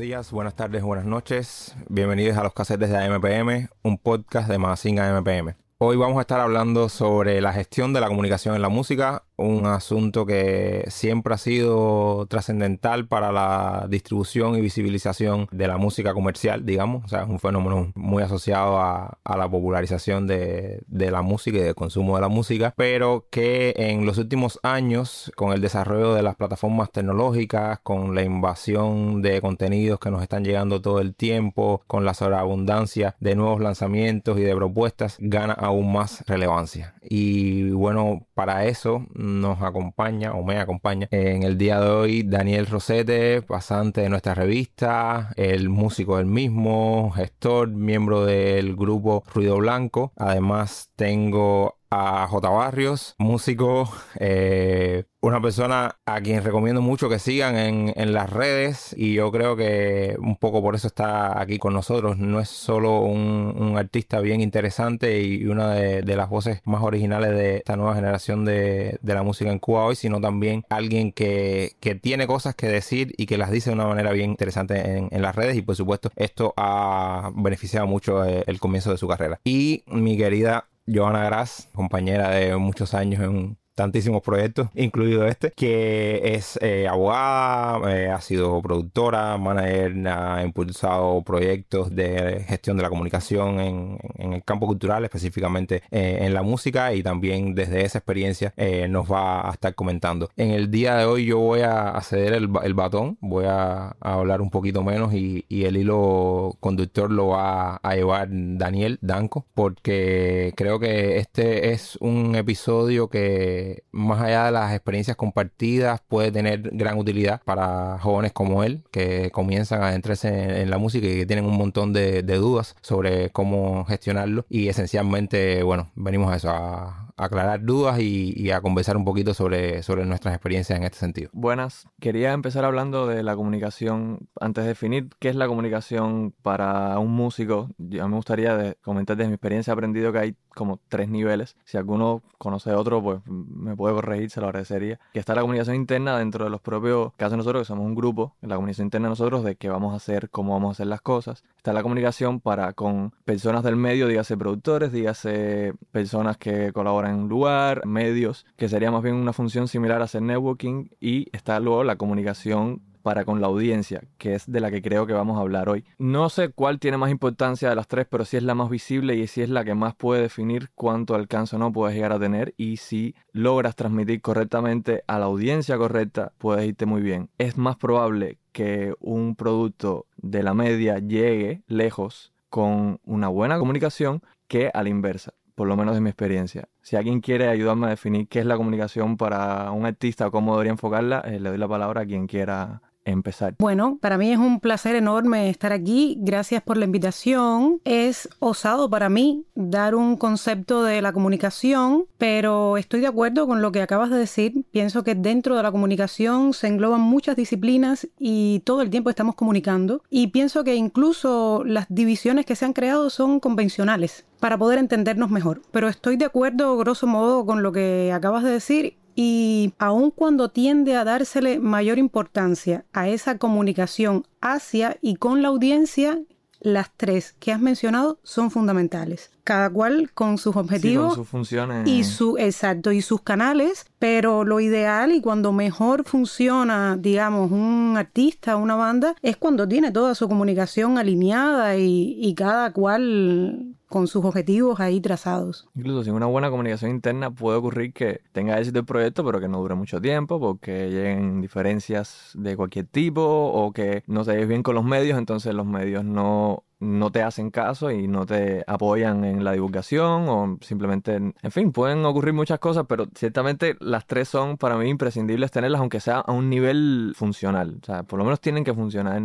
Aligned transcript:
Días, 0.00 0.32
buenas 0.32 0.56
tardes, 0.56 0.82
buenas 0.82 1.04
noches. 1.04 1.76
Bienvenidos 1.90 2.38
a 2.38 2.42
los 2.42 2.54
casetes 2.54 2.88
de 2.88 2.96
AMPM, 2.96 3.68
un 3.82 3.98
podcast 3.98 4.48
de 4.48 4.56
Magazine 4.56 4.98
AMPM. 4.98 5.54
Hoy 5.82 5.96
vamos 5.96 6.18
a 6.18 6.20
estar 6.20 6.40
hablando 6.40 6.90
sobre 6.90 7.40
la 7.40 7.54
gestión 7.54 7.94
de 7.94 8.02
la 8.02 8.08
comunicación 8.08 8.54
en 8.54 8.60
la 8.60 8.68
música, 8.68 9.24
un 9.38 9.64
asunto 9.64 10.26
que 10.26 10.84
siempre 10.88 11.32
ha 11.32 11.38
sido 11.38 12.26
trascendental 12.26 13.08
para 13.08 13.32
la 13.32 13.86
distribución 13.88 14.56
y 14.56 14.60
visibilización 14.60 15.48
de 15.50 15.66
la 15.66 15.78
música 15.78 16.12
comercial, 16.12 16.66
digamos. 16.66 17.06
O 17.06 17.08
sea, 17.08 17.22
es 17.22 17.28
un 17.30 17.38
fenómeno 17.38 17.92
muy 17.94 18.22
asociado 18.22 18.78
a, 18.78 19.16
la 19.24 19.50
popularización 19.50 20.26
de, 20.26 20.82
de, 20.86 21.10
la 21.10 21.22
música 21.22 21.56
y 21.56 21.62
del 21.62 21.74
consumo 21.74 22.16
de 22.16 22.20
la 22.20 22.28
música, 22.28 22.74
pero 22.76 23.26
que 23.30 23.72
en 23.74 24.04
los 24.04 24.18
últimos 24.18 24.60
años, 24.62 25.32
con 25.34 25.54
el 25.54 25.62
desarrollo 25.62 26.12
de 26.12 26.22
las 26.22 26.36
plataformas 26.36 26.92
tecnológicas, 26.92 27.78
con 27.82 28.14
la 28.14 28.22
invasión 28.22 29.22
de 29.22 29.40
contenidos 29.40 29.98
que 29.98 30.10
nos 30.10 30.22
están 30.22 30.44
llegando 30.44 30.82
todo 30.82 31.00
el 31.00 31.14
tiempo, 31.14 31.82
con 31.86 32.04
la 32.04 32.12
sobreabundancia 32.12 33.16
de 33.18 33.34
nuevos 33.34 33.62
lanzamientos 33.62 34.38
y 34.38 34.42
de 34.42 34.54
propuestas, 34.54 35.16
gana 35.20 35.54
aún 35.70 35.92
más 35.92 36.24
relevancia. 36.26 36.94
Y 37.02 37.70
bueno, 37.70 38.26
para 38.34 38.66
eso 38.66 39.06
nos 39.14 39.62
acompaña 39.62 40.34
o 40.34 40.44
me 40.44 40.58
acompaña 40.58 41.08
en 41.10 41.42
el 41.42 41.56
día 41.58 41.80
de 41.80 41.88
hoy 41.88 42.22
Daniel 42.22 42.66
Rosete, 42.66 43.42
pasante 43.42 44.02
de 44.02 44.08
nuestra 44.08 44.34
revista, 44.34 45.32
el 45.36 45.68
músico 45.68 46.18
del 46.18 46.26
mismo, 46.26 47.10
gestor, 47.12 47.68
miembro 47.68 48.24
del 48.24 48.76
grupo 48.76 49.24
Ruido 49.32 49.56
Blanco. 49.56 50.12
Además 50.16 50.90
tengo 50.96 51.79
a 51.90 52.26
J. 52.28 52.48
Barrios, 52.48 53.14
músico, 53.18 53.92
eh, 54.18 55.04
una 55.22 55.40
persona 55.42 55.98
a 56.06 56.20
quien 56.20 56.42
recomiendo 56.42 56.80
mucho 56.80 57.08
que 57.08 57.18
sigan 57.18 57.56
en, 57.56 57.92
en, 57.96 58.12
las 58.12 58.30
redes 58.30 58.94
y 58.96 59.14
yo 59.14 59.30
creo 59.30 59.54
que 59.54 60.16
un 60.18 60.36
poco 60.36 60.62
por 60.62 60.74
eso 60.74 60.86
está 60.86 61.40
aquí 61.40 61.58
con 61.58 61.74
nosotros. 61.74 62.16
No 62.18 62.40
es 62.40 62.48
solo 62.48 63.00
un, 63.00 63.54
un 63.58 63.76
artista 63.76 64.20
bien 64.20 64.40
interesante 64.40 65.20
y 65.20 65.44
una 65.46 65.74
de, 65.74 66.02
de, 66.02 66.16
las 66.16 66.30
voces 66.30 66.62
más 66.64 66.82
originales 66.82 67.30
de 67.30 67.58
esta 67.58 67.76
nueva 67.76 67.94
generación 67.94 68.44
de, 68.44 68.98
de, 69.02 69.14
la 69.14 69.22
música 69.22 69.50
en 69.50 69.58
Cuba 69.58 69.84
hoy, 69.84 69.96
sino 69.96 70.20
también 70.20 70.64
alguien 70.70 71.12
que, 71.12 71.76
que, 71.80 71.94
tiene 71.96 72.26
cosas 72.26 72.54
que 72.54 72.68
decir 72.68 73.12
y 73.18 73.26
que 73.26 73.36
las 73.36 73.50
dice 73.50 73.70
de 73.70 73.74
una 73.74 73.86
manera 73.86 74.12
bien 74.12 74.30
interesante 74.30 74.96
en, 74.96 75.08
en 75.10 75.22
las 75.22 75.34
redes 75.34 75.56
y 75.56 75.62
por 75.62 75.76
supuesto 75.76 76.10
esto 76.16 76.54
ha 76.56 77.30
beneficiado 77.34 77.86
mucho 77.86 78.24
el, 78.24 78.36
eh, 78.36 78.44
el 78.46 78.60
comienzo 78.60 78.90
de 78.90 78.96
su 78.96 79.08
carrera. 79.08 79.40
Y 79.44 79.82
mi 79.86 80.16
querida 80.16 80.69
Joana 80.86 81.24
Gras, 81.24 81.68
compañera 81.74 82.30
de 82.30 82.56
muchos 82.56 82.94
años 82.94 83.22
en 83.22 83.58
tantísimos 83.80 84.20
proyectos, 84.20 84.68
incluido 84.74 85.26
este, 85.26 85.52
que 85.52 86.34
es 86.34 86.58
eh, 86.60 86.86
abogada, 86.86 87.90
eh, 87.90 88.10
ha 88.10 88.20
sido 88.20 88.60
productora, 88.60 89.38
manager, 89.38 90.06
ha 90.06 90.42
impulsado 90.44 91.22
proyectos 91.22 91.96
de 91.96 92.44
gestión 92.46 92.76
de 92.76 92.82
la 92.82 92.90
comunicación 92.90 93.58
en, 93.58 93.98
el 94.18 94.44
campo 94.44 94.66
cultural, 94.66 95.02
específicamente 95.04 95.82
eh, 95.90 96.18
en 96.20 96.34
la 96.34 96.42
música, 96.42 96.92
y 96.92 97.02
también 97.02 97.54
desde 97.54 97.82
esa 97.82 97.96
experiencia 97.96 98.52
nos 98.90 99.10
va 99.10 99.48
a 99.48 99.52
estar 99.52 99.74
comentando. 99.74 100.28
En 100.36 100.50
el 100.50 100.70
día 100.70 100.96
de 100.96 101.06
hoy 101.06 101.24
yo 101.24 101.38
voy 101.38 101.60
a 101.60 101.98
ceder 102.02 102.34
el, 102.34 102.74
batón, 102.74 103.16
voy 103.22 103.46
a, 103.48 103.96
hablar 104.00 104.42
un 104.42 104.50
poquito 104.50 104.82
menos 104.82 105.14
y, 105.14 105.46
el 105.48 105.76
hilo 105.76 106.56
conductor 106.60 107.10
lo 107.10 107.28
va 107.28 107.76
a 107.76 107.94
llevar 107.94 108.28
Daniel 108.30 108.98
Danco, 109.00 109.46
porque 109.54 110.52
creo 110.56 110.78
que 110.78 111.16
este 111.18 111.72
es 111.72 111.96
un 111.96 112.34
episodio 112.34 113.08
que 113.08 113.69
más 113.92 114.20
allá 114.22 114.46
de 114.46 114.52
las 114.52 114.72
experiencias 114.72 115.16
compartidas, 115.16 116.00
puede 116.08 116.32
tener 116.32 116.70
gran 116.72 116.98
utilidad 116.98 117.42
para 117.44 117.98
jóvenes 117.98 118.32
como 118.32 118.64
él, 118.64 118.82
que 118.90 119.30
comienzan 119.30 119.82
a 119.82 119.88
adentrarse 119.88 120.62
en, 120.62 120.70
la 120.70 120.78
música 120.78 121.06
y 121.06 121.18
que 121.20 121.26
tienen 121.26 121.44
un 121.44 121.56
montón 121.56 121.92
de, 121.92 122.22
dudas 122.22 122.76
sobre 122.80 123.30
cómo 123.30 123.84
gestionarlo. 123.84 124.46
Y 124.48 124.68
esencialmente, 124.68 125.62
bueno, 125.62 125.90
venimos 125.94 126.32
a 126.32 126.36
eso, 126.36 126.50
a, 126.50 127.09
aclarar 127.20 127.62
dudas 127.64 127.98
y, 128.00 128.50
a 128.50 128.60
conversar 128.60 128.96
un 128.96 129.04
poquito 129.04 129.34
sobre, 129.34 129.82
sobre 129.82 130.04
nuestras 130.06 130.34
experiencias 130.34 130.76
en 130.76 130.84
este 130.84 130.98
sentido. 130.98 131.30
Buenas, 131.32 131.86
quería 132.00 132.32
empezar 132.32 132.64
hablando 132.64 133.06
de 133.06 133.22
la 133.22 133.36
comunicación. 133.36 134.28
Antes 134.40 134.64
de 134.64 134.68
definir 134.68 135.08
qué 135.20 135.28
es 135.28 135.36
la 135.36 135.46
comunicación 135.46 136.34
para 136.42 136.98
un 136.98 137.12
músico, 137.12 137.68
yo 137.78 138.08
me 138.08 138.16
gustaría 138.16 138.74
comentar 138.82 139.16
desde 139.16 139.28
mi 139.28 139.34
experiencia 139.34 139.72
aprendido 139.72 140.12
que 140.12 140.18
hay 140.18 140.36
como 140.54 140.80
tres 140.88 141.08
niveles. 141.08 141.56
Si 141.64 141.76
alguno 141.76 142.22
conoce 142.38 142.72
otro, 142.72 143.02
pues 143.02 143.20
me 143.26 143.76
puede 143.76 143.94
corregir, 143.94 144.30
se 144.30 144.40
lo 144.40 144.46
agradecería. 144.46 144.98
Que 145.12 145.20
está 145.20 145.34
la 145.34 145.42
comunicación 145.42 145.76
interna 145.76 146.18
dentro 146.18 146.44
de 146.44 146.50
los 146.50 146.60
propios 146.60 147.12
casos 147.16 147.36
nosotros, 147.36 147.62
que 147.62 147.66
somos 147.66 147.86
un 147.86 147.94
grupo, 147.94 148.34
la 148.40 148.56
comunicación 148.56 148.86
interna 148.86 149.08
de 149.08 149.10
nosotros 149.10 149.44
de 149.44 149.56
qué 149.56 149.68
vamos 149.68 149.92
a 149.92 149.96
hacer, 149.96 150.30
cómo 150.30 150.54
vamos 150.54 150.70
a 150.70 150.72
hacer 150.72 150.86
las 150.86 151.00
cosas. 151.00 151.44
Está 151.56 151.72
la 151.72 151.82
comunicación 151.82 152.40
para 152.40 152.72
con 152.72 153.12
personas 153.24 153.62
del 153.62 153.76
medio, 153.76 154.08
dígase 154.08 154.36
productores, 154.36 154.92
dígase 154.92 155.74
personas 155.92 156.36
que 156.36 156.72
colaboran 156.72 157.09
en 157.10 157.16
un 157.16 157.28
lugar, 157.28 157.86
medios, 157.86 158.46
que 158.56 158.68
sería 158.68 158.90
más 158.90 159.02
bien 159.02 159.14
una 159.14 159.32
función 159.32 159.68
similar 159.68 160.00
a 160.00 160.04
hacer 160.04 160.22
networking. 160.22 160.88
Y 161.00 161.28
está 161.32 161.60
luego 161.60 161.84
la 161.84 161.96
comunicación 161.96 162.82
para 163.02 163.24
con 163.24 163.40
la 163.40 163.46
audiencia, 163.46 164.02
que 164.18 164.34
es 164.34 164.50
de 164.50 164.60
la 164.60 164.70
que 164.70 164.82
creo 164.82 165.06
que 165.06 165.12
vamos 165.12 165.38
a 165.38 165.40
hablar 165.40 165.68
hoy. 165.68 165.84
No 165.98 166.28
sé 166.28 166.50
cuál 166.50 166.78
tiene 166.78 166.96
más 166.96 167.10
importancia 167.10 167.68
de 167.68 167.74
las 167.74 167.88
tres, 167.88 168.06
pero 168.08 168.24
sí 168.24 168.36
es 168.36 168.42
la 168.42 168.54
más 168.54 168.70
visible 168.70 169.16
y 169.16 169.26
sí 169.26 169.42
es 169.42 169.50
la 169.50 169.64
que 169.64 169.74
más 169.74 169.94
puede 169.94 170.22
definir 170.22 170.70
cuánto 170.74 171.14
alcance 171.14 171.56
o 171.56 171.58
no 171.58 171.72
puedes 171.72 171.94
llegar 171.94 172.12
a 172.12 172.18
tener 172.18 172.54
y 172.56 172.76
si 172.76 173.14
logras 173.32 173.76
transmitir 173.76 174.20
correctamente 174.20 175.02
a 175.06 175.18
la 175.18 175.26
audiencia 175.26 175.76
correcta, 175.78 176.32
puedes 176.38 176.66
irte 176.66 176.86
muy 176.86 177.02
bien. 177.02 177.30
Es 177.38 177.56
más 177.56 177.76
probable 177.76 178.38
que 178.52 178.94
un 179.00 179.36
producto 179.36 180.06
de 180.16 180.42
la 180.42 180.54
media 180.54 180.98
llegue 180.98 181.62
lejos 181.66 182.32
con 182.48 183.00
una 183.04 183.28
buena 183.28 183.58
comunicación 183.58 184.22
que 184.48 184.70
a 184.74 184.82
la 184.82 184.88
inversa 184.88 185.32
por 185.54 185.68
lo 185.68 185.76
menos 185.76 185.94
de 185.94 186.00
mi 186.00 186.10
experiencia. 186.10 186.68
Si 186.82 186.96
alguien 186.96 187.20
quiere 187.20 187.48
ayudarme 187.48 187.86
a 187.86 187.90
definir 187.90 188.28
qué 188.28 188.40
es 188.40 188.46
la 188.46 188.56
comunicación 188.56 189.16
para 189.16 189.70
un 189.72 189.86
artista 189.86 190.26
o 190.26 190.30
cómo 190.30 190.52
debería 190.52 190.72
enfocarla, 190.72 191.20
eh, 191.20 191.40
le 191.40 191.50
doy 191.50 191.58
la 191.58 191.68
palabra 191.68 192.02
a 192.02 192.06
quien 192.06 192.26
quiera 192.26 192.82
empezar. 193.04 193.54
Bueno, 193.58 193.98
para 194.00 194.18
mí 194.18 194.32
es 194.32 194.38
un 194.38 194.60
placer 194.60 194.96
enorme 194.96 195.48
estar 195.48 195.72
aquí. 195.72 196.16
Gracias 196.20 196.62
por 196.62 196.76
la 196.76 196.84
invitación. 196.84 197.80
Es 197.84 198.28
osado 198.38 198.90
para 198.90 199.08
mí 199.08 199.44
dar 199.54 199.94
un 199.94 200.16
concepto 200.16 200.82
de 200.82 201.02
la 201.02 201.12
comunicación, 201.12 202.04
pero 202.18 202.76
estoy 202.76 203.00
de 203.00 203.06
acuerdo 203.06 203.46
con 203.46 203.62
lo 203.62 203.72
que 203.72 203.82
acabas 203.82 204.10
de 204.10 204.18
decir. 204.18 204.64
Pienso 204.70 205.04
que 205.04 205.14
dentro 205.14 205.56
de 205.56 205.62
la 205.62 205.72
comunicación 205.72 206.52
se 206.52 206.68
engloban 206.68 207.00
muchas 207.00 207.36
disciplinas 207.36 208.08
y 208.18 208.60
todo 208.60 208.82
el 208.82 208.90
tiempo 208.90 209.10
estamos 209.10 209.34
comunicando. 209.34 210.02
Y 210.10 210.28
pienso 210.28 210.64
que 210.64 210.74
incluso 210.74 211.62
las 211.64 211.86
divisiones 211.88 212.46
que 212.46 212.56
se 212.56 212.64
han 212.64 212.72
creado 212.72 213.10
son 213.10 213.40
convencionales 213.40 214.24
para 214.40 214.58
poder 214.58 214.78
entendernos 214.78 215.30
mejor. 215.30 215.62
Pero 215.70 215.88
estoy 215.88 216.16
de 216.16 216.24
acuerdo, 216.24 216.76
grosso 216.78 217.06
modo, 217.06 217.44
con 217.44 217.62
lo 217.62 217.72
que 217.72 218.10
acabas 218.12 218.42
de 218.42 218.50
decir 218.50 218.99
y 219.22 219.74
aun 219.78 220.10
cuando 220.10 220.48
tiende 220.48 220.96
a 220.96 221.04
dársele 221.04 221.58
mayor 221.58 221.98
importancia 221.98 222.86
a 222.94 223.06
esa 223.06 223.36
comunicación 223.36 224.26
hacia 224.40 224.96
y 225.02 225.16
con 225.16 225.42
la 225.42 225.48
audiencia, 225.48 226.22
las 226.58 226.90
tres 226.96 227.34
que 227.38 227.52
has 227.52 227.60
mencionado 227.60 228.18
son 228.22 228.50
fundamentales. 228.50 229.30
Cada 229.50 229.68
cual 229.68 230.12
con 230.14 230.38
sus 230.38 230.54
objetivos 230.54 231.08
con 231.08 231.16
sus 231.16 231.28
funciones. 231.28 231.88
y 231.88 232.04
su 232.04 232.38
exacto 232.38 232.92
y 232.92 233.02
sus 233.02 233.20
canales, 233.20 233.84
pero 233.98 234.44
lo 234.44 234.60
ideal 234.60 235.10
y 235.12 235.20
cuando 235.20 235.52
mejor 235.52 236.04
funciona, 236.04 236.96
digamos, 236.96 237.50
un 237.50 237.96
artista, 237.96 238.54
una 238.54 238.76
banda, 238.76 239.16
es 239.22 239.36
cuando 239.36 239.66
tiene 239.66 239.90
toda 239.90 240.14
su 240.14 240.28
comunicación 240.28 240.98
alineada 240.98 241.76
y, 241.76 242.16
y 242.20 242.32
cada 242.36 242.72
cual 242.72 243.74
con 243.88 244.06
sus 244.06 244.24
objetivos 244.24 244.78
ahí 244.78 245.00
trazados. 245.00 245.68
Incluso 245.74 246.04
sin 246.04 246.14
una 246.14 246.26
buena 246.26 246.48
comunicación 246.48 246.92
interna 246.92 247.32
puede 247.32 247.58
ocurrir 247.58 247.92
que 247.92 248.20
tenga 248.30 248.56
éxito 248.56 248.78
el 248.78 248.84
proyecto, 248.84 249.24
pero 249.24 249.40
que 249.40 249.48
no 249.48 249.58
dure 249.58 249.74
mucho 249.74 250.00
tiempo, 250.00 250.38
porque 250.38 250.90
lleguen 250.90 251.40
diferencias 251.40 252.30
de 252.34 252.56
cualquier 252.56 252.86
tipo 252.86 253.20
o 253.20 253.72
que 253.72 254.04
no 254.06 254.22
se 254.22 254.46
bien 254.46 254.62
con 254.62 254.76
los 254.76 254.84
medios, 254.84 255.18
entonces 255.18 255.52
los 255.54 255.66
medios 255.66 256.04
no 256.04 256.62
no 256.80 257.12
te 257.12 257.22
hacen 257.22 257.50
caso 257.50 257.90
y 257.90 258.08
no 258.08 258.26
te 258.26 258.64
apoyan 258.66 259.24
en 259.24 259.44
la 259.44 259.52
divulgación 259.52 260.28
o 260.28 260.58
simplemente, 260.62 261.14
en 261.14 261.50
fin, 261.50 261.72
pueden 261.72 262.04
ocurrir 262.04 262.32
muchas 262.32 262.58
cosas, 262.58 262.86
pero 262.88 263.06
ciertamente 263.14 263.76
las 263.80 264.06
tres 264.06 264.28
son 264.28 264.56
para 264.56 264.76
mí 264.76 264.88
imprescindibles 264.88 265.50
tenerlas 265.50 265.80
aunque 265.80 266.00
sea 266.00 266.20
a 266.20 266.32
un 266.32 266.48
nivel 266.48 267.12
funcional, 267.14 267.78
o 267.82 267.86
sea, 267.86 268.02
por 268.02 268.18
lo 268.18 268.24
menos 268.24 268.40
tienen 268.40 268.64
que 268.64 268.74
funcionar 268.74 269.20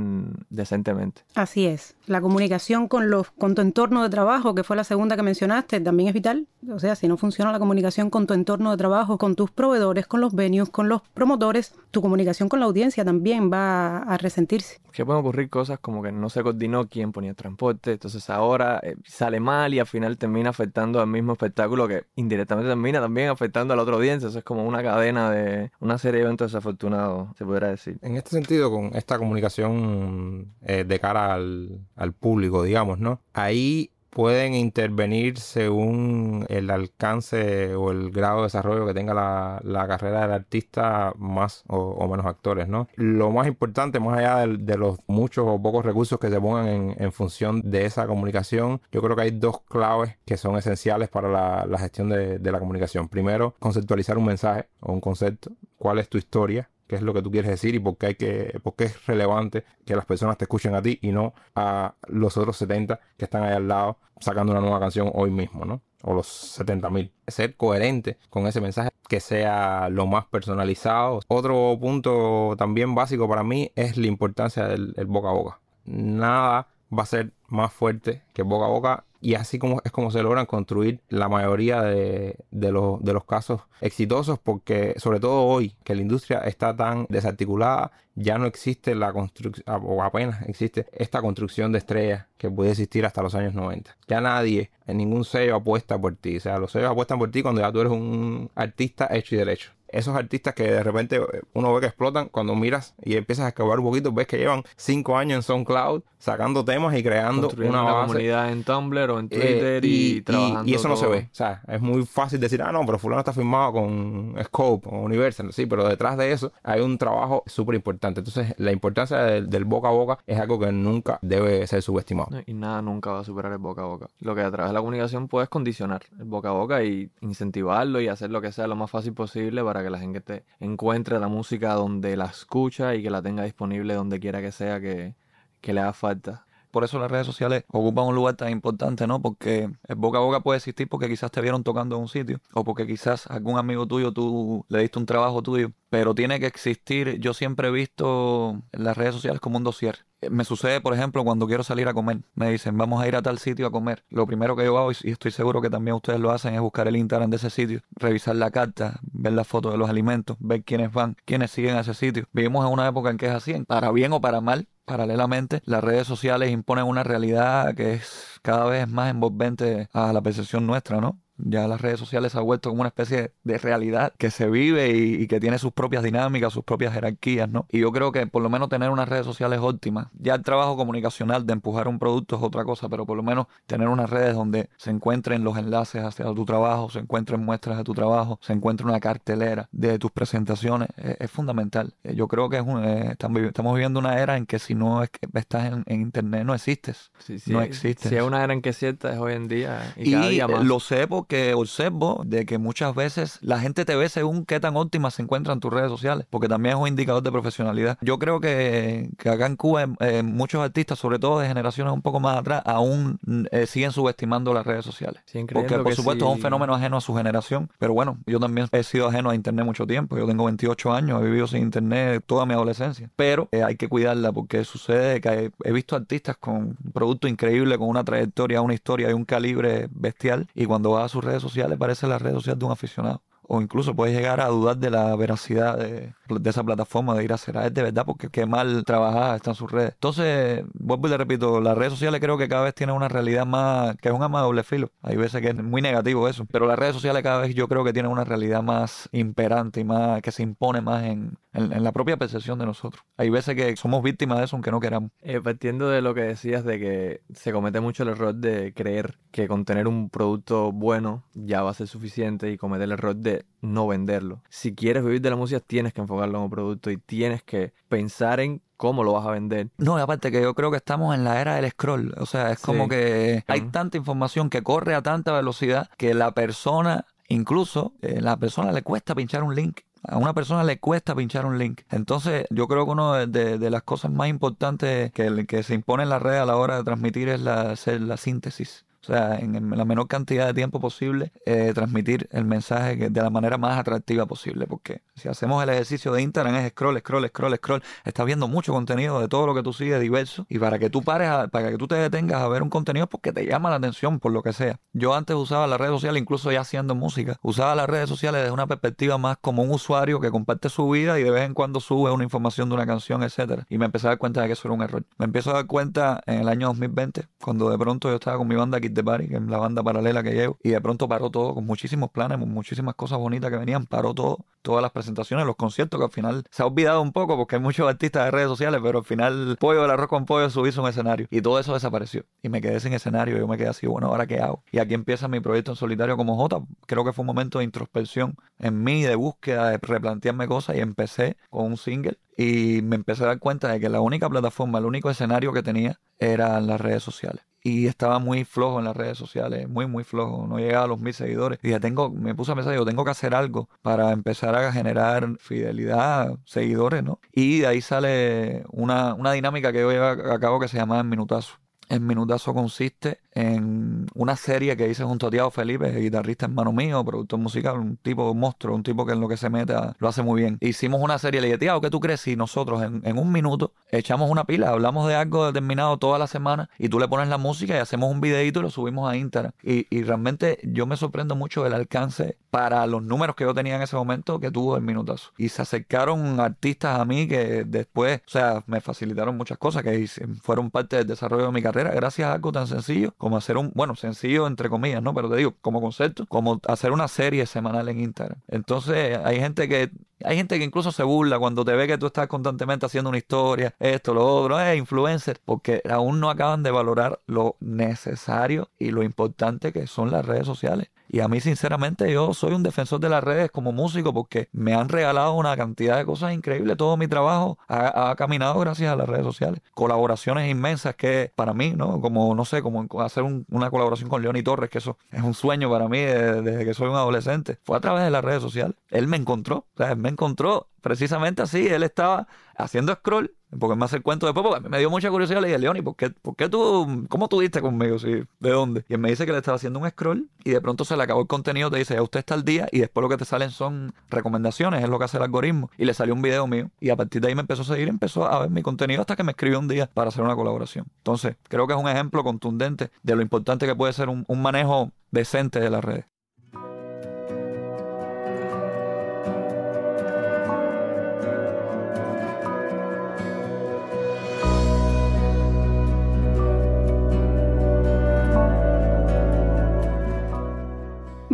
decentemente. 0.50 1.22
Así 1.36 1.66
es. 1.66 1.95
La 2.08 2.22
comunicación 2.22 2.88
con 2.88 3.10
los 3.10 3.32
con 3.32 3.56
tu 3.56 3.62
entorno 3.62 4.04
de 4.04 4.10
trabajo, 4.10 4.56
que 4.56 4.64
fue 4.64 4.76
la 4.76 4.84
segunda 4.84 5.16
que 5.16 5.24
mencionaste, 5.24 5.80
también 5.80 6.10
es 6.10 6.14
vital. 6.14 6.48
O 6.72 6.80
sea, 6.80 6.96
si 6.96 7.08
no 7.08 7.18
funciona 7.18 7.52
la 7.52 7.60
comunicación 7.60 8.10
con 8.10 8.28
tu 8.28 8.34
entorno 8.34 8.72
de 8.72 8.78
trabajo, 8.78 9.18
con 9.18 9.36
tus 9.36 9.52
proveedores, 9.52 10.08
con 10.08 10.22
los 10.22 10.34
venues, 10.34 10.70
con 10.70 10.90
los 10.90 11.02
promotores, 11.14 11.74
tu 11.92 12.02
comunicación 12.02 12.50
con 12.50 12.60
la 12.60 12.66
audiencia 12.66 13.06
también 13.06 13.52
va 13.52 14.00
a 14.00 14.18
resentirse. 14.18 14.80
Que 14.92 15.06
pueden 15.06 15.22
ocurrir 15.22 15.50
cosas 15.50 15.80
como 15.80 16.02
que 16.02 16.12
no 16.12 16.30
se 16.30 16.42
coordinó 16.42 16.88
quién 16.88 17.12
ponía 17.12 17.34
transporte. 17.34 17.94
Entonces 17.94 18.30
ahora 18.30 18.80
eh, 18.84 18.96
sale 19.06 19.40
mal 19.40 19.74
y 19.74 19.80
al 19.80 19.88
final 19.88 20.18
termina 20.18 20.50
afectando 20.50 21.02
al 21.02 21.08
mismo 21.08 21.34
espectáculo 21.34 21.88
que 21.88 22.06
indirectamente 22.16 22.70
termina 22.70 23.02
también 23.02 23.30
afectando 23.30 23.74
a 23.74 23.78
la 23.78 23.84
otra 23.84 23.96
audiencia. 23.96 24.30
Eso 24.30 24.40
es 24.40 24.46
como 24.46 24.66
una 24.66 24.82
cadena 24.82 25.30
de 25.32 25.72
una 25.80 25.98
serie 25.98 26.20
de 26.20 26.26
eventos 26.26 26.52
desafortunados, 26.52 27.30
se 27.38 27.46
podría 27.46 27.70
decir. 27.70 27.98
En 28.02 28.16
este 28.16 28.32
sentido, 28.32 28.72
con 28.72 28.96
esta 28.96 29.18
comunicación 29.18 30.54
eh, 30.62 30.84
de 30.84 31.00
cara 31.00 31.34
al, 31.34 31.86
al 31.96 32.14
público, 32.14 32.64
digamos, 32.64 33.00
¿no? 33.00 33.22
Ahí 33.34 33.92
pueden 34.16 34.54
intervenir 34.54 35.38
según 35.40 36.46
el 36.48 36.70
alcance 36.70 37.76
o 37.76 37.92
el 37.92 38.12
grado 38.12 38.38
de 38.38 38.44
desarrollo 38.44 38.88
que 38.88 38.94
tenga 38.94 39.14
la, 39.14 39.88
carrera 39.90 40.22
del 40.22 40.32
artista, 40.32 41.12
más 41.18 41.66
o, 41.68 42.08
menos 42.08 42.26
actores, 42.26 42.70
¿no? 42.70 42.88
Lo 42.96 43.32
más 43.32 43.46
importante, 43.46 44.00
más 44.00 44.18
allá 44.18 44.48
de, 44.48 44.78
los 44.78 45.00
muchos 45.08 45.46
o 45.46 45.62
pocos 45.62 45.84
recursos 45.84 46.18
que 46.18 46.30
se 46.30 46.40
pongan 46.40 46.96
en, 46.98 47.12
función 47.12 47.62
de 47.70 47.86
esa 47.86 48.08
comunicación, 48.08 48.80
yo 48.90 49.02
creo 49.02 49.18
que 49.18 49.24
hay 49.24 49.32
dos 49.32 49.60
claves 49.64 50.18
que 50.26 50.38
son 50.38 50.56
esenciales 50.56 51.10
para 51.10 51.28
la, 51.68 51.78
gestión 51.78 52.08
de, 52.08 52.40
de 52.40 52.52
la 52.54 52.60
comunicación. 52.60 53.10
Primero, 53.10 53.54
conceptualizar 53.60 54.18
un 54.18 54.26
mensaje 54.28 54.70
o 54.80 54.94
un 54.94 55.02
concepto. 55.02 55.52
¿Cuál 55.78 56.00
es 56.00 56.08
tu 56.08 56.18
historia? 56.18 56.70
Qué 56.88 56.96
es 56.96 57.02
lo 57.02 57.14
que 57.14 57.22
tú 57.22 57.32
quieres 57.32 57.50
decir 57.50 57.76
y 57.76 57.80
por 57.80 57.98
qué, 57.98 58.08
hay 58.08 58.16
que, 58.16 58.60
por 58.64 58.76
qué 58.76 58.86
es 58.86 59.06
relevante 59.06 59.64
que 59.86 59.96
las 59.96 60.06
personas 60.06 60.38
te 60.38 60.46
escuchen 60.46 60.76
a 60.76 60.82
ti 60.82 61.00
y 61.02 61.12
no 61.12 61.34
a 61.56 61.96
los 62.08 62.38
otros 62.38 62.58
70 62.58 63.00
que 63.18 63.26
están 63.26 63.44
ahí 63.44 63.54
al 63.54 63.68
lado 63.68 63.98
sacando 64.20 64.52
una 64.52 64.62
nueva 64.62 64.80
canción 64.80 65.12
hoy 65.14 65.32
mismo, 65.32 65.66
¿no? 65.66 65.82
O 66.04 66.14
los 66.14 66.28
70 66.28 66.90
mil. 66.90 67.12
Ser 67.28 67.56
coherente 67.56 68.18
con 68.30 68.48
ese 68.48 68.62
mensaje, 68.62 68.92
que 69.10 69.20
sea 69.20 69.90
lo 69.90 70.06
más 70.06 70.26
personalizado. 70.26 71.20
Otro 71.28 71.78
punto 71.80 72.56
también 72.58 72.96
básico 72.96 73.28
para 73.28 73.44
mí 73.44 73.72
es 73.76 73.98
la 73.98 74.08
importancia 74.08 74.68
del 74.68 74.94
boca 75.08 75.30
a 75.30 75.34
boca. 75.34 75.60
Nada 75.86 76.68
va 76.98 77.04
a 77.04 77.08
ser 77.08 77.32
más 77.48 77.74
fuerte 77.74 78.24
que 78.34 78.44
boca 78.44 78.66
a 78.66 78.70
boca 78.70 79.06
y 79.26 79.34
así 79.34 79.58
como 79.58 79.82
es 79.84 79.92
como 79.92 80.12
se 80.12 80.22
logran 80.22 80.46
construir 80.46 81.02
la 81.10 81.28
mayoría 81.28 81.82
de, 81.82 82.38
los, 82.52 83.04
de 83.04 83.12
los 83.12 83.26
casos 83.26 83.62
exitosos 83.82 84.38
porque 84.38 84.94
sobre 84.98 85.20
todo 85.20 85.46
hoy 85.46 85.74
que 85.84 85.96
la 85.96 86.04
industria 86.04 86.42
está 86.42 86.76
tan 86.76 87.08
desarticulada 87.10 87.92
ya 88.14 88.38
no 88.38 88.46
existe 88.46 88.94
la 88.94 89.12
construcción 89.14 89.66
o 89.84 90.04
apenas 90.04 90.48
existe 90.48 90.86
esta 90.92 91.24
construcción 91.24 91.72
de 91.72 91.80
estrellas 91.80 92.28
que 92.38 92.52
puede 92.52 92.70
existir 92.70 93.04
hasta 93.04 93.24
los 93.24 93.34
años 93.34 93.56
90 93.56 93.98
ya 94.08 94.22
nadie 94.22 94.70
en 94.86 94.98
ningún 94.98 95.26
sello 95.26 95.56
apuesta 95.56 96.00
por 96.00 96.16
ti. 96.16 96.38
O 96.38 96.40
sea 96.40 96.60
los 96.60 96.72
sellos 96.72 96.92
apuestan 96.92 97.18
por 97.18 97.32
ti 97.32 97.42
cuando 97.42 97.62
ya 97.62 97.72
tú 97.72 97.82
eres 97.82 97.94
un 97.94 98.52
artista 98.54 99.08
hecho 99.10 99.34
y 99.34 99.40
derecho 99.40 99.72
esos 99.96 100.16
artistas 100.16 100.54
que 100.54 100.64
de 100.64 100.84
repente 100.84 101.22
uno 101.54 101.74
ve 101.74 101.82
que 101.82 101.88
explotan, 101.88 102.30
cuando 102.30 102.56
miras 102.56 102.96
y 103.04 103.16
empiezas 103.16 103.46
a 103.46 103.50
excavar 103.50 103.80
un 103.80 103.86
poquito, 103.86 104.12
ves 104.12 104.28
que 104.28 104.38
llevan 104.38 104.64
cinco 104.76 105.18
años 105.18 105.38
en 105.38 105.44
SoundCloud 105.44 106.04
sacando 106.26 106.66
temas 106.66 106.98
y 106.98 107.04
creando 107.04 107.50
una, 107.58 107.84
base. 107.84 108.08
comunidad 108.08 108.52
en 108.52 108.64
Tumblr 108.64 109.12
o 109.12 109.20
en 109.20 109.26
eh, 109.26 109.30
Twitter 109.30 109.86
y, 109.86 110.22
trabajando. 110.22 110.70
Y, 110.70 110.74
eso 110.74 110.88
no 110.88 110.96
se 110.96 111.06
ve. 111.06 111.30
O 111.32 111.36
sea, 111.36 111.62
es 111.68 111.80
muy 111.80 112.04
fácil 112.04 112.40
decir, 112.40 112.64
ah, 112.64 112.72
no, 112.72 112.84
pero 112.84 112.98
fulano 112.98 113.20
está 113.20 113.32
firmado 113.32 113.74
con 113.74 114.36
Scope 114.46 114.90
o 114.90 115.02
Universal. 115.02 115.54
Sí, 115.54 115.68
pero 115.68 115.88
detrás 115.88 116.18
de 116.18 116.32
eso 116.32 116.52
hay 116.64 116.82
un 116.82 116.98
trabajo 116.98 117.44
súper 117.46 117.76
importante. 117.76 118.22
Entonces, 118.22 118.56
la 118.58 118.72
importancia 118.72 119.18
del, 119.20 119.66
boca 119.66 119.90
a 119.90 119.92
boca 119.92 120.18
es 120.26 120.40
algo 120.40 120.60
que 120.60 120.72
nunca 120.72 121.20
debe 121.22 121.66
ser 121.68 121.84
subestimado. 121.84 122.30
y 122.46 122.54
nada 122.54 122.82
nunca 122.82 123.12
va 123.12 123.20
a 123.20 123.24
superar 123.24 123.52
el 123.52 123.60
boca 123.60 123.84
a 123.84 123.86
boca. 123.86 124.10
Lo 124.20 124.34
que 124.34 124.42
a 124.42 124.52
través 124.52 124.72
de 124.72 124.74
la 124.74 124.80
comunicación 124.80 125.28
puedes 125.28 125.48
condicionar 125.50 126.04
el 126.18 126.26
boca 126.26 126.50
a 126.50 126.54
boca 126.54 126.84
y 126.84 127.12
incentivarlo 127.22 128.02
y 128.02 128.08
hacer 128.08 128.32
lo 128.32 128.42
que 128.42 128.52
sea 128.52 128.66
lo 128.66 128.76
más 128.76 128.90
fácil 128.90 129.14
posible 129.14 129.64
para 129.64 129.84
que 129.86 129.92
la 129.92 130.00
gente 130.00 130.22
te 130.22 130.46
encuentre 130.60 131.20
la 131.20 131.28
música 131.28 131.74
donde 131.74 132.18
la 132.18 132.26
escucha 132.26 132.96
y 132.96 133.04
que 133.04 133.10
la 133.10 133.22
tenga 133.22 133.44
disponible 133.44 133.94
donde 133.94 134.20
quiera 134.20 134.42
que 134.42 134.52
sea 134.52 134.82
que, 134.82 135.16
que 135.62 135.74
le 135.74 135.82
haga 135.82 135.94
falta. 135.94 136.46
Por 136.76 136.84
eso 136.84 137.00
las 137.00 137.10
redes 137.10 137.26
sociales 137.26 137.64
ocupan 137.70 138.06
un 138.06 138.16
lugar 138.16 138.36
tan 138.36 138.50
importante, 138.50 139.08
¿no? 139.08 139.22
Porque 139.22 139.70
el 139.88 139.96
boca 139.96 140.18
a 140.18 140.22
boca 140.22 140.42
puede 140.42 140.58
existir 140.58 140.90
porque 140.90 141.08
quizás 141.08 141.32
te 141.32 141.40
vieron 141.40 141.64
tocando 141.64 141.96
en 141.96 142.02
un 142.02 142.10
sitio 142.10 142.42
o 142.54 142.66
porque 142.66 142.86
quizás 142.86 143.28
algún 143.28 143.58
amigo 143.58 143.88
tuyo 143.88 144.12
tú 144.12 144.66
le 144.68 144.80
diste 144.82 145.00
un 145.00 145.06
trabajo 145.06 145.42
tuyo, 145.42 145.72
pero 145.90 146.14
tiene 146.14 146.38
que 146.42 146.48
existir. 146.48 147.18
Yo 147.22 147.34
siempre 147.34 147.70
he 147.70 147.72
visto 147.72 148.62
las 148.74 148.98
redes 148.98 149.16
sociales 149.16 149.40
como 149.40 149.58
un 149.58 149.64
dossier. 149.64 150.06
Me 150.30 150.46
sucede, 150.46 150.82
por 150.82 150.94
ejemplo, 150.94 151.24
cuando 151.24 151.48
quiero 151.48 151.64
salir 151.64 151.88
a 151.88 151.94
comer. 151.94 152.22
Me 152.36 152.50
dicen, 152.50 152.78
vamos 152.78 153.02
a 153.02 153.08
ir 153.08 153.16
a 153.16 153.22
tal 153.22 153.40
sitio 153.40 153.68
a 153.68 153.72
comer. 153.72 154.04
Lo 154.10 154.26
primero 154.26 154.56
que 154.56 154.66
yo 154.66 154.78
hago, 154.78 154.92
y 154.92 155.12
estoy 155.12 155.32
seguro 155.32 155.62
que 155.62 155.70
también 155.70 155.96
ustedes 155.96 156.20
lo 156.20 156.32
hacen, 156.32 156.54
es 156.54 156.62
buscar 156.62 156.88
el 156.88 156.96
Instagram 156.96 157.30
de 157.30 157.38
ese 157.38 157.50
sitio, 157.50 157.82
revisar 157.96 158.36
la 158.36 158.52
carta, 158.52 159.00
ver 159.12 159.34
las 159.34 159.48
fotos 159.48 159.72
de 159.72 159.78
los 159.78 159.90
alimentos, 159.90 160.38
ver 160.40 160.64
quiénes 160.64 160.92
van, 160.92 161.18
quiénes 161.26 161.52
siguen 161.52 161.76
a 161.76 161.82
ese 161.82 161.94
sitio. 161.94 162.26
Vivimos 162.32 162.66
en 162.66 162.74
una 162.74 162.88
época 162.88 163.10
en 163.10 163.18
que 163.18 163.28
es 163.28 163.34
así, 163.34 163.54
para 163.66 163.92
bien 163.92 164.14
o 164.14 164.22
para 164.22 164.42
mal, 164.42 164.68
paralelamente, 164.86 165.62
las 165.66 165.84
redes 165.84 166.08
sociales 166.08 166.52
imponen 166.52 166.86
una 166.86 167.04
realidad 167.04 167.76
que 167.76 167.94
es 167.94 168.40
cada 168.42 168.66
vez 168.66 168.88
más 168.88 169.10
envolvente 169.10 169.90
a 169.94 170.14
la 170.14 170.22
percepción 170.22 170.66
nuestra, 170.68 171.02
¿no? 171.02 171.20
Ya 171.38 171.68
las 171.68 171.82
redes 171.82 172.00
sociales 172.00 172.32
se 172.32 172.38
han 172.38 172.46
vuelto 172.46 172.70
como 172.70 172.82
una 172.82 172.90
especie 172.90 173.34
de 173.44 173.58
realidad 173.58 174.14
que 174.18 174.32
se 174.32 174.50
vive 174.50 174.90
y, 174.90 175.28
que 175.28 175.40
tiene 175.40 175.58
sus 175.58 175.74
propias 175.74 176.04
dinámicas, 176.04 176.54
sus 176.54 176.64
propias 176.64 176.94
jerarquías, 176.94 177.50
¿no? 177.50 177.66
Y 177.70 177.80
yo 177.80 177.92
creo 177.92 178.12
que 178.12 178.26
por 178.28 178.42
lo 178.42 178.50
menos 178.50 178.70
tener 178.70 178.90
unas 178.90 179.10
redes 179.10 179.26
sociales 179.26 179.60
óptimas, 179.62 180.08
ya 180.14 180.36
el 180.36 180.44
trabajo 180.44 180.78
comunicacional 180.78 181.46
de 181.46 181.54
empujar 181.54 181.88
un 181.88 182.00
producto 182.00 182.38
es 182.38 182.44
otra 182.44 182.64
cosa, 182.64 182.90
pero 182.90 183.06
por 183.06 183.18
lo 183.18 183.24
menos 183.24 183.48
tener 183.66 183.88
unas 183.88 184.10
redes 184.10 184.36
donde 184.36 184.70
se 184.78 184.92
encuentren 184.92 185.44
los 185.44 185.58
enlaces 185.58 186.04
hacia 186.04 186.26
tu 186.26 186.46
trabajo, 186.46 186.90
se 186.90 187.00
encuentren 187.00 187.44
muestras 187.44 187.78
de 187.78 187.84
tu 187.84 187.94
trabajo, 187.94 188.40
se 188.42 188.54
encuentre 188.54 188.86
una 188.86 189.00
cartelera 189.00 189.68
de 189.72 190.00
tus 190.00 190.12
presentaciones, 190.12 190.90
es, 190.98 191.32
fundamental. 191.32 191.94
Eh, 192.04 192.16
yo 192.16 192.28
creo 192.28 192.50
que 192.50 192.58
es 192.58 192.64
un, 192.64 192.84
eh, 192.84 193.12
estamos, 193.12 193.74
viviendo 193.74 194.00
una 194.00 194.20
era 194.20 194.38
en 194.38 194.46
que 194.46 194.60
si 194.60 194.76
no 194.76 195.04
es 195.04 195.10
que 195.10 195.28
estás 195.34 195.72
en, 195.72 195.84
internet 195.88 196.46
no 196.46 196.54
existes. 196.54 197.12
no 197.48 197.62
existes. 197.62 198.10
Si 198.10 198.16
es 198.16 198.24
una 198.24 198.44
era 198.44 198.54
en 198.54 198.62
que 198.62 198.74
cierta 198.74 199.12
es 199.12 199.20
hoy 199.20 199.34
en 199.34 199.48
día 199.48 199.94
y, 199.98 200.12
cada 200.12 200.30
día 200.30 200.48
más. 200.48 200.64
lo 200.64 200.80
sé 200.80 201.08
que 201.26 201.54
observo 201.54 202.24
de 202.26 202.46
que 202.46 202.58
muchas 202.58 202.96
veces 202.96 203.40
la 203.42 203.60
gente 203.60 203.86
te 203.86 203.96
ve 203.96 204.10
según 204.10 204.46
qué 204.46 204.60
tan 204.60 204.76
óptimas 204.76 205.16
se 205.16 205.22
encuentran 205.22 205.60
tus 205.60 205.72
redes 205.72 205.90
sociales, 205.90 206.26
porque 206.30 206.48
también 206.48 206.76
es 206.76 206.82
un 206.82 206.88
indicador 206.88 207.24
de 207.24 207.32
profesionalidad. 207.32 207.98
Yo 208.02 208.20
creo 208.20 208.40
que, 208.40 209.10
acá 209.20 209.46
en 209.46 209.56
Cuba 209.56 209.88
eh, 210.00 210.24
muchos 210.24 210.62
artistas, 210.64 211.00
sobre 211.00 211.20
todo 211.20 211.40
de 211.40 211.48
generaciones 211.48 211.94
un 211.94 212.02
poco 212.02 212.20
más 212.20 212.38
atrás, 212.38 212.62
aún 212.66 213.20
eh, 213.52 213.66
siguen 213.68 213.92
subestimando 213.92 214.54
las 214.54 214.66
redes 214.66 214.86
sociales. 214.86 215.22
porque 215.52 215.78
por 215.78 215.94
supuesto 215.96 216.26
es 216.28 216.36
un 216.36 216.42
fenómeno 216.42 216.74
ajeno 216.74 216.98
a 216.98 217.02
su 217.02 217.16
generación, 217.16 217.70
pero 217.80 217.94
bueno, 217.94 218.18
yo 218.26 218.40
también 218.40 218.68
he 218.72 218.84
sido 218.84 219.08
ajeno 219.08 219.30
a 219.30 219.36
Internet 219.36 219.66
mucho 219.66 219.86
tiempo, 219.86 220.18
yo 220.18 220.26
tengo 220.26 220.46
28 220.46 220.94
años, 220.94 221.22
he 221.22 221.26
vivido 221.26 221.48
sin 221.48 221.62
Internet 221.64 222.24
toda 222.26 222.46
mi 222.46 222.54
adolescencia, 222.54 223.10
pero 223.16 223.48
eh, 223.52 223.64
hay 223.64 223.76
que 223.76 223.88
cuidarla 223.88 224.32
porque 224.32 224.64
sucede 224.64 225.22
que 225.22 225.52
he 225.64 225.72
visto 225.72 225.96
artistas 225.96 226.38
con 226.38 226.56
un 226.56 226.92
producto 226.94 227.28
increíble, 227.28 227.78
con 227.78 227.90
una 227.90 228.04
trayectoria, 228.04 228.62
una 228.62 228.74
historia 228.74 229.10
y 229.10 229.14
un 229.14 229.26
calibre 229.26 229.88
bestial, 229.92 230.48
y 230.54 230.66
cuando 230.66 230.92
vas 230.92 231.06
a 231.06 231.10
sus 231.16 231.24
redes 231.24 231.42
sociales 231.42 231.78
parece 231.78 232.08
la 232.08 232.20
red 232.20 232.34
social 232.34 232.58
de 232.60 232.66
un 232.66 232.72
aficionado 232.72 233.22
o 233.48 233.62
incluso 233.62 233.96
puedes 233.96 234.16
llegar 234.16 234.42
a 234.42 234.48
dudar 234.48 234.78
de 234.78 234.90
la 234.90 235.16
veracidad 235.16 235.78
de, 235.78 236.14
esa 236.46 236.64
plataforma, 236.64 237.16
de 237.16 237.24
ir 237.24 237.32
a 237.32 237.36
hacer, 237.36 237.56
es 237.58 237.74
de 237.74 237.84
verdad, 237.84 238.06
porque 238.06 238.30
qué 238.30 238.46
mal 238.46 238.84
trabajada 238.86 239.36
están 239.36 239.56
sus 239.56 239.72
redes. 239.72 239.94
Entonces, 239.94 240.64
vuelvo 240.74 241.08
y 241.08 241.12
le 241.12 241.18
repito, 241.18 241.62
las 241.62 241.78
redes 241.78 241.94
sociales 241.94 242.20
creo 242.22 242.38
que 242.38 242.48
cada 242.48 242.64
vez 242.64 242.74
tienen 242.74 242.96
una 242.96 243.08
realidad 243.08 243.46
más, 243.46 243.96
que 243.98 244.10
es 244.10 244.16
un 244.16 244.24
arma 244.24 244.40
de 244.40 244.46
doble 244.46 244.64
filo. 244.64 244.92
Hay 245.02 245.16
veces 245.16 245.42
que 245.42 245.50
es 245.50 245.56
muy 245.56 245.82
negativo 245.82 246.28
eso, 246.28 246.46
pero 246.52 246.66
las 246.66 246.80
redes 246.80 246.96
sociales 246.96 247.24
cada 247.24 247.40
vez 247.40 247.54
yo 247.54 247.68
creo 247.68 247.84
que 247.84 247.94
tienen 247.94 248.12
una 248.12 248.24
realidad 248.24 248.64
más 248.64 249.10
imperante 249.12 249.82
y 249.82 249.84
más, 249.84 250.22
que 250.22 250.32
se 250.32 250.44
impone 250.44 250.82
más 250.82 251.04
en, 251.04 251.38
la 251.56 251.92
propia 251.92 252.18
percepción 252.18 252.60
de 252.60 252.66
nosotros. 252.66 253.04
Hay 253.18 253.30
veces 253.30 253.56
que 253.56 253.76
somos 253.76 254.04
víctimas 254.04 254.40
de 254.40 254.46
eso 254.46 254.56
aunque 254.56 254.72
no 254.72 254.80
queramos. 254.80 255.12
Eh, 255.22 255.42
partiendo 255.42 255.90
de 255.90 256.02
lo 256.02 256.14
que 256.14 256.22
decías 256.22 256.64
de 256.64 256.80
que 256.80 257.22
se 257.34 257.52
comete 257.52 257.80
mucho 257.80 258.04
el 258.04 258.10
error 258.10 258.36
de 258.36 258.74
creer 258.74 259.18
que 259.32 259.48
con 259.48 259.66
tener 259.66 259.88
un 259.88 260.10
producto 260.10 260.72
bueno 260.72 261.24
ya 261.34 261.62
va 261.62 261.72
a 261.72 261.74
ser 261.74 261.88
suficiente 261.88 262.52
y 262.52 262.58
cometer 262.58 262.84
el 262.84 262.92
error 262.92 263.16
de 263.16 263.46
no 263.62 263.88
venderlo. 263.88 264.42
Si 264.50 264.76
quieres 264.76 265.04
vivir 265.04 265.22
de 265.22 265.30
la 265.30 265.36
música, 265.36 265.60
tienes 265.60 265.94
que 265.94 266.02
enfocarlo 266.02 266.38
en 266.38 266.44
un 266.44 266.50
producto 266.50 266.92
y 266.92 266.98
tienes 266.98 267.44
que 267.44 267.74
pensar 267.90 268.40
en 268.40 268.62
cómo 268.78 269.04
lo 269.04 269.14
vas 269.14 269.26
a 269.26 269.32
vender. 269.32 269.70
No, 269.78 269.98
aparte 269.98 270.32
que 270.32 270.42
yo 270.42 270.54
creo 270.54 270.72
que 270.72 270.78
estamos 270.78 271.16
en 271.16 271.24
la 271.24 271.42
era 271.42 271.56
del 271.56 271.70
scroll. 271.72 272.14
O 272.18 272.26
sea, 272.26 272.52
es 272.52 272.60
como 272.60 272.88
que 272.88 273.44
hay 273.48 273.62
tanta 273.70 273.98
información 273.98 274.50
que 274.50 274.62
corre 274.62 274.96
a 274.96 275.02
tanta 275.02 275.32
velocidad 275.32 275.90
que 275.98 276.14
la 276.14 276.32
persona, 276.32 277.06
incluso, 277.28 277.94
eh, 278.02 278.22
la 278.22 278.38
persona 278.38 278.72
le 278.72 278.82
cuesta 278.82 279.16
pinchar 279.16 279.44
un 279.44 279.56
link. 279.56 279.82
A 280.08 280.18
una 280.18 280.34
persona 280.34 280.64
le 280.64 280.80
cuesta 280.80 281.16
pinchar 281.16 281.46
un 281.46 281.58
link. 281.58 281.82
Entonces, 281.90 282.46
yo 282.50 282.68
creo 282.68 282.86
que 282.86 282.92
una 282.92 283.26
de, 283.26 283.70
las 283.70 283.84
cosas 283.84 284.12
más 284.12 284.28
importantes 284.30 285.12
que, 285.12 285.46
que 285.48 285.64
se 285.64 285.74
impone 285.74 286.04
en 286.04 286.10
la 286.10 286.20
red 286.20 286.38
a 286.38 286.46
la 286.46 286.58
hora 286.58 286.78
de 286.78 286.84
transmitir 286.84 287.30
es 287.30 287.42
la, 287.42 287.76
la 288.00 288.18
síntesis. 288.18 288.86
O 289.08 289.14
sea, 289.14 289.38
en, 289.38 289.70
la 289.70 289.86
menor 289.86 290.08
cantidad 290.08 290.48
de 290.48 290.54
tiempo 290.54 290.80
posible, 290.80 291.32
eh, 291.46 291.72
transmitir 291.76 292.28
el 292.32 292.44
mensaje 292.44 293.10
de 293.10 293.22
la 293.22 293.30
manera 293.30 293.58
más 293.58 293.78
atractiva 293.78 294.26
posible. 294.26 294.66
Porque 294.66 295.04
si 295.16 295.30
hacemos 295.30 295.62
el 295.64 295.70
ejercicio 295.70 296.12
de 296.12 296.24
Instagram 296.24 296.56
es 296.56 296.72
scroll, 296.72 296.98
scroll, 297.00 297.28
scroll, 297.28 297.56
scroll, 297.56 297.84
estás 298.04 298.26
viendo 298.26 298.48
mucho 298.48 298.74
contenido 298.74 299.20
de 299.20 299.28
todo 299.28 299.46
lo 299.46 299.54
que 299.54 299.62
tú 299.62 299.74
sigues 299.74 300.00
diverso. 300.00 300.48
Y 300.50 300.58
para 300.58 300.80
que 300.80 300.90
tú 300.90 301.04
pares, 301.04 301.50
para 301.52 301.70
que 301.70 301.78
tú 301.78 301.88
te 301.88 301.96
detengas 301.96 302.42
a 302.42 302.48
ver 302.48 302.64
un 302.64 302.70
contenido 302.70 303.08
porque 303.08 303.32
te 303.32 303.46
llama 303.46 303.70
la 303.70 303.76
atención 303.76 304.20
por 304.20 304.32
lo 304.32 304.42
que 304.42 304.54
sea. 304.54 304.80
Yo 304.94 305.14
antes 305.14 305.36
usaba 305.36 305.68
las 305.68 305.80
redes 305.80 305.94
sociales, 305.94 306.22
incluso 306.22 306.52
ya 306.52 306.62
haciendo 306.62 306.96
música, 306.96 307.38
usaba 307.44 307.76
las 307.76 307.88
redes 307.88 308.10
sociales 308.10 308.42
desde 308.42 308.54
una 308.54 308.66
perspectiva 308.66 309.18
más 309.20 309.38
como 309.40 309.62
un 309.62 309.72
usuario 309.72 310.20
que 310.20 310.32
comparte 310.32 310.70
su 310.70 310.90
vida 310.90 311.20
y 311.20 311.24
de 311.24 311.32
vez 311.32 311.44
en 311.44 311.54
cuando 311.54 311.80
sube 311.80 312.12
una 312.12 312.24
información 312.24 312.70
de 312.70 312.76
una 312.76 312.88
canción, 312.88 313.22
etcétera. 313.22 313.66
Y 313.70 313.78
me 313.78 313.86
empecé 313.86 314.08
a 314.08 314.12
dar 314.12 314.18
cuenta 314.18 314.42
de 314.42 314.48
que 314.48 314.54
eso 314.54 314.68
era 314.68 314.74
un 314.74 314.82
error. 314.82 315.04
Me 315.18 315.26
empiezo 315.26 315.52
a 315.52 315.54
dar 315.54 315.68
cuenta 315.68 316.24
en 316.26 316.40
el 316.40 316.50
año 316.50 316.68
2020, 316.68 317.28
cuando 317.40 317.70
de 317.70 317.78
pronto 317.78 318.10
yo 318.10 318.16
estaba 318.16 318.38
con 318.38 318.48
mi 318.48 318.56
banda 318.56 318.80
Kid 318.80 318.95
the 318.96 319.04
Party, 319.04 319.28
que 319.28 319.36
es 319.36 319.42
la 319.42 319.58
banda 319.58 319.84
paralela 319.84 320.24
que 320.24 320.32
llevo, 320.32 320.58
y 320.64 320.70
de 320.70 320.82
pronto 320.82 321.08
paró 321.08 321.30
todo, 321.30 321.54
con 321.54 321.66
muchísimos 321.66 322.10
planes, 322.10 322.40
muchísimas 322.40 322.96
cosas 322.96 323.20
bonitas 323.20 323.52
que 323.52 323.58
venían, 323.58 323.86
paró 323.86 324.14
todo, 324.14 324.40
todas 324.62 324.82
las 324.82 324.92
presentaciones, 324.92 325.46
los 325.46 325.56
conciertos, 325.56 326.00
que 326.00 326.06
al 326.06 326.12
final 326.12 326.44
se 326.50 326.64
ha 326.64 326.66
olvidado 326.66 327.02
un 327.02 327.12
poco 327.12 327.38
porque 327.38 327.56
hay 327.56 327.62
muchos 327.62 327.88
artistas 327.88 328.26
de 328.26 328.32
redes 328.32 328.48
sociales, 328.48 328.82
pero 328.84 329.00
al 329.00 329.06
final 329.06 329.58
pollo 329.60 329.84
del 329.84 329.92
arroz 329.92 330.08
con 330.08 330.26
pollo 330.26 330.50
subirse 330.50 330.80
un 330.80 330.88
escenario. 330.88 331.28
Y 331.30 331.42
todo 331.42 331.60
eso 331.60 331.74
desapareció. 331.74 332.26
Y 332.42 332.50
me 332.50 332.62
quedé 332.62 332.80
sin 332.80 332.94
escenario, 332.94 333.38
yo 333.38 333.48
me 333.48 333.58
quedé 333.58 333.68
así, 333.68 333.86
bueno, 333.86 334.08
¿ahora 334.08 334.26
qué 334.26 334.40
hago? 334.40 334.64
Y 334.72 334.80
aquí 334.80 334.94
empieza 334.94 335.28
mi 335.28 335.40
proyecto 335.40 335.72
en 335.72 335.78
solitario 335.78 336.18
como 336.18 336.36
J. 336.36 336.64
Creo 336.88 337.06
que 337.06 337.14
fue 337.14 337.24
un 337.24 337.28
momento 337.28 337.60
de 337.60 337.66
introspección 337.66 338.36
en 338.60 338.84
mí, 338.84 339.04
de 339.04 339.16
búsqueda, 339.16 339.70
de 339.70 339.78
replantearme 339.78 340.48
cosas, 340.48 340.76
y 340.78 340.80
empecé 340.80 341.38
con 341.50 341.66
un 341.66 341.78
single 341.78 342.18
y 342.38 342.82
me 342.82 342.96
empecé 342.96 343.24
a 343.24 343.28
dar 343.28 343.40
cuenta 343.40 343.70
de 343.70 343.80
que 343.80 343.90
la 343.90 344.02
única 344.02 344.30
plataforma, 344.30 344.80
el 344.80 344.86
único 344.86 345.10
escenario 345.10 345.54
que 345.54 345.64
tenía 345.64 346.00
eran 346.20 346.68
las 346.68 346.82
redes 346.82 347.04
sociales. 347.04 347.44
Y 347.68 347.88
estaba 347.88 348.20
muy 348.20 348.46
flojo 348.46 348.78
en 348.78 348.86
las 348.86 348.96
redes 348.96 349.18
sociales, 349.18 349.68
muy, 349.68 349.88
muy 349.88 350.04
flojo. 350.04 350.46
No 350.46 350.60
llegaba 350.60 350.86
a 350.86 350.88
los 350.88 351.00
mil 351.00 351.16
seguidores. 351.16 351.58
Y 351.64 351.72
ya 351.72 351.80
tengo, 351.80 352.12
me 352.12 352.36
puse 352.36 352.52
a 352.52 352.56
pensar, 352.56 352.76
yo 352.76 352.86
tengo 352.86 353.04
que 353.04 353.10
hacer 353.10 353.34
algo 353.34 353.70
para 353.82 354.12
empezar 354.12 354.54
a 354.54 354.72
generar 354.72 355.36
fidelidad, 355.40 356.38
seguidores, 356.46 357.04
¿no? 357.04 357.20
Y 357.34 357.62
de 357.62 357.68
ahí 357.68 357.82
sale 357.82 358.66
una, 358.70 359.16
una 359.16 359.32
dinámica 359.32 359.74
que 359.74 359.80
yo 359.80 359.92
llevo 359.92 360.06
a 360.06 360.40
cabo 360.40 360.60
que 360.60 360.68
se 360.68 360.78
llama 360.78 361.02
Minutazo. 361.02 361.56
El 361.90 362.02
minutazo 362.02 362.54
consiste 362.54 363.22
en 363.36 364.08
una 364.16 364.36
serie 364.38 364.76
que 364.78 364.90
hice 364.90 365.04
junto 365.04 365.28
a 365.28 365.30
Tiago 365.30 365.52
Felipe, 365.52 365.92
guitarrista 365.92 366.46
hermano 366.46 366.72
mío, 366.72 367.04
productor 367.04 367.40
musical, 367.40 367.78
un 367.78 367.98
tipo 367.98 368.34
monstruo, 368.34 368.76
un 368.76 368.84
tipo 368.84 369.06
que 369.06 369.14
en 369.14 369.20
lo 369.20 369.28
que 369.28 369.38
se 369.38 369.50
mete 369.50 369.76
lo 370.00 370.08
hace 370.08 370.24
muy 370.24 370.42
bien. 370.42 370.58
Hicimos 370.62 371.02
una 371.02 371.20
serie, 371.20 371.42
le 371.42 371.48
dije, 371.48 371.58
Tiago, 371.60 371.82
¿qué 371.82 371.90
tú 371.90 372.00
crees 372.00 372.22
si 372.22 372.36
nosotros 372.36 372.82
en, 372.82 373.18
un 373.18 373.32
minuto 373.32 373.74
echamos 373.92 374.32
una 374.32 374.46
pila, 374.46 374.70
hablamos 374.70 375.08
de 375.08 375.16
algo 375.16 375.46
determinado 375.46 375.98
toda 375.98 376.18
la 376.18 376.28
semana 376.28 376.70
y 376.80 376.90
tú 376.90 377.00
le 377.00 377.08
pones 377.08 377.28
la 377.28 377.38
música 377.38 377.76
y 377.76 377.80
hacemos 377.80 378.10
un 378.10 378.22
videito 378.22 378.60
y 378.60 378.64
lo 378.64 378.70
subimos 378.70 379.10
a 379.10 379.18
Instagram? 379.18 379.52
Y, 379.62 379.86
y 379.90 380.04
realmente 380.04 380.60
yo 380.64 380.86
me 380.86 380.96
sorprendo 380.96 381.36
mucho 381.36 381.64
del 381.64 381.74
alcance 381.74 382.38
para 382.50 382.88
los 382.88 383.04
números 383.04 383.36
que 383.36 383.44
yo 383.44 383.54
tenía 383.54 383.76
en 383.76 383.82
ese 383.82 383.98
momento 383.98 384.40
que 384.40 384.50
tuvo 384.50 384.78
el 384.78 384.82
minutazo. 384.82 385.32
Y 385.38 385.50
se 385.50 385.62
acercaron 385.62 386.40
artistas 386.40 386.98
a 386.98 387.04
mí 387.04 387.28
que 387.28 387.66
después, 387.66 388.22
o 388.26 388.30
sea, 388.30 388.64
me 388.68 388.80
facilitaron 388.80 389.36
muchas 389.36 389.58
cosas 389.58 389.84
que 389.84 390.08
fueron 390.42 390.72
parte 390.72 390.96
del 390.96 391.08
desarrollo 391.08 391.48
de 391.48 391.52
mi 391.52 391.62
carrera 391.62 391.92
gracias 391.92 392.30
a 392.30 392.34
algo 392.34 392.54
tan 392.54 392.68
sencillo 392.68 393.14
como 393.26 393.38
hacer 393.38 393.58
un, 393.58 393.72
bueno, 393.74 393.96
sencillo 393.96 394.46
entre 394.46 394.70
comillas, 394.70 395.02
¿no? 395.02 395.12
Pero 395.16 395.32
te 395.32 395.38
digo, 395.38 395.56
como 395.60 395.82
concepto, 395.82 396.28
como 396.28 396.62
hacer 396.68 396.92
una 396.92 397.08
serie 397.08 397.48
semanal 397.48 397.90
en 397.90 398.00
Instagram. 398.00 398.40
Entonces, 398.48 399.18
hay 399.18 399.40
gente 399.40 399.68
que 399.68 399.90
hay 400.24 400.38
gente 400.38 400.60
que 400.60 400.64
incluso 400.64 400.92
se 400.92 401.02
burla 401.02 401.40
cuando 401.40 401.66
te 401.66 401.74
ve 401.74 401.88
que 401.88 401.98
tú 401.98 402.06
estás 402.06 402.28
constantemente 402.28 402.86
haciendo 402.86 403.10
una 403.10 403.18
historia, 403.18 403.74
esto, 403.80 404.14
lo 404.14 404.24
otro, 404.24 404.62
eh, 404.62 404.78
influencer, 404.78 405.42
porque 405.44 405.82
aún 405.90 406.20
no 406.20 406.30
acaban 406.30 406.62
de 406.62 406.70
valorar 406.70 407.20
lo 407.26 407.56
necesario 407.60 408.70
y 408.78 408.92
lo 408.92 409.02
importante 409.02 409.74
que 409.74 409.88
son 409.88 410.12
las 410.12 410.24
redes 410.24 410.46
sociales. 410.46 410.90
Y 411.16 411.22
a 411.22 411.30
mí, 411.30 411.40
sinceramente, 411.40 412.12
yo 412.12 412.34
soy 412.34 412.54
un 412.54 412.62
defensor 412.62 413.00
de 413.00 413.08
las 413.08 413.24
redes 413.24 413.50
como 413.50 413.72
músico 413.72 414.14
porque 414.14 414.50
me 414.52 414.74
han 414.74 414.90
regalado 414.90 415.32
una 415.36 415.56
cantidad 415.56 415.96
de 415.96 416.04
cosas 416.04 416.34
increíbles. 416.34 416.76
Todo 416.76 416.98
mi 416.98 417.08
trabajo 417.08 417.58
ha, 417.70 418.14
caminado 418.18 418.60
gracias 418.60 418.92
a 418.92 418.98
las 418.98 419.08
redes 419.08 419.24
sociales. 419.24 419.62
Colaboraciones 419.74 420.52
inmensas 420.52 420.94
que 420.96 421.32
para 421.34 421.54
mí, 421.54 421.72
¿no? 421.74 422.02
Como, 422.02 422.36
no 422.36 422.44
sé, 422.44 422.62
como 422.62 422.86
hacer 423.00 423.24
una 423.24 423.70
colaboración 423.70 424.10
con 424.10 424.24
Leoni 424.24 424.44
Torres, 424.44 424.70
que 424.70 424.80
eso 424.80 424.98
es 425.10 425.24
un 425.24 425.34
sueño 425.34 425.72
para 425.72 425.88
mí 425.88 426.00
desde, 426.00 426.66
que 426.66 426.74
soy 426.74 426.90
un 426.90 426.98
adolescente. 426.98 427.60
Fue 427.64 427.78
a 427.78 427.80
través 427.80 428.04
de 428.04 428.12
las 428.12 428.22
redes 428.22 428.42
sociales. 428.42 428.76
Él 428.90 429.08
me 429.08 429.16
encontró, 429.16 429.60
o 429.74 429.78
sea, 429.78 429.94
él 429.94 429.98
me 429.98 430.10
encontró 430.10 430.68
precisamente 430.86 431.42
así. 431.42 431.66
Él 431.68 431.82
estaba 431.82 432.28
haciendo 432.56 432.94
scroll, 432.94 433.34
porque 433.60 433.76
me 433.76 433.86
hace 433.86 433.96
el 433.98 434.04
cuento 434.04 434.28
después, 434.28 434.46
porque 434.46 434.70
me 434.70 434.78
dio 434.78 434.92
mucha 434.92 435.10
curiosidad. 435.10 435.42
Le 435.42 435.48
dije, 435.48 435.58
Leoni, 435.58 435.82
¿por 435.82 435.96
qué, 435.96 436.12
¿por 436.12 436.36
qué 436.36 436.48
tú, 436.48 437.08
cómo 437.10 437.28
tú 437.28 437.40
diste 437.40 437.60
conmigo? 437.60 437.98
¿Sí? 437.98 438.24
¿De 438.40 438.50
dónde? 438.52 438.86
Y 438.88 438.94
él 438.94 439.00
me 439.00 439.10
dice 439.10 439.26
que 439.26 439.32
le 439.32 439.40
estaba 439.40 439.56
haciendo 439.56 439.80
un 439.80 439.90
scroll 439.90 440.30
y 440.44 440.52
de 440.52 440.62
pronto 440.62 440.86
se 440.86 440.96
le 440.96 441.02
acabó 441.02 441.22
el 441.22 441.28
contenido, 441.28 441.72
te 441.72 441.80
dice, 441.80 441.96
ya 441.96 442.04
usted 442.04 442.20
está 442.20 442.36
al 442.36 442.46
día 442.46 442.68
y 442.72 442.82
después 442.82 443.02
lo 443.02 443.10
que 443.10 443.18
te 443.18 443.26
salen 443.26 443.50
son 443.50 443.96
recomendaciones, 444.12 444.84
es 444.84 444.90
lo 444.90 445.00
que 445.00 445.06
hace 445.06 445.18
el 445.18 445.24
algoritmo. 445.24 445.72
Y 445.76 445.86
le 445.86 445.96
salió 445.96 446.14
un 446.14 446.22
video 446.22 446.46
mío 446.46 446.70
y 446.80 446.92
a 446.92 446.96
partir 446.96 447.20
de 447.20 447.30
ahí 447.30 447.36
me 447.36 447.42
empezó 447.42 447.64
a 447.64 447.66
seguir, 447.66 447.88
empezó 447.88 448.28
a 448.28 448.42
ver 448.42 448.52
mi 448.52 448.62
contenido 448.62 449.02
hasta 449.02 449.16
que 449.16 449.24
me 449.24 449.32
escribió 449.32 449.58
un 449.58 449.68
día 449.68 449.90
para 449.92 450.10
hacer 450.10 450.24
una 450.24 450.36
colaboración. 450.36 450.86
Entonces, 450.98 451.36
creo 451.50 451.66
que 451.66 451.74
es 451.74 451.80
un 451.80 451.90
ejemplo 451.90 452.24
contundente 452.24 452.92
de 453.02 453.16
lo 453.16 453.24
importante 453.24 453.66
que 453.66 453.74
puede 453.74 453.92
ser 453.92 454.10
un, 454.10 454.24
un 454.28 454.42
manejo 454.44 454.92
decente 455.10 455.60
de 455.60 455.72
las 455.72 455.84
redes. 455.84 456.06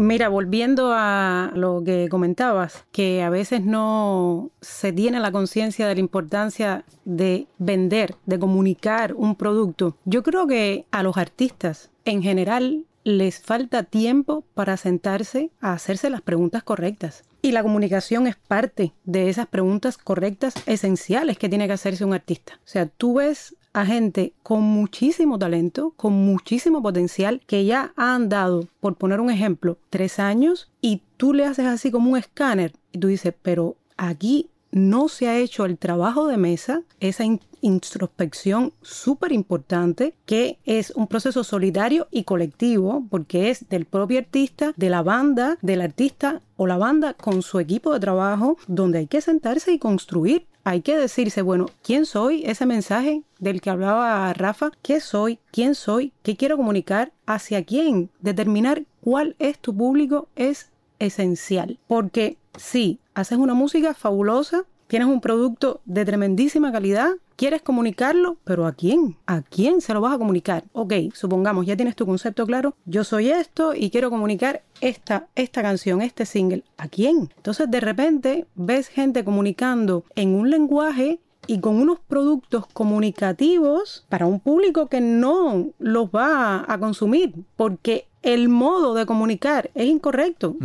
Mira, 0.01 0.29
volviendo 0.29 0.93
a 0.95 1.51
lo 1.53 1.83
que 1.83 2.09
comentabas, 2.09 2.85
que 2.91 3.21
a 3.21 3.29
veces 3.29 3.63
no 3.63 4.49
se 4.59 4.91
tiene 4.91 5.19
la 5.19 5.31
conciencia 5.31 5.87
de 5.87 5.93
la 5.93 5.99
importancia 5.99 6.85
de 7.05 7.45
vender, 7.59 8.15
de 8.25 8.39
comunicar 8.39 9.13
un 9.13 9.35
producto. 9.35 9.95
Yo 10.05 10.23
creo 10.23 10.47
que 10.47 10.87
a 10.89 11.03
los 11.03 11.17
artistas 11.17 11.91
en 12.03 12.23
general 12.23 12.85
les 13.03 13.41
falta 13.41 13.83
tiempo 13.83 14.43
para 14.55 14.75
sentarse 14.75 15.51
a 15.61 15.73
hacerse 15.73 16.09
las 16.09 16.21
preguntas 16.21 16.63
correctas. 16.63 17.23
Y 17.43 17.51
la 17.51 17.61
comunicación 17.61 18.25
es 18.25 18.35
parte 18.35 18.93
de 19.03 19.29
esas 19.29 19.45
preguntas 19.45 19.99
correctas 19.99 20.55
esenciales 20.65 21.37
que 21.37 21.47
tiene 21.47 21.67
que 21.67 21.73
hacerse 21.73 22.05
un 22.05 22.15
artista. 22.15 22.53
O 22.55 22.67
sea, 22.67 22.87
tú 22.87 23.15
ves 23.15 23.55
a 23.73 23.85
gente 23.85 24.33
con 24.43 24.61
muchísimo 24.61 25.39
talento, 25.39 25.93
con 25.95 26.13
muchísimo 26.13 26.81
potencial, 26.81 27.41
que 27.47 27.65
ya 27.65 27.93
han 27.95 28.29
dado, 28.29 28.67
por 28.79 28.95
poner 28.95 29.19
un 29.19 29.29
ejemplo, 29.29 29.77
tres 29.89 30.19
años 30.19 30.69
y 30.81 31.01
tú 31.17 31.33
le 31.33 31.45
haces 31.45 31.65
así 31.65 31.91
como 31.91 32.11
un 32.11 32.17
escáner 32.17 32.73
y 32.91 32.99
tú 32.99 33.07
dices, 33.07 33.33
pero 33.41 33.75
aquí 33.97 34.49
no 34.71 35.09
se 35.09 35.27
ha 35.27 35.37
hecho 35.37 35.65
el 35.65 35.77
trabajo 35.77 36.27
de 36.27 36.37
mesa, 36.37 36.83
esa 36.99 37.25
introspección 37.61 38.73
súper 38.81 39.31
importante, 39.31 40.15
que 40.25 40.57
es 40.65 40.91
un 40.91 41.07
proceso 41.07 41.43
solidario 41.43 42.07
y 42.09 42.23
colectivo, 42.23 43.05
porque 43.09 43.49
es 43.49 43.67
del 43.69 43.85
propio 43.85 44.19
artista, 44.19 44.73
de 44.77 44.89
la 44.89 45.03
banda, 45.03 45.57
del 45.61 45.81
artista 45.81 46.41
o 46.55 46.67
la 46.67 46.77
banda 46.77 47.13
con 47.13 47.41
su 47.41 47.59
equipo 47.59 47.93
de 47.93 47.99
trabajo, 47.99 48.57
donde 48.67 48.99
hay 48.99 49.07
que 49.07 49.21
sentarse 49.21 49.73
y 49.73 49.79
construir 49.79 50.47
hay 50.63 50.81
que 50.81 50.97
decirse, 50.97 51.41
bueno, 51.41 51.67
¿quién 51.83 52.05
soy? 52.05 52.43
Ese 52.45 52.65
mensaje 52.65 53.23
del 53.39 53.61
que 53.61 53.69
hablaba 53.69 54.33
Rafa, 54.33 54.71
¿qué 54.81 54.99
soy? 54.99 55.39
¿Quién 55.51 55.75
soy? 55.75 56.13
¿Qué 56.23 56.35
quiero 56.35 56.57
comunicar? 56.57 57.11
¿Hacia 57.25 57.63
quién? 57.63 58.09
Determinar 58.19 58.83
cuál 59.01 59.35
es 59.39 59.57
tu 59.59 59.75
público 59.75 60.27
es 60.35 60.69
esencial. 60.99 61.79
Porque 61.87 62.37
si 62.57 62.99
haces 63.13 63.37
una 63.37 63.53
música 63.53 63.93
fabulosa, 63.93 64.65
tienes 64.91 65.07
un 65.07 65.21
producto 65.21 65.79
de 65.85 66.03
tremendísima 66.03 66.69
calidad, 66.69 67.11
quieres 67.37 67.61
comunicarlo, 67.61 68.35
pero 68.43 68.67
¿a 68.67 68.73
quién? 68.73 69.15
¿A 69.25 69.41
quién 69.41 69.79
se 69.79 69.93
lo 69.93 70.01
vas 70.01 70.13
a 70.13 70.17
comunicar? 70.17 70.65
Ok, 70.73 70.91
supongamos, 71.13 71.65
ya 71.65 71.77
tienes 71.77 71.95
tu 71.95 72.05
concepto 72.05 72.45
claro, 72.45 72.75
yo 72.83 73.05
soy 73.05 73.29
esto 73.29 73.73
y 73.73 73.89
quiero 73.89 74.09
comunicar 74.09 74.63
esta, 74.81 75.29
esta 75.35 75.61
canción, 75.61 76.01
este 76.01 76.25
single. 76.25 76.65
¿A 76.75 76.89
quién? 76.89 77.29
Entonces 77.37 77.71
de 77.71 77.79
repente 77.79 78.47
ves 78.55 78.89
gente 78.89 79.23
comunicando 79.23 80.03
en 80.15 80.35
un 80.35 80.49
lenguaje 80.49 81.21
y 81.47 81.61
con 81.61 81.77
unos 81.77 81.99
productos 82.01 82.67
comunicativos 82.67 84.05
para 84.09 84.25
un 84.25 84.41
público 84.41 84.87
que 84.87 84.99
no 84.99 85.69
los 85.79 86.09
va 86.09 86.65
a 86.67 86.77
consumir, 86.79 87.33
porque 87.55 88.07
el 88.21 88.49
modo 88.49 88.93
de 88.93 89.05
comunicar 89.05 89.71
es 89.73 89.85
incorrecto. 89.85 90.55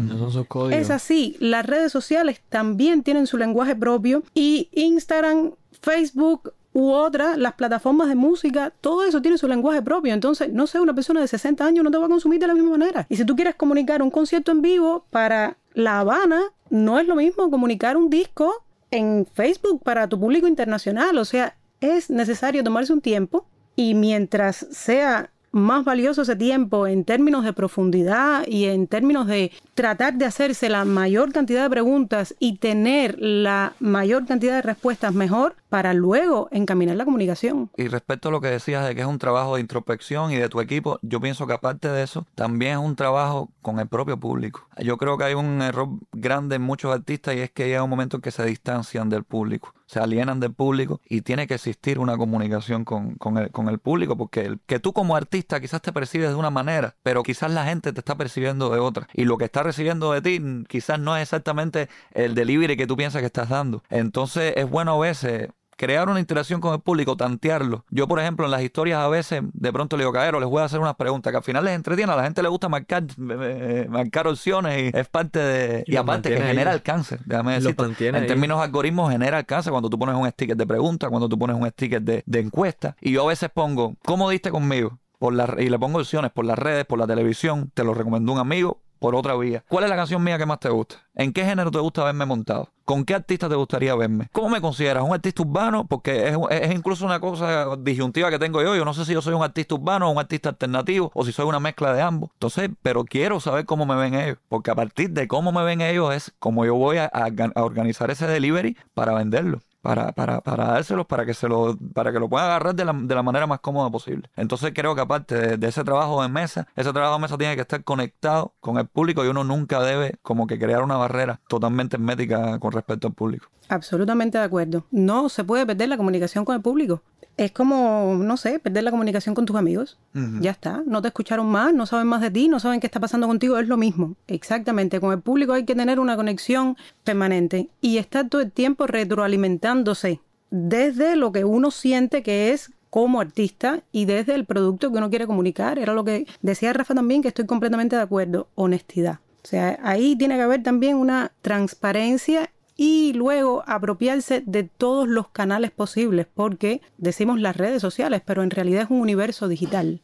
Es 0.73 0.91
así, 0.91 1.37
las 1.41 1.65
redes 1.65 1.93
sociales 1.93 2.41
también 2.49 3.03
tienen 3.03 3.27
su 3.27 3.39
lenguaje 3.39 3.75
propio 3.75 4.23
y 4.35 4.69
Instagram, 4.73 5.53
Facebook, 5.81 6.53
u 6.77 6.91
otras, 6.91 7.39
las 7.39 7.55
plataformas 7.55 8.07
de 8.09 8.17
música, 8.17 8.71
todo 8.83 9.03
eso 9.03 9.23
tiene 9.23 9.39
su 9.39 9.49
lenguaje 9.49 9.81
propio. 9.81 10.13
Entonces, 10.13 10.53
no 10.53 10.67
sé, 10.67 10.79
una 10.79 10.95
persona 10.95 11.23
de 11.23 11.27
60 11.27 11.65
años 11.65 11.83
no 11.83 11.91
te 11.91 11.97
va 11.97 12.05
a 12.05 12.09
consumir 12.09 12.39
de 12.39 12.47
la 12.47 12.53
misma 12.53 12.73
manera. 12.73 13.07
Y 13.09 13.17
si 13.17 13.25
tú 13.25 13.35
quieres 13.35 13.55
comunicar 13.55 14.03
un 14.03 14.11
concierto 14.11 14.53
en 14.53 14.61
vivo 14.61 15.07
para 15.09 15.57
La 15.73 16.01
Habana, 16.01 16.43
no 16.69 16.99
es 16.99 17.07
lo 17.07 17.17
mismo 17.17 17.51
comunicar 17.51 17.97
un 17.97 18.11
disco 18.11 18.63
en 18.91 19.27
Facebook 19.33 19.83
para 19.83 20.07
tu 20.07 20.21
público 20.21 20.47
internacional. 20.49 21.17
O 21.17 21.25
sea, 21.25 21.57
es 21.81 22.11
necesario 22.11 22.63
tomarse 22.63 22.93
un 22.93 23.01
tiempo 23.01 23.47
y 23.75 23.95
mientras 23.95 24.67
sea 24.71 25.31
más 25.53 25.85
valioso 25.85 26.23
ese 26.23 26.37
tiempo 26.37 26.87
en 26.87 27.05
términos 27.05 27.45
de 27.45 27.53
profundidad 27.53 28.47
y 28.47 28.67
en 28.67 28.87
términos 28.87 29.26
de 29.26 29.53
tratar 29.75 30.15
de 30.15 30.25
hacerse 30.25 30.69
la 30.69 30.85
mayor 30.85 31.33
cantidad 31.33 31.62
de 31.62 31.71
preguntas 31.71 32.35
y 32.38 32.59
tener 32.59 33.17
la 33.19 33.75
mayor 33.81 34.26
cantidad 34.26 34.55
de 34.57 34.62
respuestas 34.62 35.15
mejor 35.15 35.57
para 35.69 35.95
luego 35.95 36.49
encaminar 36.53 36.97
la 36.97 37.05
comunicación. 37.05 37.71
Y 37.76 37.88
respecto 37.88 38.29
a 38.29 38.33
lo 38.33 38.41
que 38.41 38.49
decías 38.49 38.87
de 38.87 38.95
que 38.95 39.03
es 39.03 39.07
un 39.07 39.19
trabajo 39.19 39.55
de 39.55 39.61
introspección 39.61 40.31
y 40.33 40.37
de 40.37 40.49
tu 40.49 40.61
equipo, 40.61 40.99
yo 41.03 41.21
pienso 41.21 41.47
que 41.47 41.55
aparte 41.55 41.88
de 41.88 42.03
eso, 42.03 42.26
también 42.35 42.73
es 42.73 42.79
un 42.79 42.97
trabajo 42.97 43.50
con 43.62 43.81
el 43.81 43.88
propio 43.88 44.19
público. 44.19 44.69
Yo 44.79 44.97
creo 44.97 45.19
que 45.19 45.25
hay 45.25 45.35
un 45.35 45.62
error 45.62 45.88
grande 46.12 46.57
en 46.57 46.62
muchos 46.62 46.93
artistas 46.95 47.35
y 47.35 47.41
es 47.41 47.50
que 47.50 47.67
llega 47.67 47.83
un 47.83 47.91
momento 47.91 48.19
en 48.19 48.23
que 48.23 48.31
se 48.31 48.45
distancian 48.45 49.09
del 49.09 49.25
público 49.25 49.75
se 49.87 50.00
alienan 50.00 50.40
del 50.40 50.52
público 50.52 51.00
y 51.09 51.23
tiene 51.23 51.47
que 51.47 51.55
existir 51.55 51.99
una 51.99 52.16
comunicación 52.16 52.85
con, 52.85 53.14
con, 53.14 53.38
el, 53.38 53.50
con 53.50 53.69
el 53.69 53.78
público, 53.78 54.16
porque 54.16 54.40
el, 54.40 54.61
que 54.66 54.81
tú 54.81 54.93
como 54.93 55.16
artista 55.16 55.61
quizás 55.61 55.81
te 55.81 55.93
percibes 55.93 56.28
de 56.28 56.35
una 56.35 56.50
manera, 56.50 56.97
pero 57.02 57.23
quizás 57.23 57.50
la 57.52 57.64
gente 57.64 57.93
te 57.93 58.00
está 58.00 58.16
percibiendo 58.16 58.71
de 58.71 58.81
otra. 58.81 59.09
Y 59.14 59.25
lo 59.25 59.38
que 59.38 59.45
está 59.45 59.62
recibiendo 59.62 60.12
de 60.12 60.23
ti 60.23 60.40
quizás 60.69 60.99
no 60.99 61.16
es 61.16 61.23
exactamente 61.23 61.88
el 62.12 62.35
delivery 62.35 62.76
que 62.76 62.87
tú 62.87 62.97
piensas 62.97 63.21
que 63.21 63.26
estás 63.26 63.49
dando. 63.49 63.83
Entonces 63.90 64.55
es 64.57 64.69
bueno 64.69 64.95
a 64.95 64.99
veces 64.99 65.50
crear 65.76 66.09
una 66.09 66.21
interacción 66.21 66.61
con 66.61 66.75
el 66.75 66.80
público, 66.80 67.16
tantearlo. 67.16 67.85
Yo, 67.90 68.09
por 68.09 68.18
ejemplo, 68.18 68.47
en 68.47 68.50
las 68.50 68.62
historias 68.62 68.99
a 68.99 69.09
veces 69.09 69.42
de 69.52 69.73
pronto 69.73 69.97
le 69.97 70.02
digo, 70.02 70.12
caero, 70.12 70.40
les 70.40 70.49
voy 70.49 70.62
a 70.62 70.64
hacer 70.64 70.80
unas 70.80 70.97
preguntas 70.97 71.30
que 71.30 71.37
al 71.37 71.42
final 71.42 71.64
les 71.64 71.75
entretiene, 71.75 72.12
a 72.12 72.16
la 72.16 72.25
gente 72.25 72.42
le 72.42 72.49
gusta 72.49 72.68
marcar, 72.68 73.04
eh, 73.18 73.87
marcar 73.88 74.26
opciones 74.26 74.95
y 74.95 74.97
es 74.97 75.09
parte 75.09 75.38
de... 75.38 75.85
Y, 75.87 75.97
aparte 75.97 76.30
que 76.30 76.40
genera 76.40 76.73
alcance, 76.73 77.18
déjame 77.25 77.54
decirte. 77.54 78.09
En 78.09 78.26
términos 78.26 78.61
algoritmos 78.61 79.12
genera 79.12 79.38
alcance 79.38 79.71
cuando 79.71 79.90
tú 79.90 79.99
pones 79.99 80.14
un 80.14 80.28
sticker 80.28 80.56
de 80.56 80.66
pregunta, 80.66 81.09
cuando 81.09 81.28
tú 81.28 81.38
pones 81.38 81.56
un 81.56 81.68
sticker 81.68 82.02
de, 82.02 82.23
de 82.26 82.40
encuesta. 82.40 82.97
Y 83.00 83.12
yo 83.12 83.25
a 83.25 83.28
veces 83.28 83.50
pongo, 83.52 83.97
¿cómo 84.04 84.30
diste 84.30 84.50
conmigo? 84.50 84.99
Por 85.18 85.33
la, 85.33 85.54
y 85.59 85.68
le 85.68 85.78
pongo 85.78 85.99
opciones 85.99 86.30
por 86.30 86.45
las 86.45 86.59
redes, 86.59 86.85
por 86.85 86.99
la 86.99 87.06
televisión, 87.06 87.71
te 87.73 87.85
lo 87.85 87.95
recomendó 87.95 88.33
un 88.33 88.38
amigo, 88.38 88.80
por 88.99 89.15
otra 89.15 89.37
vía. 89.37 89.65
¿Cuál 89.69 89.85
es 89.85 89.91
la 89.91 89.97
canción 89.97 90.23
mía 90.23 90.38
que 90.38 90.47
más 90.47 90.61
te 90.61 90.69
gusta? 90.69 90.97
¿En 91.15 91.33
qué 91.33 91.45
género 91.45 91.71
te 91.71 91.79
gusta 91.79 92.05
verme 92.05 92.26
montado? 92.26 92.69
¿Con 92.85 93.05
qué 93.05 93.15
artista 93.15 93.49
te 93.49 93.55
gustaría 93.55 93.95
verme? 93.95 94.29
¿Cómo 94.33 94.50
me 94.50 94.61
consideras? 94.61 95.03
¿Un 95.03 95.12
artista 95.12 95.43
urbano? 95.43 95.87
Porque 95.87 96.29
es, 96.29 96.75
incluso 96.75 97.05
una 97.05 97.19
cosa 97.21 97.75
disyuntiva 97.76 98.31
que 98.31 98.38
tengo 98.38 98.62
yo. 98.62 98.76
Yo 98.76 98.85
no 98.85 98.95
sé 98.95 99.05
si 99.05 99.12
yo 99.12 99.23
soy 99.23 99.35
un 99.35 99.43
artista 99.43 99.75
urbano 99.75 100.09
o 100.09 100.12
un 100.12 100.19
artista 100.19 100.50
alternativo 100.50 101.11
o 101.15 101.25
si 101.25 101.33
soy 101.33 101.47
una 101.47 101.59
mezcla 101.59 101.93
de 101.93 102.03
ambos. 102.03 102.31
Entonces, 102.35 102.71
pero 102.83 103.05
quiero 103.05 103.41
saber 103.41 103.65
cómo 103.65 103.87
me 103.87 103.97
ven 103.97 104.15
ellos. 104.15 104.38
Porque 104.49 104.71
a 104.71 104.75
partir 104.75 105.11
de 105.11 105.26
cómo 105.26 105.53
me 105.53 105.65
ven 105.65 105.81
ellos 105.81 106.15
es 106.15 106.33
como 106.38 106.65
yo 106.65 106.75
voy 106.75 106.99
a 106.99 107.11
organizar 107.57 108.11
ese 108.11 108.26
delivery 108.26 108.76
para 108.95 109.15
venderlo 109.15 109.61
para, 109.87 110.11
para, 110.11 110.40
para 110.40 110.64
dárselos 110.64 111.07
para 111.07 111.25
que 111.25 111.33
se 111.33 111.47
lo, 111.47 111.78
para 111.95 112.11
que 112.11 112.19
lo 112.19 112.28
puedan 112.28 112.49
agarrar 112.49 112.75
de 112.75 112.85
la, 112.85 112.93
de 112.93 113.14
la 113.14 113.23
manera 113.23 113.47
más 113.47 113.61
cómoda 113.61 113.88
posible. 113.88 114.28
Entonces 114.35 114.73
creo 114.75 114.97
que 114.97 115.00
aparte 115.00 115.57
de, 115.57 115.69
ese 115.69 115.85
trabajo 115.85 116.21
de 116.23 116.28
mesa, 116.28 116.66
ese 116.75 116.93
trabajo 116.93 117.14
de 117.14 117.21
mesa 117.21 117.38
tiene 117.38 117.55
que 117.55 117.61
estar 117.61 117.85
conectado 117.85 118.52
con 118.59 118.78
el 118.78 118.88
público 118.88 119.25
y 119.25 119.28
uno 119.28 119.45
nunca 119.45 119.81
debe 119.81 120.16
como 120.23 120.49
que 120.49 120.59
crear 120.59 120.83
una 120.83 120.97
barrera 120.97 121.40
totalmente 121.47 121.95
hermética 121.95 122.59
con 122.59 122.73
respecto 122.73 123.07
al 123.07 123.14
público. 123.14 123.47
Absolutamente 123.69 124.38
de 124.38 124.45
acuerdo. 124.45 124.87
No 124.90 125.28
se 125.28 125.45
puede 125.45 125.64
perder 125.64 125.88
la 125.88 125.97
comunicación 125.97 126.45
con 126.45 126.57
el 126.57 126.62
público. 126.62 127.02
Es 127.37 127.52
como, 127.52 128.16
no 128.19 128.37
sé, 128.38 128.59
perder 128.59 128.85
la 128.85 128.90
comunicación 128.90 129.35
con 129.35 129.45
tus 129.45 129.57
amigos. 129.57 129.99
Ya 130.40 130.52
está. 130.52 130.83
No 130.87 131.02
te 131.02 131.09
escucharon 131.09 131.47
más, 131.47 131.75
no 131.75 131.85
saben 131.85 132.07
más 132.07 132.23
de 132.23 132.31
ti, 132.31 132.49
no 132.49 132.61
saben 132.61 132.81
qué 132.81 132.87
está 132.87 132.99
pasando 132.99 133.26
contigo. 133.26 133.59
Es 133.59 133.69
lo 133.69 133.76
mismo. 133.76 134.14
Exactamente. 134.26 135.00
Con 135.00 135.12
el 135.12 135.21
público 135.21 135.52
hay 135.52 135.64
que 135.64 135.75
tener 135.75 136.00
una 136.00 136.16
conexión 136.16 136.78
permanente 137.05 137.69
y 137.83 137.99
estar 137.99 138.28
todo 138.28 138.40
el 138.40 138.50
tiempo 138.50 138.87
retroalimentándose 138.87 140.21
desde 140.50 141.16
lo 141.16 141.33
que 141.33 141.45
uno 141.45 141.71
siente 141.71 142.23
que 142.23 142.52
es 142.52 142.71
como 142.88 143.21
artista 143.21 143.83
y 143.93 144.07
desde 144.07 144.35
el 144.35 144.47
producto 144.47 144.90
que 144.90 144.97
uno 144.97 145.11
quiere 145.11 145.26
comunicar. 145.26 145.78
Era 145.78 145.93
lo 145.93 146.05
que 146.05 146.26
decía 146.40 146.73
Rafa 146.73 146.95
también, 146.95 147.21
que 147.21 147.28
estoy 147.28 147.45
completamente 147.45 147.97
de 147.97 148.02
acuerdo. 148.02 148.49
Honestidad. 148.55 149.21
O 149.45 149.49
sea, 149.49 149.78
ahí 149.83 150.16
tiene 150.16 150.37
que 150.37 150.43
haber 150.43 150.62
también 150.62 150.97
una 150.97 151.33
transparencia 151.43 152.50
y 152.76 153.14
luego 153.14 153.64
apropiarse 153.66 154.42
de 154.45 154.64
todos 154.64 155.09
los 155.09 155.28
canales 155.28 155.71
posibles, 155.71 156.26
porque 156.33 156.83
decimos 156.99 157.40
las 157.40 157.56
redes 157.56 157.80
sociales, 157.80 158.21
pero 158.25 158.42
en 158.42 158.50
realidad 158.50 158.83
es 158.83 158.90
un 158.90 159.00
universo 159.00 159.49
digital. 159.49 160.00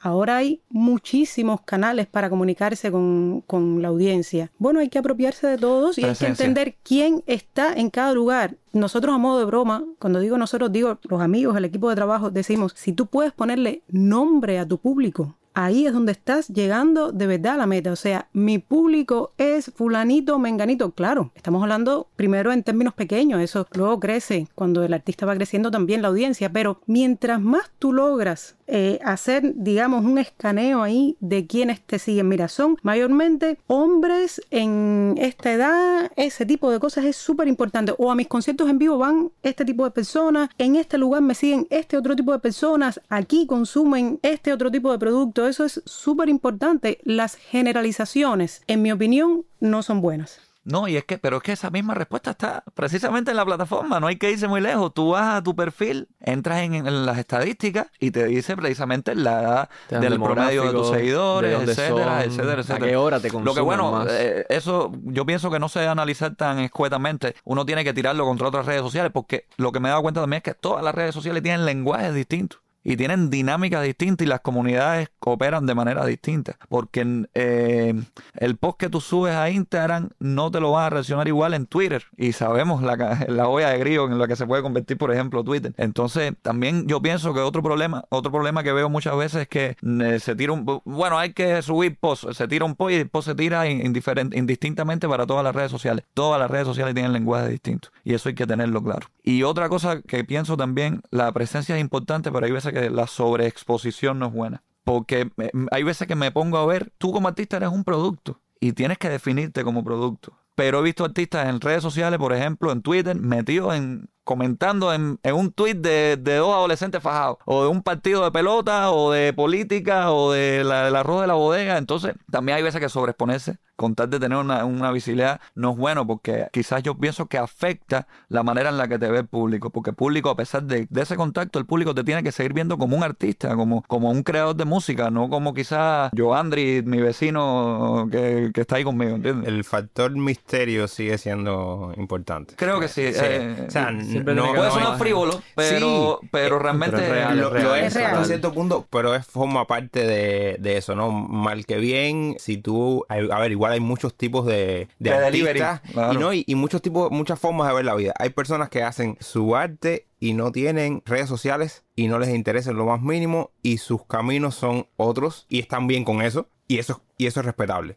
Ahora 0.00 0.38
hay 0.38 0.60
muchísimos 0.68 1.60
canales 1.60 2.06
para 2.06 2.28
comunicarse 2.28 2.90
con, 2.90 3.42
con, 3.46 3.82
la 3.82 3.88
audiencia. 3.88 4.50
Bueno, 4.58 4.80
hay 4.80 4.88
que 4.88 4.98
apropiarse 4.98 5.46
de 5.46 5.58
todos 5.58 5.98
y 5.98 6.04
hay 6.04 6.14
que 6.14 6.26
entender 6.26 6.76
quién 6.82 7.22
está 7.26 7.72
en 7.74 7.90
cada 7.90 8.12
lugar. 8.12 8.56
Nosotros 8.72 9.14
a 9.14 9.18
modo 9.18 9.38
de 9.38 9.44
broma, 9.44 9.84
cuando 9.98 10.20
digo 10.20 10.36
nosotros, 10.38 10.72
digo 10.72 10.98
los 11.08 11.20
amigos, 11.20 11.56
el 11.56 11.64
equipo 11.64 11.88
de 11.88 11.96
trabajo, 11.96 12.30
decimos, 12.30 12.72
si 12.76 12.92
tú 12.92 13.06
puedes 13.06 13.32
ponerle 13.32 13.82
nombre 13.88 14.58
a 14.58 14.66
tu 14.66 14.78
público, 14.78 15.36
ahí 15.54 15.86
es 15.86 15.92
donde 15.92 16.12
estás 16.12 16.48
llegando 16.48 17.12
de 17.12 17.26
verdad 17.26 17.54
a 17.54 17.58
la 17.58 17.66
meta. 17.66 17.92
O 17.92 17.96
sea, 17.96 18.28
mi 18.32 18.58
público 18.58 19.32
es 19.38 19.70
fulanito, 19.74 20.38
menganito. 20.38 20.92
Claro, 20.92 21.32
estamos 21.34 21.62
hablando 21.62 22.08
primero 22.16 22.52
en 22.52 22.62
términos 22.62 22.94
pequeños, 22.94 23.40
eso 23.40 23.66
luego 23.72 24.00
crece 24.00 24.48
cuando 24.54 24.84
el 24.84 24.92
artista 24.92 25.26
va 25.26 25.34
creciendo 25.34 25.70
también 25.70 26.02
la 26.02 26.08
audiencia, 26.08 26.50
pero 26.50 26.80
mientras 26.86 27.40
más 27.40 27.70
tú 27.78 27.92
logras 27.92 28.56
eh, 28.66 29.00
hacer, 29.04 29.54
digamos, 29.56 30.04
un 30.04 30.18
escaneo 30.18 30.82
ahí 30.82 31.16
de 31.18 31.46
quienes 31.46 31.80
te 31.80 31.98
siguen, 31.98 32.28
mira, 32.28 32.46
son 32.46 32.76
mayormente 32.82 33.58
hombres 33.66 34.40
en 34.50 35.14
esta 35.18 35.52
edad, 35.52 36.12
ese 36.14 36.46
tipo 36.46 36.70
de 36.70 36.78
cosas 36.78 37.04
es 37.04 37.16
súper 37.16 37.48
importante. 37.48 37.92
O 37.98 38.12
a 38.12 38.14
mis 38.14 38.28
conciertos 38.28 38.70
en 38.70 38.78
vivo 38.78 38.98
van 38.98 39.32
este 39.42 39.64
tipo 39.64 39.84
de 39.84 39.90
personas, 39.90 40.50
en 40.58 40.76
este 40.76 40.98
lugar 40.98 41.22
me 41.22 41.34
siguen 41.34 41.66
este 41.70 41.96
otro 41.96 42.14
tipo 42.14 42.32
de 42.32 42.38
personas, 42.38 43.00
aquí 43.08 43.46
consumen 43.46 44.20
este 44.22 44.52
otro 44.52 44.70
tipo 44.70 44.92
de 44.92 44.98
producto 44.98 45.39
eso 45.46 45.64
es 45.64 45.82
súper 45.86 46.28
importante. 46.28 46.98
Las 47.04 47.36
generalizaciones, 47.36 48.62
en 48.66 48.82
mi 48.82 48.92
opinión, 48.92 49.44
no 49.60 49.82
son 49.82 50.00
buenas. 50.00 50.40
No, 50.62 50.88
y 50.88 50.96
es 50.96 51.04
que, 51.04 51.18
pero 51.18 51.38
es 51.38 51.42
que 51.42 51.52
esa 51.52 51.70
misma 51.70 51.94
respuesta 51.94 52.32
está 52.32 52.62
precisamente 52.74 53.30
en 53.30 53.38
la 53.38 53.46
plataforma, 53.46 53.98
no 53.98 54.08
hay 54.08 54.16
que 54.16 54.30
irse 54.30 54.46
muy 54.46 54.60
lejos. 54.60 54.92
Tú 54.92 55.10
vas 55.10 55.36
a 55.36 55.42
tu 55.42 55.56
perfil, 55.56 56.08
entras 56.20 56.60
en, 56.60 57.06
las 57.06 57.18
estadísticas 57.18 57.86
y 57.98 58.10
te 58.10 58.26
dice 58.26 58.56
precisamente 58.56 59.14
la 59.14 59.68
edad 59.88 60.00
del 60.00 60.20
promedio 60.20 60.64
de 60.64 60.72
tus 60.72 60.90
seguidores, 60.90 61.60
etcétera, 61.60 62.24
etcétera, 62.24 62.60
etcétera. 62.60 62.86
¿A 62.86 62.88
qué 62.88 62.96
hora 62.96 63.20
te 63.20 63.30
Lo 63.30 63.54
que 63.54 63.60
bueno, 63.60 64.04
eh, 64.08 64.44
eso 64.50 64.92
yo 65.04 65.24
pienso 65.24 65.50
que 65.50 65.58
no 65.58 65.68
se 65.68 65.80
debe 65.80 65.92
analizar 65.92 66.34
tan 66.36 66.58
escuetamente. 66.58 67.34
Uno 67.44 67.64
tiene 67.64 67.82
que 67.82 67.94
tirarlo 67.94 68.26
contra 68.26 68.48
otras 68.48 68.66
redes 68.66 68.82
sociales 68.82 69.10
porque 69.12 69.46
lo 69.56 69.72
que 69.72 69.80
me 69.80 69.88
he 69.88 69.90
dado 69.90 70.02
cuenta 70.02 70.20
también 70.20 70.38
es 70.38 70.44
que 70.44 70.54
todas 70.54 70.84
las 70.84 70.94
redes 70.94 71.14
sociales 71.14 71.42
tienen 71.42 71.64
lenguajes 71.64 72.14
distintos 72.14 72.60
y 72.82 72.96
tienen 72.96 73.30
dinámicas 73.30 73.84
distintas 73.84 74.26
y 74.26 74.28
las 74.28 74.40
comunidades 74.40 75.10
cooperan 75.18 75.66
de 75.66 75.74
manera 75.74 76.04
distinta. 76.06 76.56
Porque 76.68 77.26
eh, 77.34 77.94
el 78.34 78.56
post 78.56 78.78
que 78.78 78.88
tú 78.88 79.00
subes 79.00 79.34
a 79.34 79.50
Instagram 79.50 80.10
no 80.18 80.50
te 80.50 80.60
lo 80.60 80.72
van 80.72 80.86
a 80.86 80.90
reaccionar 80.90 81.28
igual 81.28 81.54
en 81.54 81.66
Twitter. 81.66 82.04
Y 82.16 82.32
sabemos 82.32 82.82
la, 82.82 82.96
la 83.28 83.48
olla 83.48 83.70
de 83.70 83.78
grillo 83.78 84.06
en 84.06 84.18
la 84.18 84.26
que 84.26 84.36
se 84.36 84.46
puede 84.46 84.62
convertir, 84.62 84.96
por 84.96 85.12
ejemplo, 85.12 85.44
Twitter. 85.44 85.74
Entonces, 85.76 86.32
también 86.42 86.86
yo 86.86 87.00
pienso 87.02 87.34
que 87.34 87.40
otro 87.40 87.62
problema, 87.62 88.04
otro 88.08 88.32
problema 88.32 88.62
que 88.62 88.72
veo 88.72 88.88
muchas 88.88 89.16
veces 89.16 89.42
es 89.42 89.48
que 89.48 89.76
eh, 89.82 90.18
se 90.20 90.34
tira 90.34 90.52
un... 90.52 90.64
Bueno, 90.84 91.18
hay 91.18 91.32
que 91.32 91.60
subir 91.62 91.96
post, 91.98 92.32
se 92.32 92.48
tira 92.48 92.64
un 92.64 92.76
post 92.76 92.92
y 92.92 92.96
el 92.96 93.08
post 93.08 93.28
se 93.28 93.34
tira 93.34 93.68
indistintamente 93.68 95.08
para 95.08 95.26
todas 95.26 95.44
las 95.44 95.54
redes 95.54 95.70
sociales. 95.70 96.04
Todas 96.14 96.40
las 96.40 96.50
redes 96.50 96.66
sociales 96.66 96.94
tienen 96.94 97.12
lenguaje 97.12 97.48
distinto. 97.48 97.90
Y 98.04 98.14
eso 98.14 98.28
hay 98.28 98.34
que 98.34 98.46
tenerlo 98.46 98.82
claro. 98.82 99.06
Y 99.22 99.42
otra 99.42 99.68
cosa 99.68 100.02
que 100.02 100.24
pienso 100.24 100.56
también, 100.56 101.02
la 101.10 101.30
presencia 101.32 101.76
es 101.76 101.80
importante, 101.80 102.32
pero 102.32 102.46
hay 102.46 102.52
veces 102.52 102.72
que 102.72 102.90
la 102.90 103.06
sobreexposición 103.06 104.18
no 104.18 104.26
es 104.26 104.32
buena. 104.32 104.62
Porque 104.84 105.30
hay 105.70 105.82
veces 105.82 106.08
que 106.08 106.16
me 106.16 106.32
pongo 106.32 106.58
a 106.58 106.66
ver, 106.66 106.92
tú 106.98 107.12
como 107.12 107.28
artista 107.28 107.58
eres 107.58 107.68
un 107.68 107.84
producto 107.84 108.40
y 108.60 108.72
tienes 108.72 108.98
que 108.98 109.08
definirte 109.08 109.62
como 109.62 109.84
producto. 109.84 110.32
Pero 110.54 110.80
he 110.80 110.82
visto 110.82 111.04
artistas 111.04 111.48
en 111.48 111.60
redes 111.60 111.82
sociales, 111.82 112.18
por 112.18 112.32
ejemplo, 112.32 112.72
en 112.72 112.82
Twitter, 112.82 113.16
metidos 113.16 113.74
en 113.74 114.08
comentando 114.30 114.94
en, 114.94 115.18
un 115.34 115.50
tuit 115.50 115.76
de, 115.76 116.16
dos 116.16 116.54
adolescentes 116.54 117.02
fajados, 117.02 117.38
o 117.46 117.64
de 117.64 117.68
un 117.68 117.82
partido 117.82 118.22
de 118.22 118.30
pelota, 118.30 118.92
o 118.92 119.10
de 119.10 119.32
política, 119.32 120.12
o 120.12 120.30
de 120.30 120.62
la, 120.62 120.84
del 120.84 120.94
arroz 120.94 121.22
de 121.22 121.26
la 121.26 121.34
bodega. 121.34 121.78
Entonces, 121.78 122.14
también 122.30 122.54
hay 122.56 122.62
veces 122.62 122.80
que 122.80 122.88
sobreexponerse 122.88 123.58
con 123.80 123.94
tal 123.94 124.10
de 124.10 124.20
tener 124.20 124.36
una, 124.36 124.92
visibilidad 124.92 125.40
no 125.54 125.70
es 125.70 125.78
bueno 125.78 126.06
porque 126.06 126.48
quizás 126.52 126.82
yo 126.82 126.98
pienso 126.98 127.28
que 127.28 127.38
afecta 127.38 128.06
la 128.28 128.42
manera 128.42 128.68
en 128.68 128.76
la 128.76 128.88
que 128.88 128.98
te 128.98 129.10
ve 129.10 129.20
el 129.20 129.26
público, 129.26 129.70
porque 129.70 129.88
el 129.88 129.96
público 129.96 130.28
a 130.28 130.36
pesar 130.36 130.64
de, 130.64 130.86
ese 130.94 131.16
contacto, 131.16 131.58
el 131.58 131.64
público 131.64 131.94
te 131.94 132.04
tiene 132.04 132.22
que 132.22 132.30
seguir 132.30 132.52
viendo 132.52 132.76
como 132.76 132.94
un 132.94 133.02
artista, 133.02 133.56
como, 133.56 133.82
como 133.88 134.10
un 134.10 134.22
creador 134.22 134.54
de 134.54 134.66
música, 134.66 135.10
no 135.10 135.30
como 135.30 135.54
quizás 135.54 136.10
yo, 136.12 136.34
Andri, 136.34 136.82
mi 136.84 137.00
vecino 137.00 138.06
que, 138.12 138.52
está 138.54 138.76
ahí 138.76 138.84
conmigo, 138.84 139.16
¿entiendes? 139.16 139.48
El 139.48 139.64
factor 139.64 140.14
misterio 140.14 140.86
sigue 140.86 141.16
siendo 141.16 141.94
importante. 141.96 142.56
Creo 142.58 142.80
que 142.80 142.88
sí. 142.88 143.00
Eh, 143.04 143.64
o 143.66 143.70
sea, 143.70 143.92
no, 144.24 144.54
puede 144.54 144.70
sonar 144.70 144.98
frívolo, 144.98 145.42
pero, 145.54 146.20
pero 146.30 146.58
realmente 146.58 146.98
lo, 147.34 147.74
es, 147.74 147.96
hasta 147.96 148.24
cierto 148.24 148.52
punto, 148.52 148.86
pero 148.90 149.14
es 149.14 149.26
forma 149.26 149.66
parte 149.66 150.06
de, 150.06 150.56
de, 150.58 150.76
eso, 150.76 150.94
¿no? 150.94 151.10
Mal 151.10 151.66
que 151.66 151.76
bien, 151.78 152.36
si 152.38 152.56
tú, 152.56 153.04
a 153.08 153.38
ver, 153.40 153.52
igual 153.52 153.72
hay 153.72 153.80
muchos 153.80 154.14
tipos 154.14 154.46
de, 154.46 154.88
de, 154.98 155.12
artistas 155.12 155.82
y, 156.12 156.16
¿no? 156.16 156.32
y, 156.32 156.54
muchos 156.54 156.82
tipos, 156.82 157.10
muchas 157.10 157.38
formas 157.38 157.68
de 157.68 157.74
ver 157.74 157.84
la 157.84 157.94
vida. 157.94 158.12
Hay 158.18 158.30
personas 158.30 158.68
que 158.68 158.82
hacen 158.82 159.16
su 159.20 159.56
arte 159.56 160.06
y 160.18 160.34
no 160.34 160.52
tienen 160.52 161.02
redes 161.06 161.28
sociales 161.28 161.84
y 161.96 162.08
no 162.08 162.18
les 162.18 162.30
interesa 162.30 162.70
en 162.70 162.76
lo 162.76 162.86
más 162.86 163.00
mínimo 163.00 163.50
y 163.62 163.78
sus 163.78 164.04
caminos 164.06 164.54
son 164.54 164.86
otros 164.96 165.46
y 165.48 165.60
están 165.60 165.86
bien 165.86 166.04
con 166.04 166.22
eso 166.22 166.48
y 166.68 166.78
eso, 166.78 167.02
y 167.20 167.26
eso 167.26 167.40
es 167.40 167.46
respetable. 167.46 167.96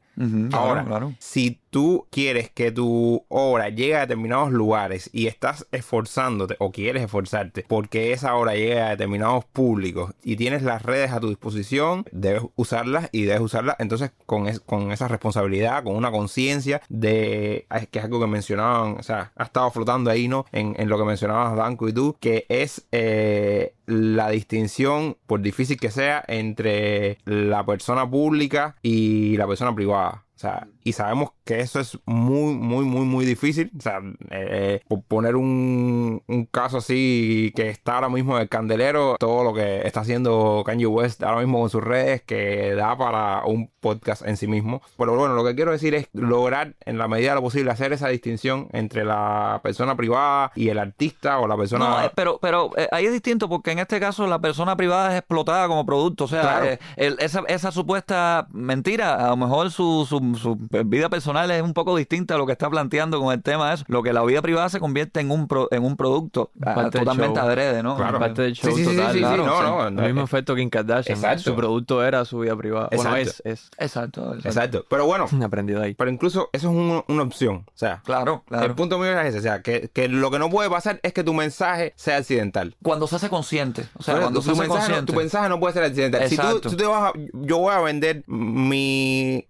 Ahora, 0.52 0.84
claro. 0.86 1.14
si 1.20 1.60
tú 1.70 2.06
quieres 2.12 2.50
que 2.52 2.72
tu 2.72 3.26
obra 3.30 3.70
llegue 3.70 3.96
a 3.96 4.02
determinados 4.02 4.52
lugares 4.52 5.10
y 5.14 5.26
estás 5.28 5.66
esforzándote 5.72 6.56
o 6.60 6.72
quieres 6.72 7.04
esforzarte 7.04 7.66
porque 7.68 8.12
esa 8.14 8.36
obra 8.36 8.54
llegue 8.54 8.80
a 8.82 8.90
determinados 8.90 9.46
públicos 9.46 10.14
y 10.24 10.36
tienes 10.36 10.62
las 10.62 10.84
redes 10.84 11.12
a 11.12 11.20
tu 11.20 11.30
disposición, 11.30 12.06
debes 12.12 12.44
usarlas 12.56 13.10
y 13.12 13.24
debes 13.24 13.42
usarlas 13.42 13.76
entonces 13.80 14.12
con, 14.26 14.48
es- 14.48 14.60
con 14.60 14.92
esa 14.92 15.08
responsabilidad, 15.08 15.84
con 15.84 15.96
una 15.96 16.12
conciencia 16.12 16.82
de, 16.90 17.66
es 17.76 17.88
que 17.88 18.00
es 18.00 18.06
algo 18.06 18.20
que 18.20 18.28
mencionaban, 18.28 18.98
o 19.00 19.04
sea, 19.04 19.32
ha 19.36 19.44
estado 19.44 19.72
flotando 19.72 20.12
ahí, 20.12 20.28
¿no? 20.28 20.46
En, 20.52 20.76
en 20.78 20.90
lo 20.90 20.98
que 20.98 21.06
mencionabas 21.06 21.56
Danco 21.56 21.88
y 21.90 21.94
tú, 21.94 22.16
que 22.20 22.46
es 22.50 22.86
eh, 22.92 23.74
la 23.86 24.30
distinción, 24.30 25.18
por 25.28 25.42
difícil 25.42 25.78
que 25.80 25.92
sea, 25.92 26.24
entre 26.28 27.18
la 27.26 27.66
persona 27.66 28.10
pública 28.10 28.76
y 28.82 29.13
la 29.38 29.48
persona 29.48 29.74
privada. 29.74 30.26
Sea, 30.44 30.68
y 30.84 30.92
sabemos 30.92 31.30
que 31.46 31.62
eso 31.62 31.80
es 31.80 31.98
muy, 32.06 32.54
muy, 32.54 32.84
muy, 32.84 33.06
muy 33.06 33.24
difícil. 33.26 33.72
O 33.78 33.82
sea, 33.82 34.02
eh, 34.30 34.82
por 34.90 35.02
poner 35.04 35.38
un, 35.38 36.22
un 36.28 36.46
caso 36.48 36.80
así 36.80 37.54
que 37.56 37.70
está 37.70 37.96
ahora 37.96 38.10
mismo 38.10 38.36
en 38.36 38.42
el 38.42 38.50
candelero, 38.50 39.16
todo 39.20 39.46
lo 39.46 39.54
que 39.54 39.88
está 39.88 40.02
haciendo 40.02 40.64
Kanye 40.66 40.86
West 40.86 41.24
ahora 41.24 41.40
mismo 41.40 41.62
con 41.62 41.70
sus 41.70 41.82
redes, 41.82 42.24
que 42.24 42.76
da 42.76 42.98
para 42.98 43.46
un 43.46 43.70
podcast 43.80 44.26
en 44.28 44.36
sí 44.36 44.48
mismo. 44.48 44.82
Pero 44.98 45.16
bueno, 45.16 45.34
lo 45.34 45.46
que 45.46 45.56
quiero 45.56 45.72
decir 45.72 45.96
es 45.96 46.10
lograr 46.12 46.76
en 46.86 46.98
la 46.98 47.08
medida 47.08 47.30
de 47.30 47.36
lo 47.36 47.42
posible 47.42 47.72
hacer 47.72 47.94
esa 47.94 48.10
distinción 48.10 48.68
entre 48.74 49.06
la 49.06 49.62
persona 49.64 49.96
privada 49.96 50.52
y 50.56 50.68
el 50.70 50.78
artista 50.80 51.40
o 51.40 51.48
la 51.48 51.56
persona... 51.56 51.88
No, 51.88 52.04
eh, 52.04 52.12
pero, 52.16 52.38
pero 52.42 52.72
eh, 52.78 52.90
ahí 52.92 53.06
es 53.06 53.14
distinto 53.14 53.48
porque 53.48 53.72
en 53.72 53.80
este 53.80 54.00
caso 54.02 54.28
la 54.28 54.40
persona 54.40 54.76
privada 54.76 55.12
es 55.14 55.20
explotada 55.20 55.68
como 55.70 55.86
producto. 55.86 56.26
O 56.26 56.28
sea, 56.28 56.42
Claro. 56.42 56.66
eh, 56.66 56.80
el- 56.98 57.18
esa, 57.20 57.44
esa 57.48 57.72
supuesta 57.72 58.48
mentira, 58.52 59.16
a 59.26 59.30
lo 59.30 59.38
mejor 59.38 59.72
su, 59.72 60.06
su, 60.08 60.33
su 60.36 60.58
vida 60.86 61.10
personal 61.10 61.50
es 61.52 61.62
un 61.62 61.74
poco 61.74 61.96
distinta 61.96 62.36
a 62.36 62.38
lo 62.38 62.46
que 62.46 62.52
está 62.52 62.70
planteando 62.70 63.20
con 63.22 63.34
el 63.34 63.42
tema 63.42 63.70
de 63.70 63.76
eso. 63.76 63.86
Lo 63.88 64.04
que 64.04 64.14
la 64.14 64.24
vida 64.24 64.42
privada 64.42 64.70
se 64.70 64.80
convierte 64.80 65.20
en 65.20 65.32
un, 65.32 65.48
pro- 65.48 65.68
en 65.72 65.84
un 65.84 65.96
producto 65.98 66.52
ah, 66.66 66.90
totalmente 66.92 67.40
show. 67.40 67.48
adrede, 67.48 67.84
¿no? 67.84 67.96
Claro. 67.98 68.20
Parte 68.20 68.42
del 68.44 68.54
show 68.54 68.72
sí, 68.76 68.84
sí, 68.86 68.96
total. 68.96 69.12
sí, 69.12 69.18
sí, 69.20 69.24
claro, 69.24 69.46
no, 69.46 69.58
sí. 69.58 69.64
no, 69.64 69.88
El 69.88 69.96
no, 69.96 70.02
mismo 70.04 70.22
efecto 70.24 70.56
Kim 70.56 70.70
Kardashian. 70.70 71.18
Exacto. 71.18 71.44
Su 71.44 71.56
producto 71.56 72.04
era 72.04 72.26
su 72.26 72.40
vida 72.40 72.56
privada. 72.56 72.90
Bueno, 72.94 73.16
Exacto. 73.18 73.44
es, 73.50 73.60
es. 73.64 73.70
Exacto, 73.78 74.22
exacto. 74.36 74.48
Exacto. 74.48 74.86
Pero 74.90 75.06
bueno, 75.06 75.28
Aprendido 75.44 75.82
ahí. 75.82 75.94
pero 75.94 76.10
incluso 76.10 76.50
eso 76.54 76.70
es 76.70 76.76
un- 76.76 77.04
una 77.08 77.24
opción. 77.24 77.64
O 77.68 77.72
sea, 77.78 78.02
Claro, 78.06 78.44
El 78.52 78.74
punto 78.76 78.98
mío 79.00 79.20
es 79.20 79.28
ese, 79.28 79.40
o 79.40 79.42
sea, 79.42 79.62
que, 79.62 79.90
que 79.94 80.08
lo 80.08 80.32
que 80.32 80.40
no 80.40 80.50
puede 80.50 80.70
pasar 80.70 81.00
es 81.04 81.14
que 81.14 81.24
tu 81.24 81.34
mensaje 81.34 81.94
sea 81.96 82.18
accidental. 82.18 82.76
Cuando 82.82 83.08
se 83.08 83.16
hace 83.18 83.30
consciente. 83.30 83.86
O 83.98 84.04
sea, 84.04 84.20
cuando 84.20 84.40
tu, 84.40 84.46
se 84.46 84.52
hace 84.52 84.60
mensaje 84.62 84.80
no, 84.80 84.86
consciente. 84.86 85.14
tu 85.14 85.20
mensaje 85.20 85.50
no 85.50 85.60
puede 85.60 85.74
ser 85.74 85.84
accidental. 85.84 86.28
Si 86.30 86.36
tú, 86.36 86.42
Exacto. 86.42 86.70
si 86.70 86.76
tú 86.76 86.82
te 86.84 86.88
vas 86.88 87.04
a- 87.04 87.20
yo 87.34 87.58
voy 87.60 87.74
a 87.74 87.80
vender 87.82 88.24
mi 88.28 89.48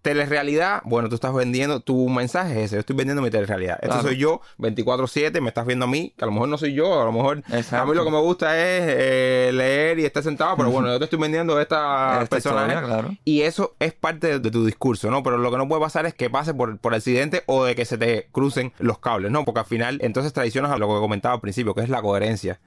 bueno, 0.86 1.10
tú 1.10 1.15
estás 1.15 1.34
vendiendo, 1.34 1.80
tu 1.80 2.10
mensaje 2.10 2.52
es 2.54 2.65
ese, 2.65 2.76
yo 2.76 2.80
estoy 2.82 2.95
vendiendo 2.95 3.21
mi 3.21 3.30
telerrealidad. 3.30 3.76
Esto 3.82 3.88
Claro. 3.95 4.08
soy 4.08 4.17
yo, 4.17 4.41
24/7, 4.58 5.41
me 5.41 5.49
estás 5.49 5.65
viendo 5.65 5.86
a 5.86 5.88
mí, 5.88 6.13
que 6.17 6.23
a 6.23 6.28
lo 6.28 6.32
mejor 6.34 6.49
no 6.49 6.58
soy 6.58 6.73
yo, 6.73 7.02
a 7.02 7.06
lo 7.06 7.12
mejor 7.12 7.39
Exacto. 7.52 7.78
a 7.78 7.86
mí 7.86 7.93
lo 7.95 8.04
que 8.06 8.12
me 8.12 8.19
gusta 8.19 8.58
es 8.58 8.84
eh, 8.88 9.52
leer 9.54 9.99
y 9.99 10.06
estar 10.06 10.23
sentado, 10.23 10.56
pero 10.58 10.69
bueno, 10.71 10.88
yo 10.89 10.97
te 10.99 11.06
estoy 11.06 11.19
vendiendo 11.19 11.60
esta, 11.60 12.21
Esta 12.23 12.39
claro. 12.41 13.10
Y 13.23 13.41
eso 13.41 13.76
es 13.80 13.93
parte 13.93 14.28
de, 14.28 14.39
de 14.39 14.52
tu 14.52 14.65
discurso, 14.65 15.10
¿no? 15.12 15.23
Pero 15.23 15.38
lo 15.38 15.52
que 15.52 15.58
no 15.58 15.67
puede 15.67 15.82
pasar 15.82 16.06
es 16.06 16.13
que 16.13 16.30
pase 16.30 16.54
por, 16.54 16.78
por 16.80 16.93
accidente 16.93 17.43
o 17.45 17.65
de 17.65 17.76
que 17.76 17.86
se 17.86 17.97
te 17.97 18.28
crucen 18.32 18.73
los 18.80 18.99
cables, 18.99 19.32
¿no? 19.32 19.45
Porque 19.45 19.60
al 19.62 19.65
final, 19.65 19.99
entonces 20.02 20.34
traicionas 20.34 20.71
a 20.71 20.78
lo 20.78 20.88
que 20.88 20.95
comentaba 20.99 21.36
al 21.36 21.41
principio, 21.41 21.73
que 21.73 21.82
es 21.82 21.89
la 21.89 22.02
coherencia 22.02 22.60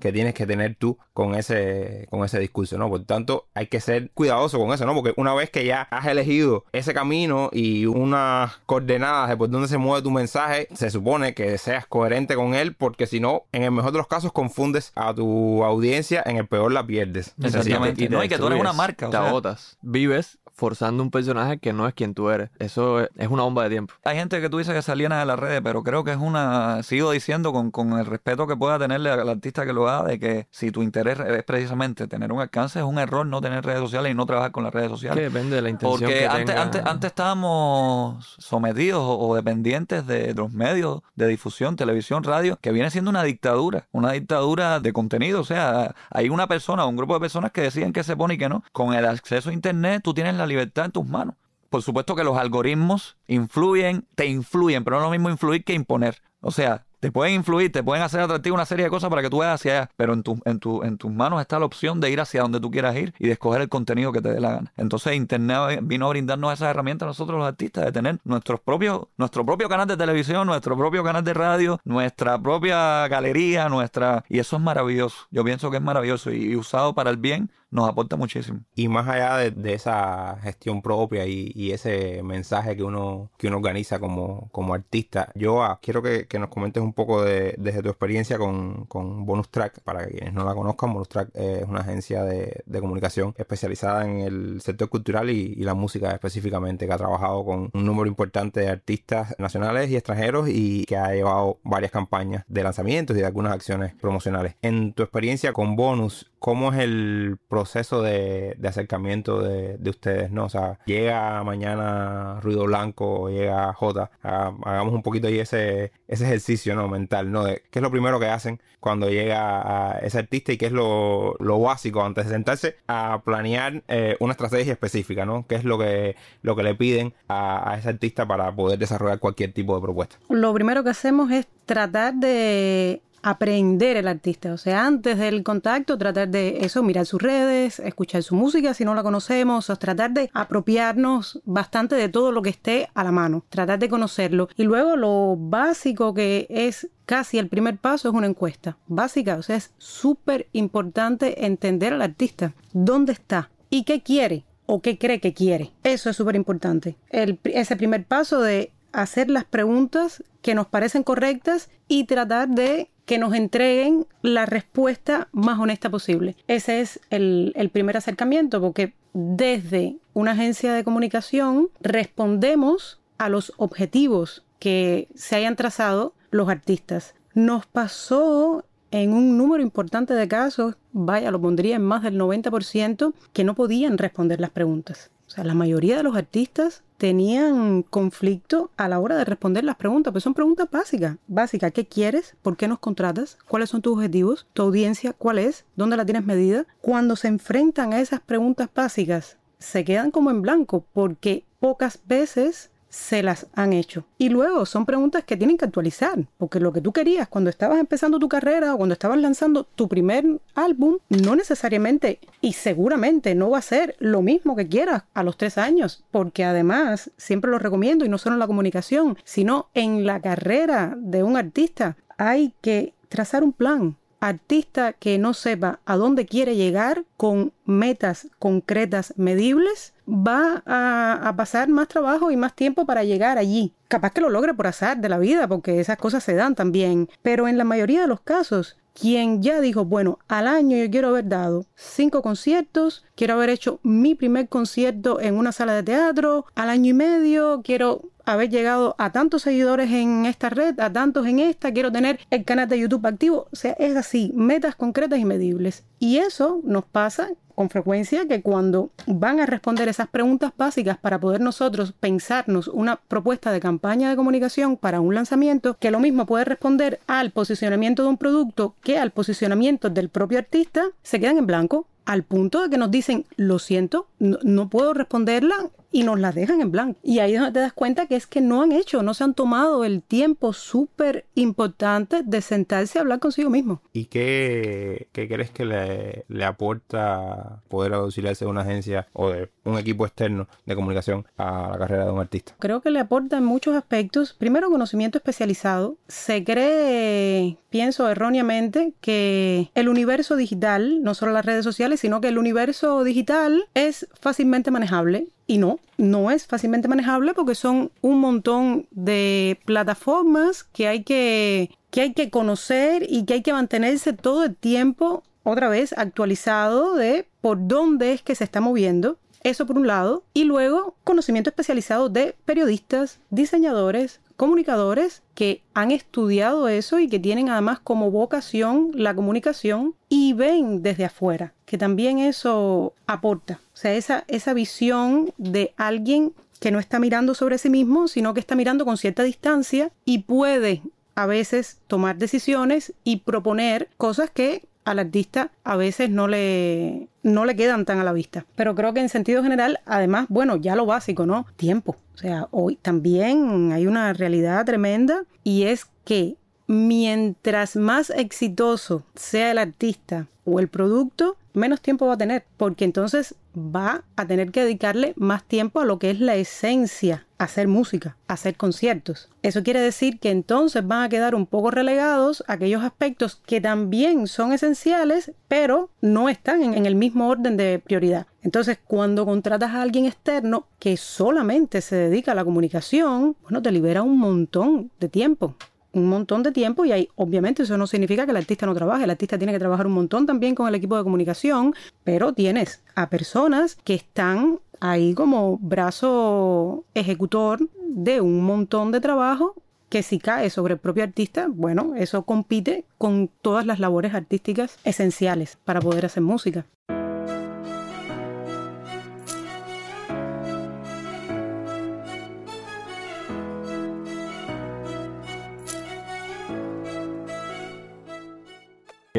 que 0.00 0.12
tienes 0.12 0.34
que 0.34 0.46
tener 0.46 0.76
tú 0.76 0.98
con 1.12 1.34
ese, 1.34 2.06
con 2.10 2.24
ese 2.24 2.38
discurso, 2.38 2.78
¿no? 2.78 2.88
Por 2.88 3.04
tanto, 3.04 3.48
hay 3.54 3.66
que 3.66 3.80
ser 3.80 4.10
cuidadoso 4.14 4.58
con 4.58 4.72
eso, 4.72 4.86
¿no? 4.86 4.94
Porque 4.94 5.12
una 5.16 5.34
vez 5.34 5.50
que 5.50 5.64
ya 5.64 5.82
has 5.90 6.06
elegido 6.06 6.64
ese 6.72 6.94
camino 6.94 7.39
y 7.52 7.86
unas 7.86 8.56
coordenadas 8.66 9.28
de 9.30 9.36
por 9.36 9.48
dónde 9.48 9.68
se 9.68 9.78
mueve 9.78 10.02
tu 10.02 10.10
mensaje, 10.10 10.68
se 10.74 10.90
supone 10.90 11.32
que 11.34 11.56
seas 11.56 11.86
coherente 11.86 12.34
con 12.34 12.54
él, 12.54 12.74
porque 12.74 13.06
si 13.06 13.20
no, 13.20 13.44
en 13.52 13.62
el 13.62 13.70
mejor 13.70 13.92
de 13.92 13.98
los 13.98 14.08
casos, 14.08 14.32
confundes 14.32 14.92
a 14.96 15.14
tu 15.14 15.64
audiencia, 15.64 16.22
en 16.26 16.36
el 16.36 16.46
peor 16.46 16.72
la 16.72 16.84
pierdes. 16.86 17.34
Exactamente. 17.42 18.02
te 18.04 18.08
No, 18.10 18.22
y 18.24 18.28
que 18.28 18.36
tú 18.36 18.46
eres 18.48 18.60
una 18.60 18.72
marca, 18.72 19.06
o 19.06 19.10
Te 19.10 19.16
sea. 19.16 19.28
agotas. 19.28 19.78
Vives 19.82 20.38
forzando 20.60 21.02
un 21.02 21.10
personaje 21.10 21.56
que 21.56 21.72
no 21.72 21.88
es 21.88 21.94
quien 21.94 22.12
tú 22.12 22.28
eres. 22.28 22.50
Eso 22.58 23.00
es, 23.00 23.28
una 23.30 23.44
bomba 23.44 23.62
de 23.62 23.70
tiempo. 23.70 23.94
Hay 24.04 24.16
gente 24.16 24.42
que 24.42 24.50
tú 24.50 24.58
dices 24.58 24.74
que 24.74 24.82
se 24.82 24.92
aliena 24.92 25.18
de 25.18 25.24
las 25.24 25.38
redes, 25.38 25.62
pero 25.64 25.82
creo 25.82 26.04
que 26.04 26.10
es 26.10 26.18
una, 26.18 26.82
sigo 26.82 27.12
diciendo 27.12 27.54
con, 27.54 27.70
con 27.70 27.98
el 27.98 28.04
respeto 28.04 28.46
que 28.46 28.56
pueda 28.56 28.78
tenerle 28.78 29.10
al 29.10 29.26
artista 29.26 29.64
que 29.64 29.72
lo 29.72 29.88
haga, 29.88 30.06
de 30.06 30.18
que 30.18 30.48
si 30.50 30.70
tu 30.70 30.82
interés 30.82 31.18
es 31.18 31.44
precisamente 31.44 32.06
tener 32.08 32.30
un 32.30 32.42
alcance, 32.42 32.78
es 32.78 32.84
un 32.84 32.98
error 32.98 33.24
no 33.24 33.40
tener 33.40 33.64
redes 33.64 33.80
sociales 33.80 34.12
y 34.12 34.14
no 34.14 34.26
trabajar 34.26 34.52
con 34.52 34.62
las 34.62 34.74
redes 34.74 34.88
Que 34.88 34.94
sociales. 34.96 35.32
depende 35.32 35.56
de 35.56 35.62
la 35.62 35.70
intención 35.70 35.98
Porque 35.98 36.20
que 36.20 36.26
antes, 36.26 36.44
tenga. 36.44 36.62
antes, 36.62 36.82
antes 36.84 37.08
estábamos 37.08 38.36
sometidos 38.38 39.02
o, 39.02 39.34
dependientes 39.34 40.06
de 40.06 40.34
los 40.34 40.52
medios 40.52 41.00
de 41.14 41.26
difusión, 41.26 41.76
televisión, 41.76 42.22
radio, 42.22 42.58
que 42.60 42.70
viene 42.72 42.90
siendo 42.90 43.08
una 43.08 43.22
dictadura, 43.22 43.86
una 43.92 44.12
dictadura 44.12 44.78
de 44.80 44.92
contenido. 44.92 45.40
O 45.40 45.44
sea, 45.44 45.94
hay 46.10 46.28
una 46.28 46.48
persona 46.48 46.84
o 46.84 46.88
un 46.90 46.96
grupo 46.96 47.14
de 47.14 47.20
personas 47.20 47.50
que 47.50 47.62
deciden 47.62 47.94
qué 47.94 48.04
se 48.04 48.14
pone 48.14 48.34
y 48.34 48.38
qué 48.38 48.50
no. 48.50 48.62
Con 48.72 48.92
el 48.92 49.06
acceso 49.06 49.48
a 49.48 49.54
Internet, 49.54 50.02
tú 50.04 50.12
tienes 50.12 50.34
la 50.34 50.49
libertad 50.50 50.86
en 50.86 50.92
tus 50.92 51.06
manos. 51.06 51.36
Por 51.70 51.82
supuesto 51.82 52.16
que 52.16 52.24
los 52.24 52.36
algoritmos 52.36 53.16
influyen, 53.28 54.06
te 54.16 54.26
influyen, 54.26 54.84
pero 54.84 54.96
no 54.96 55.02
es 55.02 55.06
lo 55.06 55.10
mismo 55.12 55.30
influir 55.30 55.64
que 55.64 55.72
imponer. 55.72 56.20
O 56.40 56.50
sea, 56.50 56.84
te 57.00 57.10
pueden 57.10 57.34
influir, 57.34 57.72
te 57.72 57.82
pueden 57.82 58.02
hacer 58.02 58.20
atractivo 58.20 58.54
una 58.54 58.66
serie 58.66 58.84
de 58.84 58.90
cosas 58.90 59.08
para 59.08 59.22
que 59.22 59.30
tú 59.30 59.38
vayas 59.38 59.54
hacia 59.54 59.72
allá, 59.72 59.90
pero 59.96 60.12
en, 60.12 60.22
tu, 60.22 60.38
en, 60.44 60.58
tu, 60.58 60.82
en 60.82 60.98
tus 60.98 61.10
manos 61.10 61.40
está 61.40 61.58
la 61.58 61.64
opción 61.64 61.98
de 61.98 62.10
ir 62.10 62.20
hacia 62.20 62.42
donde 62.42 62.60
tú 62.60 62.70
quieras 62.70 62.94
ir 62.96 63.14
y 63.18 63.26
de 63.26 63.32
escoger 63.32 63.62
el 63.62 63.68
contenido 63.68 64.12
que 64.12 64.20
te 64.20 64.30
dé 64.32 64.40
la 64.40 64.50
gana. 64.50 64.72
Entonces 64.76 65.14
Internet 65.14 65.80
vino 65.82 66.06
a 66.06 66.10
brindarnos 66.10 66.52
esas 66.52 66.68
herramientas 66.68 67.06
a 67.06 67.10
nosotros 67.10 67.38
los 67.38 67.48
artistas 67.48 67.86
de 67.86 67.92
tener 67.92 68.18
nuestros 68.24 68.60
propios, 68.60 69.08
nuestro 69.16 69.46
propio 69.46 69.68
canal 69.68 69.86
de 69.86 69.96
televisión, 69.96 70.46
nuestro 70.46 70.76
propio 70.76 71.02
canal 71.02 71.24
de 71.24 71.32
radio, 71.32 71.80
nuestra 71.84 72.38
propia 72.38 73.08
galería, 73.08 73.68
nuestra... 73.68 74.24
Y 74.28 74.38
eso 74.38 74.56
es 74.56 74.62
maravilloso. 74.62 75.26
Yo 75.30 75.42
pienso 75.42 75.70
que 75.70 75.78
es 75.78 75.82
maravilloso 75.82 76.30
y, 76.30 76.52
y 76.52 76.56
usado 76.56 76.94
para 76.94 77.10
el 77.10 77.16
bien 77.16 77.50
nos 77.70 77.88
aporta 77.88 78.16
muchísimo. 78.16 78.60
Y 78.74 78.88
más 78.88 79.08
allá 79.08 79.36
de, 79.36 79.50
de 79.50 79.74
esa 79.74 80.38
gestión 80.42 80.82
propia 80.82 81.26
y, 81.26 81.52
y 81.54 81.72
ese 81.72 82.22
mensaje 82.22 82.76
que 82.76 82.82
uno, 82.82 83.30
que 83.38 83.46
uno 83.46 83.58
organiza 83.58 83.98
como, 83.98 84.48
como 84.50 84.74
artista, 84.74 85.30
yo 85.34 85.62
quiero 85.80 86.02
que, 86.02 86.26
que 86.26 86.38
nos 86.38 86.48
comentes 86.48 86.82
un 86.82 86.92
poco 86.92 87.22
de, 87.22 87.54
desde 87.58 87.82
tu 87.82 87.88
experiencia 87.88 88.38
con, 88.38 88.86
con 88.86 89.24
Bonus 89.24 89.50
Track. 89.50 89.80
Para 89.82 90.06
quienes 90.06 90.32
no 90.34 90.44
la 90.44 90.54
conozcan, 90.54 90.92
Bonus 90.92 91.08
Track 91.08 91.30
es 91.34 91.64
una 91.64 91.80
agencia 91.80 92.24
de, 92.24 92.62
de 92.66 92.80
comunicación 92.80 93.34
especializada 93.38 94.04
en 94.04 94.18
el 94.18 94.60
sector 94.60 94.88
cultural 94.88 95.30
y, 95.30 95.54
y 95.56 95.62
la 95.62 95.74
música 95.74 96.10
específicamente, 96.10 96.86
que 96.86 96.92
ha 96.92 96.98
trabajado 96.98 97.44
con 97.44 97.70
un 97.72 97.86
número 97.86 98.08
importante 98.08 98.60
de 98.60 98.68
artistas 98.68 99.34
nacionales 99.38 99.90
y 99.90 99.96
extranjeros 99.96 100.48
y 100.48 100.84
que 100.86 100.96
ha 100.96 101.14
llevado 101.14 101.60
varias 101.62 101.92
campañas 101.92 102.44
de 102.48 102.62
lanzamientos 102.62 103.16
y 103.16 103.20
de 103.20 103.26
algunas 103.26 103.52
acciones 103.52 103.94
promocionales. 103.94 104.56
En 104.62 104.92
tu 104.92 105.02
experiencia 105.02 105.52
con 105.52 105.76
Bonus, 105.76 106.30
¿cómo 106.38 106.72
es 106.72 106.80
el 106.80 107.38
proceso 107.48 107.59
de, 108.02 108.54
de 108.58 108.68
acercamiento 108.68 109.40
de, 109.42 109.76
de 109.78 109.90
ustedes? 109.90 110.30
¿no? 110.30 110.44
O 110.44 110.48
sea, 110.48 110.78
llega 110.86 111.42
mañana 111.44 112.40
Ruido 112.42 112.64
Blanco 112.64 113.28
llega 113.30 113.72
J, 113.72 114.10
ha- 114.22 114.52
hagamos 114.64 114.94
un 114.94 115.02
poquito 115.02 115.28
ahí 115.28 115.38
ese, 115.38 115.92
ese 116.08 116.24
ejercicio 116.24 116.74
¿no? 116.74 116.88
mental, 116.88 117.30
¿no? 117.30 117.44
De 117.44 117.62
qué 117.70 117.78
es 117.78 117.82
lo 117.82 117.90
primero 117.90 118.18
que 118.20 118.26
hacen 118.26 118.60
cuando 118.80 119.10
llega 119.10 119.92
a 119.92 119.98
ese 119.98 120.18
artista 120.18 120.52
y 120.52 120.56
qué 120.56 120.66
es 120.66 120.72
lo, 120.72 121.36
básico 121.60 122.02
antes 122.02 122.26
de 122.26 122.32
sentarse 122.32 122.76
a 122.88 123.20
planear 123.24 123.82
eh, 123.88 124.16
una 124.20 124.32
estrategia 124.32 124.72
específica, 124.72 125.26
¿no? 125.26 125.44
¿Qué 125.46 125.56
es 125.56 125.64
lo 125.64 125.78
que, 125.78 126.16
lo 126.42 126.56
que 126.56 126.62
le 126.62 126.74
piden 126.74 127.12
a 127.28 127.76
ese 127.78 127.90
artista 127.90 128.26
para 128.26 128.50
poder 128.54 128.78
desarrollar 128.78 129.18
cualquier 129.18 129.52
tipo 129.52 129.74
de 129.76 129.82
propuesta? 129.82 130.16
Lo 130.28 130.54
primero 130.54 130.82
que 130.82 130.90
hacemos 130.90 131.30
es 131.30 131.46
tratar 131.66 132.14
de 132.14 133.02
aprender 133.22 133.96
el 133.96 134.08
artista, 134.08 134.52
o 134.52 134.58
sea, 134.58 134.86
antes 134.86 135.18
del 135.18 135.42
contacto, 135.42 135.98
tratar 135.98 136.28
de 136.28 136.58
eso, 136.62 136.82
mirar 136.82 137.06
sus 137.06 137.20
redes, 137.20 137.78
escuchar 137.80 138.22
su 138.22 138.34
música 138.34 138.74
si 138.74 138.84
no 138.84 138.94
la 138.94 139.02
conocemos, 139.02 139.70
o 139.70 139.76
tratar 139.76 140.12
de 140.12 140.30
apropiarnos 140.32 141.40
bastante 141.44 141.94
de 141.94 142.08
todo 142.08 142.32
lo 142.32 142.42
que 142.42 142.50
esté 142.50 142.88
a 142.94 143.04
la 143.04 143.12
mano, 143.12 143.44
tratar 143.48 143.78
de 143.78 143.88
conocerlo. 143.88 144.48
Y 144.56 144.64
luego 144.64 144.96
lo 144.96 145.36
básico 145.36 146.14
que 146.14 146.46
es 146.50 146.88
casi 147.06 147.38
el 147.38 147.48
primer 147.48 147.78
paso 147.78 148.08
es 148.08 148.14
una 148.14 148.26
encuesta 148.26 148.76
básica, 148.86 149.36
o 149.36 149.42
sea, 149.42 149.56
es 149.56 149.72
súper 149.78 150.48
importante 150.52 151.44
entender 151.44 151.92
al 151.92 152.02
artista, 152.02 152.54
dónde 152.72 153.12
está 153.12 153.50
y 153.68 153.84
qué 153.84 154.02
quiere 154.02 154.44
o 154.66 154.80
qué 154.80 154.98
cree 154.98 155.20
que 155.20 155.34
quiere. 155.34 155.72
Eso 155.82 156.10
es 156.10 156.16
súper 156.16 156.36
importante. 156.36 156.96
Ese 157.10 157.76
primer 157.76 158.04
paso 158.04 158.40
de 158.40 158.72
hacer 158.92 159.30
las 159.30 159.44
preguntas 159.44 160.22
que 160.42 160.54
nos 160.54 160.66
parecen 160.66 161.02
correctas 161.02 161.68
y 161.88 162.04
tratar 162.04 162.48
de 162.48 162.90
que 163.10 163.18
nos 163.18 163.34
entreguen 163.34 164.06
la 164.22 164.46
respuesta 164.46 165.26
más 165.32 165.58
honesta 165.58 165.90
posible. 165.90 166.36
Ese 166.46 166.80
es 166.80 167.00
el, 167.10 167.70
primer 167.72 167.96
acercamiento, 167.96 168.60
porque 168.60 168.92
desde 169.14 169.96
una 170.14 170.30
agencia 170.30 170.72
de 170.72 170.84
comunicación 170.84 171.70
respondemos 171.80 173.00
a 173.18 173.28
los 173.28 173.52
objetivos 173.56 174.44
que 174.60 175.08
se 175.16 175.34
hayan 175.34 175.56
trazado 175.56 176.14
los 176.30 176.48
artistas. 176.48 177.16
Nos 177.34 177.66
pasó 177.66 178.64
en 178.92 179.12
un 179.12 179.36
número 179.36 179.64
importante 179.64 180.14
de 180.14 180.28
casos, 180.28 180.76
vaya, 180.92 181.32
lo 181.32 181.40
pondría 181.40 181.74
en 181.74 181.82
más 181.82 182.04
del 182.04 182.16
90%, 182.16 183.12
que 183.32 183.42
no 183.42 183.56
podían 183.56 183.98
responder 183.98 184.40
las 184.40 184.50
preguntas. 184.50 185.10
O 185.30 185.32
sea, 185.32 185.44
la 185.44 185.54
mayoría 185.54 185.96
de 185.96 186.02
los 186.02 186.16
artistas 186.16 186.82
tenían 186.98 187.84
conflicto 187.84 188.72
a 188.76 188.88
la 188.88 188.98
hora 188.98 189.16
de 189.16 189.24
responder 189.24 189.62
las 189.62 189.76
preguntas, 189.76 190.10
pues 190.10 190.24
son 190.24 190.34
preguntas 190.34 190.68
básicas. 190.68 191.18
Básicas, 191.28 191.70
¿qué 191.70 191.86
quieres? 191.86 192.34
¿Por 192.42 192.56
qué 192.56 192.66
nos 192.66 192.80
contratas? 192.80 193.38
¿Cuáles 193.46 193.70
son 193.70 193.80
tus 193.80 193.92
objetivos? 193.92 194.48
¿Tu 194.54 194.62
audiencia 194.62 195.12
cuál 195.12 195.38
es? 195.38 195.66
¿Dónde 195.76 195.96
la 195.96 196.04
tienes 196.04 196.26
medida? 196.26 196.66
Cuando 196.80 197.14
se 197.14 197.28
enfrentan 197.28 197.92
a 197.92 198.00
esas 198.00 198.18
preguntas 198.18 198.70
básicas, 198.74 199.38
se 199.60 199.84
quedan 199.84 200.10
como 200.10 200.32
en 200.32 200.42
blanco 200.42 200.84
porque 200.92 201.44
pocas 201.60 202.00
veces 202.06 202.69
se 202.90 203.22
las 203.22 203.46
han 203.54 203.72
hecho. 203.72 204.04
Y 204.18 204.28
luego 204.28 204.66
son 204.66 204.84
preguntas 204.84 205.24
que 205.24 205.36
tienen 205.36 205.56
que 205.56 205.64
actualizar, 205.64 206.26
porque 206.36 206.60
lo 206.60 206.72
que 206.72 206.82
tú 206.82 206.92
querías 206.92 207.28
cuando 207.28 207.48
estabas 207.48 207.78
empezando 207.78 208.18
tu 208.18 208.28
carrera 208.28 208.74
o 208.74 208.76
cuando 208.76 208.92
estabas 208.92 209.18
lanzando 209.18 209.64
tu 209.64 209.88
primer 209.88 210.26
álbum, 210.54 210.98
no 211.08 211.36
necesariamente 211.36 212.18
y 212.40 212.52
seguramente 212.52 213.34
no 213.34 213.50
va 213.50 213.58
a 213.58 213.62
ser 213.62 213.96
lo 213.98 214.20
mismo 214.20 214.56
que 214.56 214.68
quieras 214.68 215.04
a 215.14 215.22
los 215.22 215.38
tres 215.38 215.56
años, 215.56 216.04
porque 216.10 216.44
además, 216.44 217.10
siempre 217.16 217.50
lo 217.50 217.58
recomiendo, 217.58 218.04
y 218.04 218.08
no 218.08 218.18
solo 218.18 218.34
en 218.34 218.40
la 218.40 218.46
comunicación, 218.46 219.16
sino 219.24 219.68
en 219.72 220.04
la 220.04 220.20
carrera 220.20 220.94
de 220.98 221.22
un 221.22 221.36
artista, 221.36 221.96
hay 222.18 222.52
que 222.60 222.92
trazar 223.08 223.42
un 223.42 223.52
plan, 223.52 223.96
artista 224.20 224.92
que 224.92 225.18
no 225.18 225.34
sepa 225.34 225.80
a 225.86 225.96
dónde 225.96 226.26
quiere 226.26 226.54
llegar 226.54 227.04
con 227.16 227.52
metas 227.64 228.28
concretas, 228.38 229.14
medibles, 229.16 229.94
va 230.10 230.62
a, 230.66 231.34
pasar 231.36 231.68
más 231.68 231.88
trabajo 231.88 232.30
y 232.30 232.36
más 232.36 232.54
tiempo 232.54 232.84
para 232.84 233.04
llegar 233.04 233.38
allí. 233.38 233.72
Capaz 233.88 234.12
que 234.12 234.20
lo 234.20 234.28
logre 234.28 234.54
por 234.54 234.66
azar 234.66 234.98
de 234.98 235.08
la 235.08 235.18
vida, 235.18 235.48
porque 235.48 235.80
esas 235.80 235.96
cosas 235.96 236.24
se 236.24 236.34
dan 236.34 236.54
también. 236.54 237.08
Pero 237.22 237.48
en 237.48 237.56
la 237.56 237.64
mayoría 237.64 238.02
de 238.02 238.06
los 238.06 238.20
casos, 238.20 238.76
quien 238.94 239.42
ya 239.42 239.60
dijo, 239.60 239.84
bueno, 239.84 240.18
al 240.28 240.46
año 240.46 240.76
yo 240.76 240.90
quiero 240.90 241.08
haber 241.08 241.28
dado 241.28 241.64
cinco 241.74 242.22
conciertos, 242.22 243.04
quiero 243.14 243.34
haber 243.34 243.50
hecho 243.50 243.80
mi 243.82 244.14
primer 244.14 244.48
concierto 244.48 245.20
en 245.20 245.36
una 245.36 245.52
sala 245.52 245.74
de 245.74 245.82
teatro, 245.82 246.46
al 246.54 246.68
año 246.68 246.90
y 246.90 246.94
medio 246.94 247.62
quiero 247.62 248.02
haber 248.26 248.50
llegado 248.50 248.94
a 248.98 249.10
tantos 249.10 249.42
seguidores 249.42 249.90
en 249.90 250.26
esta 250.26 250.50
red, 250.50 250.78
a 250.80 250.92
tantos 250.92 251.26
en 251.26 251.38
esta, 251.38 251.72
quiero 251.72 251.90
tener 251.90 252.20
el 252.30 252.44
canal 252.44 252.68
de 252.68 252.78
YouTube 252.78 253.06
activo. 253.06 253.48
O 253.52 253.56
sea, 253.56 253.72
es 253.72 253.96
así, 253.96 254.32
metas 254.34 254.76
concretas 254.76 255.18
y 255.18 255.24
medibles. 255.24 255.84
Y 255.98 256.18
eso 256.18 256.60
nos 256.64 256.84
pasa 256.84 257.30
con 257.60 257.68
frecuencia 257.68 258.26
que 258.26 258.40
cuando 258.40 258.88
van 259.06 259.38
a 259.38 259.44
responder 259.44 259.86
esas 259.86 260.08
preguntas 260.08 260.50
básicas 260.56 260.96
para 260.96 261.20
poder 261.20 261.42
nosotros 261.42 261.92
pensarnos 261.92 262.68
una 262.68 262.96
propuesta 262.96 263.52
de 263.52 263.60
campaña 263.60 264.08
de 264.08 264.16
comunicación 264.16 264.78
para 264.78 265.02
un 265.02 265.14
lanzamiento, 265.14 265.76
que 265.78 265.90
lo 265.90 266.00
mismo 266.00 266.24
puede 266.24 266.46
responder 266.46 267.00
al 267.06 267.32
posicionamiento 267.32 268.02
de 268.02 268.08
un 268.08 268.16
producto 268.16 268.76
que 268.82 268.96
al 268.96 269.10
posicionamiento 269.10 269.90
del 269.90 270.08
propio 270.08 270.38
artista, 270.38 270.84
se 271.02 271.20
quedan 271.20 271.36
en 271.36 271.46
blanco 271.46 271.86
al 272.06 272.22
punto 272.22 272.62
de 272.62 272.70
que 272.70 272.78
nos 272.78 272.90
dicen, 272.90 273.26
lo 273.36 273.58
siento, 273.58 274.06
no, 274.18 274.70
puedo 274.70 274.94
responderla 274.94 275.56
y 275.92 276.02
nos 276.02 276.18
la 276.18 276.32
dejan 276.32 276.60
en 276.60 276.70
blanco. 276.70 276.98
Y 277.02 277.18
ahí 277.18 277.34
es 277.34 277.40
donde 277.40 277.52
te 277.52 277.60
das 277.60 277.72
cuenta 277.72 278.06
que 278.06 278.16
es 278.16 278.26
que 278.26 278.40
no 278.40 278.62
han 278.62 278.72
hecho, 278.72 279.02
no 279.02 279.14
se 279.14 279.24
han 279.24 279.34
tomado 279.34 279.84
el 279.84 280.02
tiempo 280.02 280.52
súper 280.52 281.26
importante 281.34 282.22
de 282.24 282.40
sentarse 282.40 282.98
a 282.98 283.02
hablar 283.02 283.18
consigo 283.18 283.50
mismo. 283.50 283.82
¿Y 283.92 284.06
qué, 284.06 285.08
qué 285.12 285.28
crees 285.28 285.50
que 285.50 285.64
le, 285.64 286.24
le, 286.28 286.44
aporta 286.44 287.62
poder 287.68 287.94
auxiliarse 287.94 288.44
de 288.44 288.50
una 288.50 288.62
agencia 288.62 289.08
o 289.12 289.30
de 289.30 289.50
un 289.64 289.78
equipo 289.78 290.06
externo 290.06 290.48
de 290.66 290.74
comunicación 290.74 291.26
a 291.36 291.70
la 291.72 291.78
carrera 291.78 292.06
de 292.06 292.12
un 292.12 292.20
artista? 292.20 292.54
Creo 292.58 292.80
que 292.80 292.90
le 292.90 293.00
aporta 293.00 293.38
en 293.38 293.44
muchos 293.44 293.74
aspectos. 293.76 294.34
Primero, 294.34 294.70
conocimiento 294.70 295.18
especializado. 295.18 295.96
Se 296.08 296.44
cree, 296.44 297.58
pienso 297.70 298.08
erróneamente, 298.08 298.94
que 299.00 299.70
el 299.74 299.88
universo 299.88 300.36
digital, 300.36 301.02
no 301.02 301.14
solo 301.14 301.32
las 301.32 301.44
redes 301.44 301.64
sociales, 301.64 302.00
sino 302.00 302.20
que 302.20 302.28
el 302.28 302.38
universo 302.38 303.04
digital 303.04 303.64
es 303.74 304.08
fácilmente 304.20 304.70
manejable. 304.70 305.28
Y 305.50 305.58
no, 305.58 305.80
no 305.98 306.30
es 306.30 306.46
fácilmente 306.46 306.86
manejable 306.86 307.34
porque 307.34 307.56
son 307.56 307.90
un 308.02 308.20
montón 308.20 308.86
de 308.92 309.58
plataformas 309.64 310.62
que 310.62 310.86
hay 310.86 311.02
que, 311.02 311.72
que 311.90 312.02
hay 312.02 312.12
que 312.12 312.30
conocer 312.30 313.04
y 313.08 313.24
que 313.24 313.34
hay 313.34 313.42
que 313.42 313.52
mantenerse 313.52 314.12
todo 314.12 314.44
el 314.44 314.54
tiempo 314.54 315.24
otra 315.42 315.68
vez 315.68 315.92
actualizado 315.98 316.94
de 316.94 317.26
por 317.40 317.66
dónde 317.66 318.12
es 318.12 318.22
que 318.22 318.36
se 318.36 318.44
está 318.44 318.60
moviendo. 318.60 319.18
Eso 319.42 319.66
por 319.66 319.76
un 319.76 319.88
lado. 319.88 320.22
Y 320.34 320.44
luego 320.44 320.94
conocimiento 321.02 321.50
especializado 321.50 322.08
de 322.08 322.36
periodistas, 322.44 323.18
diseñadores, 323.30 324.20
comunicadores 324.40 325.22
que 325.34 325.60
han 325.74 325.90
estudiado 325.90 326.66
eso 326.66 326.98
y 326.98 327.10
que 327.10 327.18
tienen 327.18 327.50
además 327.50 327.78
como 327.78 328.10
vocación 328.10 328.90
la 328.94 329.14
comunicación 329.14 329.94
y 330.08 330.32
ven 330.32 330.82
desde 330.82 331.04
afuera, 331.04 331.52
que 331.66 331.76
también 331.76 332.18
eso 332.18 332.94
aporta. 333.06 333.60
O 333.74 333.76
sea, 333.76 333.92
esa, 333.92 334.24
esa 334.28 334.54
visión 334.54 335.34
de 335.36 335.74
alguien 335.76 336.32
que 336.58 336.70
no 336.70 336.78
está 336.78 336.98
mirando 336.98 337.34
sobre 337.34 337.58
sí 337.58 337.68
mismo, 337.68 338.08
sino 338.08 338.32
que 338.32 338.40
está 338.40 338.56
mirando 338.56 338.86
con 338.86 338.96
cierta 338.96 339.24
distancia 339.24 339.92
y 340.06 340.20
puede 340.20 340.80
a 341.16 341.26
veces 341.26 341.76
tomar 341.86 342.16
decisiones 342.16 342.94
y 343.04 343.18
proponer 343.18 343.90
cosas 343.98 344.30
que 344.30 344.64
al 344.90 344.98
artista 344.98 345.50
a 345.64 345.76
veces 345.76 346.10
no 346.10 346.28
le, 346.28 347.08
no 347.22 347.44
le 347.44 347.56
quedan 347.56 347.84
tan 347.84 347.98
a 347.98 348.04
la 348.04 348.12
vista. 348.12 348.46
Pero 348.54 348.74
creo 348.74 348.92
que 348.94 349.00
en 349.00 349.08
sentido 349.08 349.42
general, 349.42 349.80
además, 349.86 350.26
bueno, 350.28 350.56
ya 350.56 350.76
lo 350.76 350.86
básico, 350.86 351.26
¿no? 351.26 351.46
Tiempo. 351.56 351.96
O 352.14 352.18
sea, 352.18 352.48
hoy 352.50 352.76
también 352.76 353.72
hay 353.72 353.86
una 353.86 354.12
realidad 354.12 354.64
tremenda 354.64 355.24
y 355.42 355.64
es 355.64 355.86
que 356.04 356.36
mientras 356.66 357.76
más 357.76 358.10
exitoso 358.10 359.04
sea 359.14 359.50
el 359.50 359.58
artista 359.58 360.28
o 360.44 360.60
el 360.60 360.68
producto, 360.68 361.36
menos 361.52 361.80
tiempo 361.80 362.06
va 362.06 362.14
a 362.14 362.18
tener, 362.18 362.44
porque 362.56 362.84
entonces 362.84 363.34
va 363.56 364.04
a 364.16 364.26
tener 364.26 364.50
que 364.50 364.62
dedicarle 364.62 365.12
más 365.16 365.44
tiempo 365.44 365.80
a 365.80 365.84
lo 365.84 365.98
que 365.98 366.10
es 366.10 366.20
la 366.20 366.36
esencia, 366.36 367.26
hacer 367.38 367.68
música, 367.68 368.16
hacer 368.28 368.56
conciertos. 368.56 369.28
Eso 369.42 369.62
quiere 369.62 369.80
decir 369.80 370.18
que 370.18 370.30
entonces 370.30 370.86
van 370.86 371.04
a 371.04 371.08
quedar 371.08 371.34
un 371.34 371.46
poco 371.46 371.70
relegados 371.70 372.44
aquellos 372.46 372.82
aspectos 372.82 373.40
que 373.46 373.60
también 373.60 374.26
son 374.26 374.52
esenciales, 374.52 375.32
pero 375.48 375.90
no 376.00 376.28
están 376.28 376.62
en, 376.62 376.86
el 376.86 376.94
mismo 376.94 377.28
orden 377.28 377.56
de 377.56 377.78
prioridad. 377.78 378.26
Entonces, 378.42 378.78
cuando 378.86 379.26
contratas 379.26 379.72
a 379.72 379.82
alguien 379.82 380.06
externo 380.06 380.66
que 380.78 380.96
solamente 380.96 381.80
se 381.80 381.96
dedica 381.96 382.32
a 382.32 382.34
la 382.34 382.44
comunicación, 382.44 383.36
bueno, 383.42 383.60
te 383.62 383.72
libera 383.72 384.02
un 384.02 384.18
montón 384.18 384.90
de 384.98 385.08
tiempo 385.08 385.56
un 385.92 386.08
montón 386.08 386.42
de 386.42 386.52
tiempo 386.52 386.84
y 386.84 386.92
ahí 386.92 387.08
obviamente 387.16 387.62
eso 387.62 387.76
no 387.76 387.86
significa 387.86 388.24
que 388.24 388.30
el 388.30 388.36
artista 388.36 388.66
no 388.66 388.74
trabaje, 388.74 389.04
el 389.04 389.10
artista 389.10 389.38
tiene 389.38 389.52
que 389.52 389.58
trabajar 389.58 389.86
un 389.86 389.92
montón 389.92 390.26
también 390.26 390.54
con 390.54 390.68
el 390.68 390.74
equipo 390.74 390.96
de 390.96 391.02
comunicación, 391.02 391.74
pero 392.04 392.32
tienes 392.32 392.82
a 392.94 393.10
personas 393.10 393.76
que 393.84 393.94
están 393.94 394.60
ahí 394.80 395.14
como 395.14 395.58
brazo 395.58 396.84
ejecutor 396.94 397.60
de 397.88 398.20
un 398.20 398.44
montón 398.44 398.92
de 398.92 399.00
trabajo 399.00 399.54
que 399.88 400.02
si 400.04 400.20
cae 400.20 400.50
sobre 400.50 400.74
el 400.74 400.80
propio 400.80 401.02
artista, 401.02 401.48
bueno, 401.50 401.94
eso 401.96 402.22
compite 402.22 402.84
con 402.96 403.28
todas 403.42 403.66
las 403.66 403.80
labores 403.80 404.14
artísticas 404.14 404.78
esenciales 404.84 405.58
para 405.64 405.80
poder 405.80 406.06
hacer 406.06 406.22
música. 406.22 406.64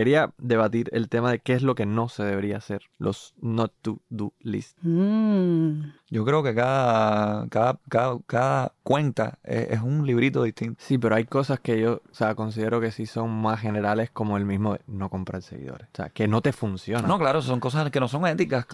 Quería 0.01 0.33
debatir 0.39 0.89
el 0.93 1.09
tema 1.09 1.29
de 1.29 1.37
qué 1.37 1.53
es 1.53 1.61
lo 1.61 1.75
que 1.75 1.85
no 1.85 2.09
se 2.09 2.23
debería 2.23 2.57
hacer, 2.57 2.81
los 2.97 3.35
not 3.39 3.71
to 3.83 3.99
do 4.09 4.33
list. 4.39 4.75
Mm. 4.81 5.91
Yo 6.09 6.25
creo 6.25 6.41
que 6.41 6.55
cada, 6.55 7.47
cada, 7.47 7.77
cada, 8.25 8.73
cuenta 8.83 9.37
es, 9.43 9.79
un 9.79 10.05
librito 10.05 10.41
distinto. 10.43 10.81
Sí, 10.83 10.97
pero 10.97 11.15
hay 11.15 11.23
cosas 11.25 11.59
que 11.59 11.79
yo, 11.79 12.01
o 12.11 12.13
sea, 12.13 12.35
considero 12.35 12.81
que 12.81 12.91
sí 12.91 13.05
son 13.05 13.29
más 13.29 13.61
generales 13.61 14.09
como 14.11 14.37
el 14.37 14.43
mismo 14.43 14.73
de 14.73 14.81
no 14.87 15.09
comprar 15.09 15.41
seguidores. 15.41 15.87
O 15.93 15.95
sea, 15.95 16.09
que 16.09 16.27
no 16.27 16.41
te 16.41 16.51
funciona. 16.51 17.07
No, 17.07 17.17
claro, 17.17 17.41
son 17.43 17.61
cosas 17.61 17.89
que 17.91 17.99
no 17.99 18.09
son 18.09 18.25
éticas. 18.25 18.65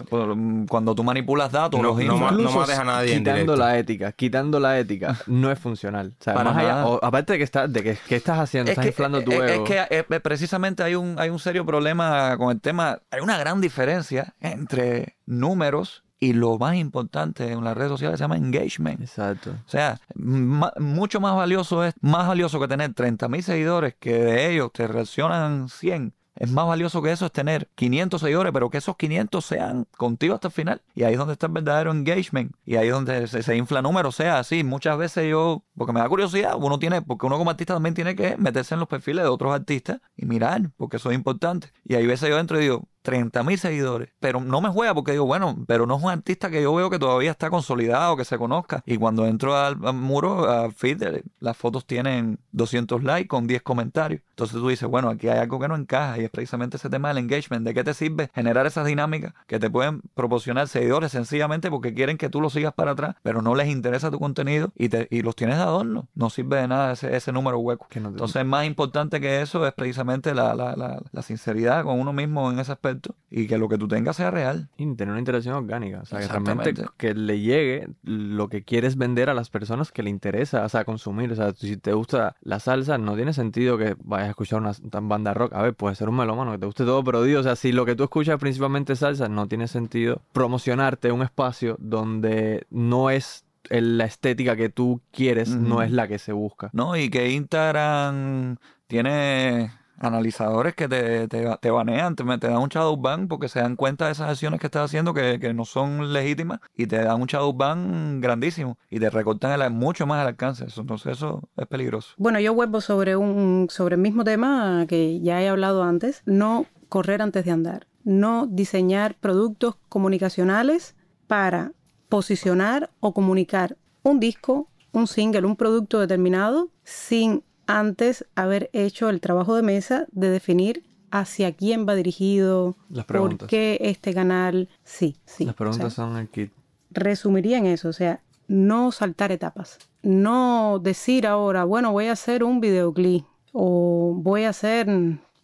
Cuando 0.68 0.94
tú 0.96 1.04
manipulas 1.04 1.52
datos, 1.52 1.80
no, 1.80 1.94
los 1.94 2.04
no, 2.04 2.16
mates 2.16 2.78
a 2.78 2.84
nadie 2.84 3.18
Quitando 3.18 3.54
la 3.54 3.78
ética, 3.78 4.12
quitando 4.12 4.58
la 4.58 4.78
ética, 4.78 5.16
no 5.26 5.52
es 5.52 5.58
funcional. 5.58 6.14
O 6.18 6.24
sea, 6.24 6.34
más 6.34 6.56
allá, 6.56 6.82
aparte 7.02 7.34
de 7.34 7.38
que, 7.38 7.44
estás, 7.44 7.72
de 7.72 7.82
que, 7.82 8.16
estás 8.16 8.38
haciendo, 8.38 8.70
estás 8.70 8.86
inflando 8.86 9.22
tu 9.22 9.30
ego. 9.30 9.44
Es 9.44 9.60
que 9.60 9.86
eh, 9.90 10.20
precisamente 10.20 10.82
hay 10.82 10.96
un, 10.96 11.17
hay 11.18 11.30
un 11.30 11.38
serio 11.38 11.66
problema 11.66 12.36
con 12.36 12.50
el 12.50 12.60
tema. 12.60 13.00
Hay 13.10 13.20
una 13.20 13.38
gran 13.38 13.60
diferencia 13.60 14.34
entre 14.40 15.16
números 15.26 16.04
y 16.20 16.32
lo 16.32 16.58
más 16.58 16.74
importante 16.76 17.52
en 17.52 17.62
las 17.62 17.76
redes 17.76 17.90
sociales 17.90 18.18
se 18.18 18.24
llama 18.24 18.36
engagement. 18.36 19.00
Exacto. 19.00 19.50
O 19.50 19.68
sea, 19.68 20.00
mucho 20.14 21.20
más 21.20 21.36
valioso 21.36 21.84
es, 21.84 21.94
más 22.00 22.26
valioso 22.26 22.58
que 22.58 22.68
tener 22.68 22.92
30 22.94 23.28
mil 23.28 23.42
seguidores 23.42 23.94
que 23.98 24.14
de 24.14 24.52
ellos 24.52 24.70
te 24.72 24.86
reaccionan 24.88 25.68
100 25.68 26.12
Es 26.38 26.50
más 26.50 26.66
valioso 26.66 27.02
que 27.02 27.10
eso 27.10 27.26
es 27.26 27.32
tener 27.32 27.68
500 27.74 28.20
seguidores, 28.20 28.52
pero 28.52 28.70
que 28.70 28.78
esos 28.78 28.96
500 28.96 29.44
sean 29.44 29.86
contigo 29.96 30.34
hasta 30.34 30.48
el 30.48 30.52
final. 30.52 30.82
Y 30.94 31.02
ahí 31.02 31.12
es 31.12 31.18
donde 31.18 31.32
está 31.32 31.46
el 31.46 31.52
verdadero 31.52 31.90
engagement. 31.90 32.54
Y 32.64 32.76
ahí 32.76 32.88
es 32.88 32.94
donde 32.94 33.26
se, 33.26 33.56
infla 33.56 33.82
número. 33.82 34.08
O 34.10 34.12
sea, 34.12 34.38
así, 34.38 34.62
muchas 34.62 34.96
veces 34.98 35.28
yo, 35.28 35.64
porque 35.76 35.92
me 35.92 36.00
da 36.00 36.08
curiosidad, 36.08 36.54
uno 36.56 36.78
tiene, 36.78 37.02
porque 37.02 37.26
uno 37.26 37.38
como 37.38 37.50
artista 37.50 37.74
también 37.74 37.94
tiene 37.94 38.14
que 38.14 38.36
meterse 38.36 38.74
en 38.74 38.80
los 38.80 38.88
perfiles 38.88 39.24
de 39.24 39.30
otros 39.30 39.52
artistas 39.52 40.00
y 40.16 40.26
mirar, 40.26 40.70
porque 40.76 40.98
eso 40.98 41.10
es 41.10 41.16
importante. 41.16 41.72
Y 41.84 41.96
hay 41.96 42.06
veces 42.06 42.28
yo 42.28 42.38
entro 42.38 42.58
y 42.58 42.62
digo, 42.62 42.88
30 43.08 43.42
mil 43.42 43.58
seguidores. 43.58 44.10
Pero 44.20 44.38
no 44.42 44.60
me 44.60 44.68
juega 44.68 44.92
porque 44.92 45.12
digo, 45.12 45.24
bueno, 45.24 45.64
pero 45.66 45.86
no 45.86 45.96
es 45.96 46.02
un 46.02 46.10
artista 46.10 46.50
que 46.50 46.62
yo 46.62 46.74
veo 46.74 46.90
que 46.90 46.98
todavía 46.98 47.30
está 47.30 47.48
consolidado, 47.48 48.18
que 48.18 48.26
se 48.26 48.36
conozca. 48.36 48.82
Y 48.84 48.98
cuando 48.98 49.26
entro 49.26 49.56
al, 49.56 49.78
al 49.82 49.94
muro, 49.94 50.46
al 50.50 50.74
feed, 50.74 51.02
eh, 51.02 51.22
las 51.40 51.56
fotos 51.56 51.86
tienen 51.86 52.38
200 52.52 53.02
likes 53.02 53.28
con 53.28 53.46
10 53.46 53.62
comentarios. 53.62 54.20
Entonces 54.28 54.58
tú 54.58 54.68
dices, 54.68 54.86
bueno, 54.90 55.08
aquí 55.08 55.26
hay 55.28 55.38
algo 55.38 55.58
que 55.58 55.68
no 55.68 55.74
encaja 55.74 56.18
y 56.18 56.24
es 56.24 56.30
precisamente 56.30 56.76
ese 56.76 56.90
tema 56.90 57.08
del 57.08 57.16
engagement. 57.16 57.64
¿De 57.64 57.72
qué 57.72 57.82
te 57.82 57.94
sirve 57.94 58.28
generar 58.34 58.66
esas 58.66 58.84
dinámicas 58.84 59.32
que 59.46 59.58
te 59.58 59.70
pueden 59.70 60.02
proporcionar 60.12 60.68
seguidores 60.68 61.10
sencillamente 61.10 61.70
porque 61.70 61.94
quieren 61.94 62.18
que 62.18 62.28
tú 62.28 62.42
los 62.42 62.52
sigas 62.52 62.74
para 62.74 62.90
atrás, 62.90 63.16
pero 63.22 63.40
no 63.40 63.54
les 63.54 63.68
interesa 63.68 64.10
tu 64.10 64.18
contenido 64.18 64.70
y, 64.76 64.90
te, 64.90 65.08
y 65.10 65.22
los 65.22 65.34
tienes 65.34 65.56
de 65.56 65.62
adorno? 65.62 66.08
No 66.14 66.28
sirve 66.28 66.58
de 66.58 66.68
nada 66.68 66.92
ese, 66.92 67.16
ese 67.16 67.32
número 67.32 67.58
hueco. 67.58 67.86
No 67.98 68.10
Entonces, 68.10 68.44
más 68.44 68.66
importante 68.66 69.18
que 69.18 69.40
eso 69.40 69.66
es 69.66 69.72
precisamente 69.72 70.34
la, 70.34 70.54
la, 70.54 70.76
la, 70.76 71.00
la 71.10 71.22
sinceridad 71.22 71.84
con 71.84 71.98
uno 71.98 72.12
mismo 72.12 72.50
en 72.50 72.58
ese 72.58 72.72
aspecto 72.72 72.97
y 73.30 73.46
que 73.46 73.58
lo 73.58 73.68
que 73.68 73.78
tú 73.78 73.88
tengas 73.88 74.16
sea 74.16 74.30
real. 74.30 74.68
Y 74.76 74.94
tener 74.94 75.10
una 75.10 75.18
interacción 75.18 75.54
orgánica. 75.54 76.00
O 76.02 76.06
sea, 76.06 76.20
que 76.20 76.28
realmente 76.28 76.74
que 76.96 77.14
le 77.14 77.40
llegue 77.40 77.88
lo 78.02 78.48
que 78.48 78.62
quieres 78.62 78.96
vender 78.96 79.30
a 79.30 79.34
las 79.34 79.50
personas 79.50 79.92
que 79.92 80.02
le 80.02 80.10
interesa, 80.10 80.64
o 80.64 80.68
sea, 80.68 80.84
consumir. 80.84 81.32
O 81.32 81.36
sea, 81.36 81.52
si 81.52 81.76
te 81.76 81.92
gusta 81.92 82.36
la 82.40 82.60
salsa, 82.60 82.98
no 82.98 83.14
tiene 83.16 83.32
sentido 83.32 83.78
que 83.78 83.96
vayas 84.02 84.28
a 84.28 84.30
escuchar 84.30 84.60
una 84.60 84.72
banda 85.02 85.34
rock. 85.34 85.52
A 85.54 85.62
ver, 85.62 85.74
puede 85.74 85.94
ser 85.94 86.08
un 86.08 86.16
melómano 86.16 86.52
que 86.52 86.58
te 86.58 86.66
guste 86.66 86.84
todo, 86.84 87.02
pero 87.04 87.22
digo, 87.22 87.40
o 87.40 87.42
sea, 87.42 87.56
si 87.56 87.72
lo 87.72 87.84
que 87.84 87.94
tú 87.94 88.04
escuchas 88.04 88.34
es 88.34 88.40
principalmente 88.40 88.96
salsa, 88.96 89.28
no 89.28 89.46
tiene 89.46 89.68
sentido 89.68 90.22
promocionarte 90.32 91.12
un 91.12 91.22
espacio 91.22 91.76
donde 91.78 92.66
no 92.70 93.10
es 93.10 93.44
la 93.70 94.04
estética 94.04 94.56
que 94.56 94.68
tú 94.68 95.00
quieres, 95.10 95.50
no 95.50 95.82
es 95.82 95.92
la 95.92 96.08
que 96.08 96.18
se 96.18 96.32
busca. 96.32 96.70
¿no? 96.72 96.96
Y 96.96 97.10
que 97.10 97.30
Instagram 97.30 98.56
tiene 98.86 99.72
analizadores 99.98 100.74
que 100.74 100.88
te, 100.88 101.28
te, 101.28 101.56
te 101.60 101.70
banean, 101.70 102.16
te, 102.16 102.24
te 102.24 102.48
dan 102.48 102.58
un 102.58 102.68
shadow 102.68 102.96
ban 102.96 103.28
porque 103.28 103.48
se 103.48 103.60
dan 103.60 103.76
cuenta 103.76 104.06
de 104.06 104.12
esas 104.12 104.30
acciones 104.30 104.60
que 104.60 104.66
estás 104.66 104.84
haciendo 104.84 105.14
que, 105.14 105.38
que 105.40 105.54
no 105.54 105.64
son 105.64 106.12
legítimas 106.12 106.60
y 106.76 106.86
te 106.86 107.02
dan 107.02 107.20
un 107.20 107.26
shadow 107.26 107.52
ban 107.52 108.20
grandísimo 108.20 108.78
y 108.90 109.00
te 109.00 109.10
recortan 109.10 109.58
mucho 109.72 110.06
más 110.06 110.22
el 110.22 110.28
alcance. 110.28 110.66
Entonces 110.76 111.18
eso 111.18 111.48
es 111.56 111.66
peligroso. 111.66 112.14
Bueno, 112.16 112.40
yo 112.40 112.54
vuelvo 112.54 112.80
sobre 112.80 113.16
un 113.16 113.66
sobre 113.70 113.96
el 113.96 114.00
mismo 114.00 114.24
tema 114.24 114.86
que 114.88 115.20
ya 115.20 115.42
he 115.42 115.48
hablado 115.48 115.82
antes, 115.82 116.22
no 116.26 116.66
correr 116.88 117.22
antes 117.22 117.44
de 117.44 117.50
andar, 117.50 117.86
no 118.04 118.46
diseñar 118.46 119.16
productos 119.16 119.76
comunicacionales 119.88 120.96
para 121.26 121.72
posicionar 122.08 122.90
o 123.00 123.12
comunicar 123.12 123.76
un 124.02 124.20
disco, 124.20 124.68
un 124.92 125.06
single, 125.06 125.46
un 125.46 125.56
producto 125.56 126.00
determinado 126.00 126.70
sin 126.84 127.44
antes 127.68 128.26
haber 128.34 128.70
hecho 128.72 129.08
el 129.10 129.20
trabajo 129.20 129.54
de 129.54 129.62
mesa 129.62 130.06
de 130.10 130.30
definir 130.30 130.82
hacia 131.12 131.52
quién 131.52 131.86
va 131.88 131.94
dirigido, 131.94 132.76
Las 132.90 133.04
por 133.04 133.46
qué 133.46 133.78
este 133.82 134.12
canal, 134.12 134.68
sí, 134.84 135.16
sí. 135.24 135.44
Las 135.44 135.54
o 135.54 135.56
preguntas 135.58 135.94
sea, 135.94 136.04
son 136.06 136.16
el 136.16 136.28
kit. 136.28 136.50
resumiría 136.90 137.58
en 137.58 137.66
eso, 137.66 137.88
o 137.90 137.92
sea, 137.92 138.20
no 138.48 138.90
saltar 138.92 139.30
etapas, 139.30 139.78
no 140.02 140.80
decir 140.82 141.26
ahora, 141.26 141.64
bueno, 141.64 141.92
voy 141.92 142.06
a 142.06 142.12
hacer 142.12 142.42
un 142.42 142.60
videoclip 142.60 143.24
o 143.52 144.14
voy 144.16 144.44
a 144.44 144.48
hacer, 144.50 144.86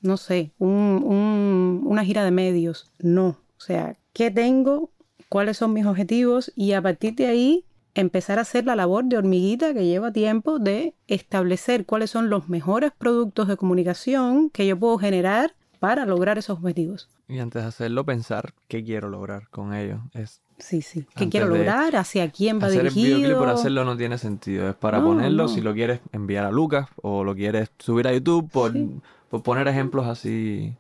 no 0.02 0.16
sé, 0.16 0.52
un- 0.58 1.02
un- 1.04 1.82
una 1.84 2.04
gira 2.04 2.24
de 2.24 2.30
medios, 2.30 2.90
no, 2.98 3.26
o 3.28 3.60
sea, 3.60 3.96
¿qué 4.12 4.30
tengo? 4.30 4.90
¿Cuáles 5.28 5.56
son 5.58 5.72
mis 5.72 5.84
objetivos? 5.87 6.52
Y 6.56 6.72
a 6.72 6.82
partir 6.82 7.14
de 7.14 7.26
ahí 7.26 7.64
empezar 7.94 8.38
a 8.38 8.42
hacer 8.42 8.64
la 8.64 8.76
labor 8.76 9.04
de 9.04 9.16
hormiguita 9.18 9.72
que 9.74 9.85
lleva 9.87 10.12
tiempo 10.12 10.59
de 10.59 10.94
establecer 11.07 11.87
cuáles 11.87 12.11
son 12.11 12.28
los 12.30 12.48
mejores 12.48 12.92
productos 12.96 13.48
de 13.48 13.57
comunicación 13.57 14.50
que 14.50 14.66
yo 14.66 14.78
puedo 14.78 14.98
generar 14.98 15.54
para 15.80 16.07
lograr 16.07 16.38
esos 16.38 16.59
objetivos. 16.59 17.09
Y 17.28 17.38
antes 17.38 17.62
de 17.62 17.68
hacerlo, 17.68 18.04
pensar 18.04 18.54
qué 18.68 18.83
quiero 18.85 19.09
lograr 19.09 19.48
con 19.50 19.74
ello. 19.74 20.00
Es 20.14 20.40
Sí, 20.59 20.83
sí. 20.83 21.04
¿Qué 21.16 21.28
quiero 21.28 21.48
lograr? 21.48 21.96
¿Hacia 21.96 22.30
quién 22.30 22.61
va 22.62 22.68
hacer 22.68 22.87
el 22.87 22.94
dirigido? 22.94 23.16
videoclip 23.18 23.38
por 23.38 23.48
hacerlo 23.48 23.85
no 23.85 23.96
tiene 23.96 24.18
sentido. 24.18 24.68
Es 24.68 24.76
para 24.76 25.00
No, 25.00 25.07
ponerlo 25.07 25.42
no. 25.42 25.48
si 25.48 25.61
lo 25.61 25.74
quieres 25.74 25.98
enviar 26.12 26.44
a 26.44 26.52
Lucas 26.52 26.87
o 27.02 27.24
lo 27.24 27.35
quieres 27.35 27.70
subir 27.78 28.07
a 28.07 28.12
YouTube 28.12 28.48
por, 28.52 28.72
Sí. 28.72 28.88
por 29.30 29.42
poner 29.42 29.66
ejemplos 29.66 30.07
así. 30.07 30.72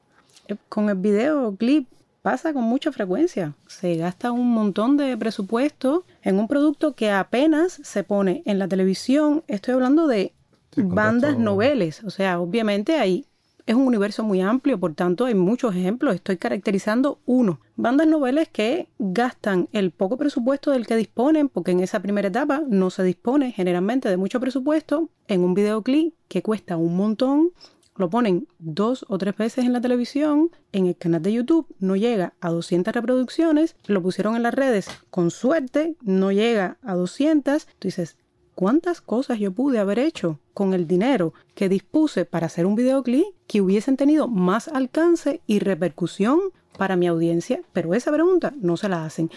Eh, 0.46 0.54
Con 0.68 0.88
el 0.90 0.94
videoclip 0.96 1.88
pasa 2.24 2.54
con 2.54 2.64
mucha 2.64 2.90
frecuencia. 2.90 3.52
Se 3.66 3.96
gasta 3.96 4.32
un 4.32 4.50
montón 4.50 4.96
de 4.96 5.14
presupuesto 5.14 6.06
en 6.22 6.38
un 6.38 6.48
producto 6.48 6.94
que 6.94 7.10
apenas 7.10 7.78
se 7.82 8.02
pone 8.02 8.42
en 8.46 8.58
la 8.58 8.66
televisión. 8.66 9.44
Estoy 9.46 9.74
hablando 9.74 10.06
de 10.06 10.32
Sí, 10.74 10.80
bandas 10.82 11.38
noveles. 11.38 12.02
O 12.02 12.08
sea, 12.08 12.40
obviamente 12.40 12.96
ahí 12.96 13.26
es 13.66 13.74
un 13.74 13.82
universo 13.82 14.24
muy 14.24 14.40
amplio, 14.40 14.80
por 14.80 14.94
tanto 14.94 15.26
hay 15.26 15.34
muchos 15.34 15.76
ejemplos. 15.76 16.14
Estoy 16.14 16.38
caracterizando 16.38 17.18
uno. 17.26 17.60
Bandas 17.76 18.06
noveles 18.06 18.48
que 18.48 18.88
gastan 18.98 19.68
el 19.72 19.90
poco 19.90 20.16
presupuesto 20.16 20.70
del 20.70 20.86
que 20.86 20.96
disponen, 20.96 21.50
porque 21.50 21.72
en 21.72 21.80
esa 21.80 22.00
primera 22.00 22.28
etapa 22.28 22.62
no 22.66 22.88
se 22.88 23.02
dispone 23.02 23.52
generalmente 23.52 24.08
de 24.08 24.16
mucho 24.16 24.40
presupuesto, 24.40 25.10
en 25.28 25.42
un 25.42 25.52
videoclip 25.52 26.14
que 26.28 26.42
cuesta 26.42 26.78
un 26.78 26.96
montón 26.96 27.50
lo 27.96 28.10
ponen 28.10 28.48
dos 28.58 29.04
o 29.08 29.18
tres 29.18 29.36
veces 29.36 29.64
en 29.64 29.72
la 29.72 29.80
televisión, 29.80 30.50
en 30.72 30.86
el 30.86 30.96
canal 30.96 31.22
de 31.22 31.32
YouTube 31.32 31.66
no 31.78 31.96
llega 31.96 32.34
a 32.40 32.50
200 32.50 32.94
reproducciones, 32.94 33.76
lo 33.86 34.02
pusieron 34.02 34.36
en 34.36 34.42
las 34.42 34.54
redes, 34.54 34.88
con 35.10 35.30
suerte 35.30 35.96
no 36.02 36.32
llega 36.32 36.78
a 36.82 36.94
200, 36.94 37.66
tú 37.78 37.88
dices, 37.88 38.16
¿cuántas 38.54 39.00
cosas 39.00 39.38
yo 39.38 39.52
pude 39.52 39.78
haber 39.78 39.98
hecho 39.98 40.40
con 40.52 40.74
el 40.74 40.86
dinero 40.86 41.34
que 41.54 41.68
dispuse 41.68 42.24
para 42.24 42.46
hacer 42.46 42.66
un 42.66 42.74
videoclip 42.74 43.26
que 43.46 43.60
hubiesen 43.60 43.96
tenido 43.96 44.28
más 44.28 44.68
alcance 44.68 45.40
y 45.46 45.58
repercusión 45.60 46.40
para 46.76 46.96
mi 46.96 47.06
audiencia? 47.06 47.62
Pero 47.72 47.94
esa 47.94 48.12
pregunta 48.12 48.52
no 48.60 48.76
se 48.76 48.88
la 48.88 49.04
hacen. 49.04 49.30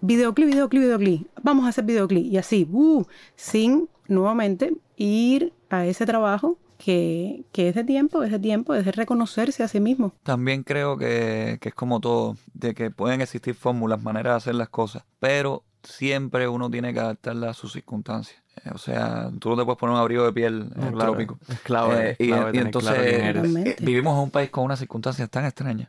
Videoclip, 0.00 0.48
videoclip, 0.48 0.82
videoclip. 0.82 1.28
Vamos 1.42 1.64
a 1.64 1.68
hacer 1.68 1.84
videoclip. 1.84 2.26
Y 2.26 2.36
así, 2.36 2.68
uh, 2.72 3.04
sin 3.36 3.88
nuevamente 4.08 4.74
ir 4.96 5.52
a 5.70 5.86
ese 5.86 6.06
trabajo 6.06 6.58
que, 6.84 7.44
que 7.52 7.68
es 7.68 7.74
de 7.74 7.84
tiempo, 7.84 8.22
es 8.24 8.30
de 8.32 8.38
tiempo, 8.38 8.74
es 8.74 8.84
de 8.84 8.92
reconocerse 8.92 9.62
a 9.62 9.68
sí 9.68 9.80
mismo. 9.80 10.12
También 10.22 10.62
creo 10.64 10.96
que, 10.98 11.58
que 11.60 11.68
es 11.70 11.74
como 11.74 12.00
todo, 12.00 12.36
de 12.54 12.74
que 12.74 12.90
pueden 12.90 13.20
existir 13.20 13.54
fórmulas, 13.54 14.02
maneras 14.02 14.32
de 14.32 14.36
hacer 14.38 14.54
las 14.56 14.68
cosas, 14.68 15.04
pero 15.20 15.62
siempre 15.82 16.48
uno 16.48 16.70
tiene 16.70 16.92
que 16.92 17.00
adaptarla 17.00 17.50
a 17.50 17.54
sus 17.54 17.72
circunstancias. 17.72 18.40
Eh, 18.64 18.70
O 18.74 18.78
sea, 18.78 19.30
tú 19.38 19.50
no 19.50 19.56
te 19.56 19.64
puedes 19.64 19.78
poner 19.78 19.94
un 19.94 20.00
abrigo 20.00 20.24
de 20.24 20.32
piel 20.32 20.70
en 20.74 20.80
No, 20.80 20.88
el 20.88 20.92
claro, 20.94 21.12
trópico. 21.12 21.38
Es 21.48 21.60
clave, 21.60 22.10
Eh, 22.10 22.16
es 22.18 22.26
y, 22.26 22.28
clave 22.28 22.42
y 22.48 22.52
tener 22.52 22.66
entonces 22.66 22.90
claro 22.92 23.04
quién 23.08 23.20
eres. 23.22 23.42
Totalmente. 23.42 23.70
eh, 23.70 23.76
vivimos 23.80 24.14
en 24.16 24.22
un 24.24 24.30
país 24.30 24.50
con 24.50 24.64
unas 24.64 24.78
circunstancias 24.78 25.30
tan 25.30 25.44
extrañas. 25.44 25.88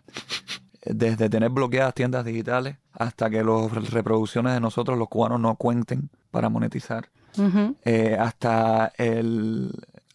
Desde 0.85 1.29
tener 1.29 1.49
bloqueadas 1.49 1.93
tiendas 1.93 2.25
digitales 2.25 2.75
hasta 2.91 3.29
que 3.29 3.41
las 3.43 3.89
reproducciones 3.91 4.53
de 4.53 4.59
nosotros, 4.59 4.97
los 4.97 5.07
cubanos, 5.07 5.39
no 5.39 5.55
cuenten 5.55 6.09
para 6.29 6.49
monetizar. 6.49 7.09
Eh, 7.85 8.15
hasta 8.19 8.91
el 8.97 9.71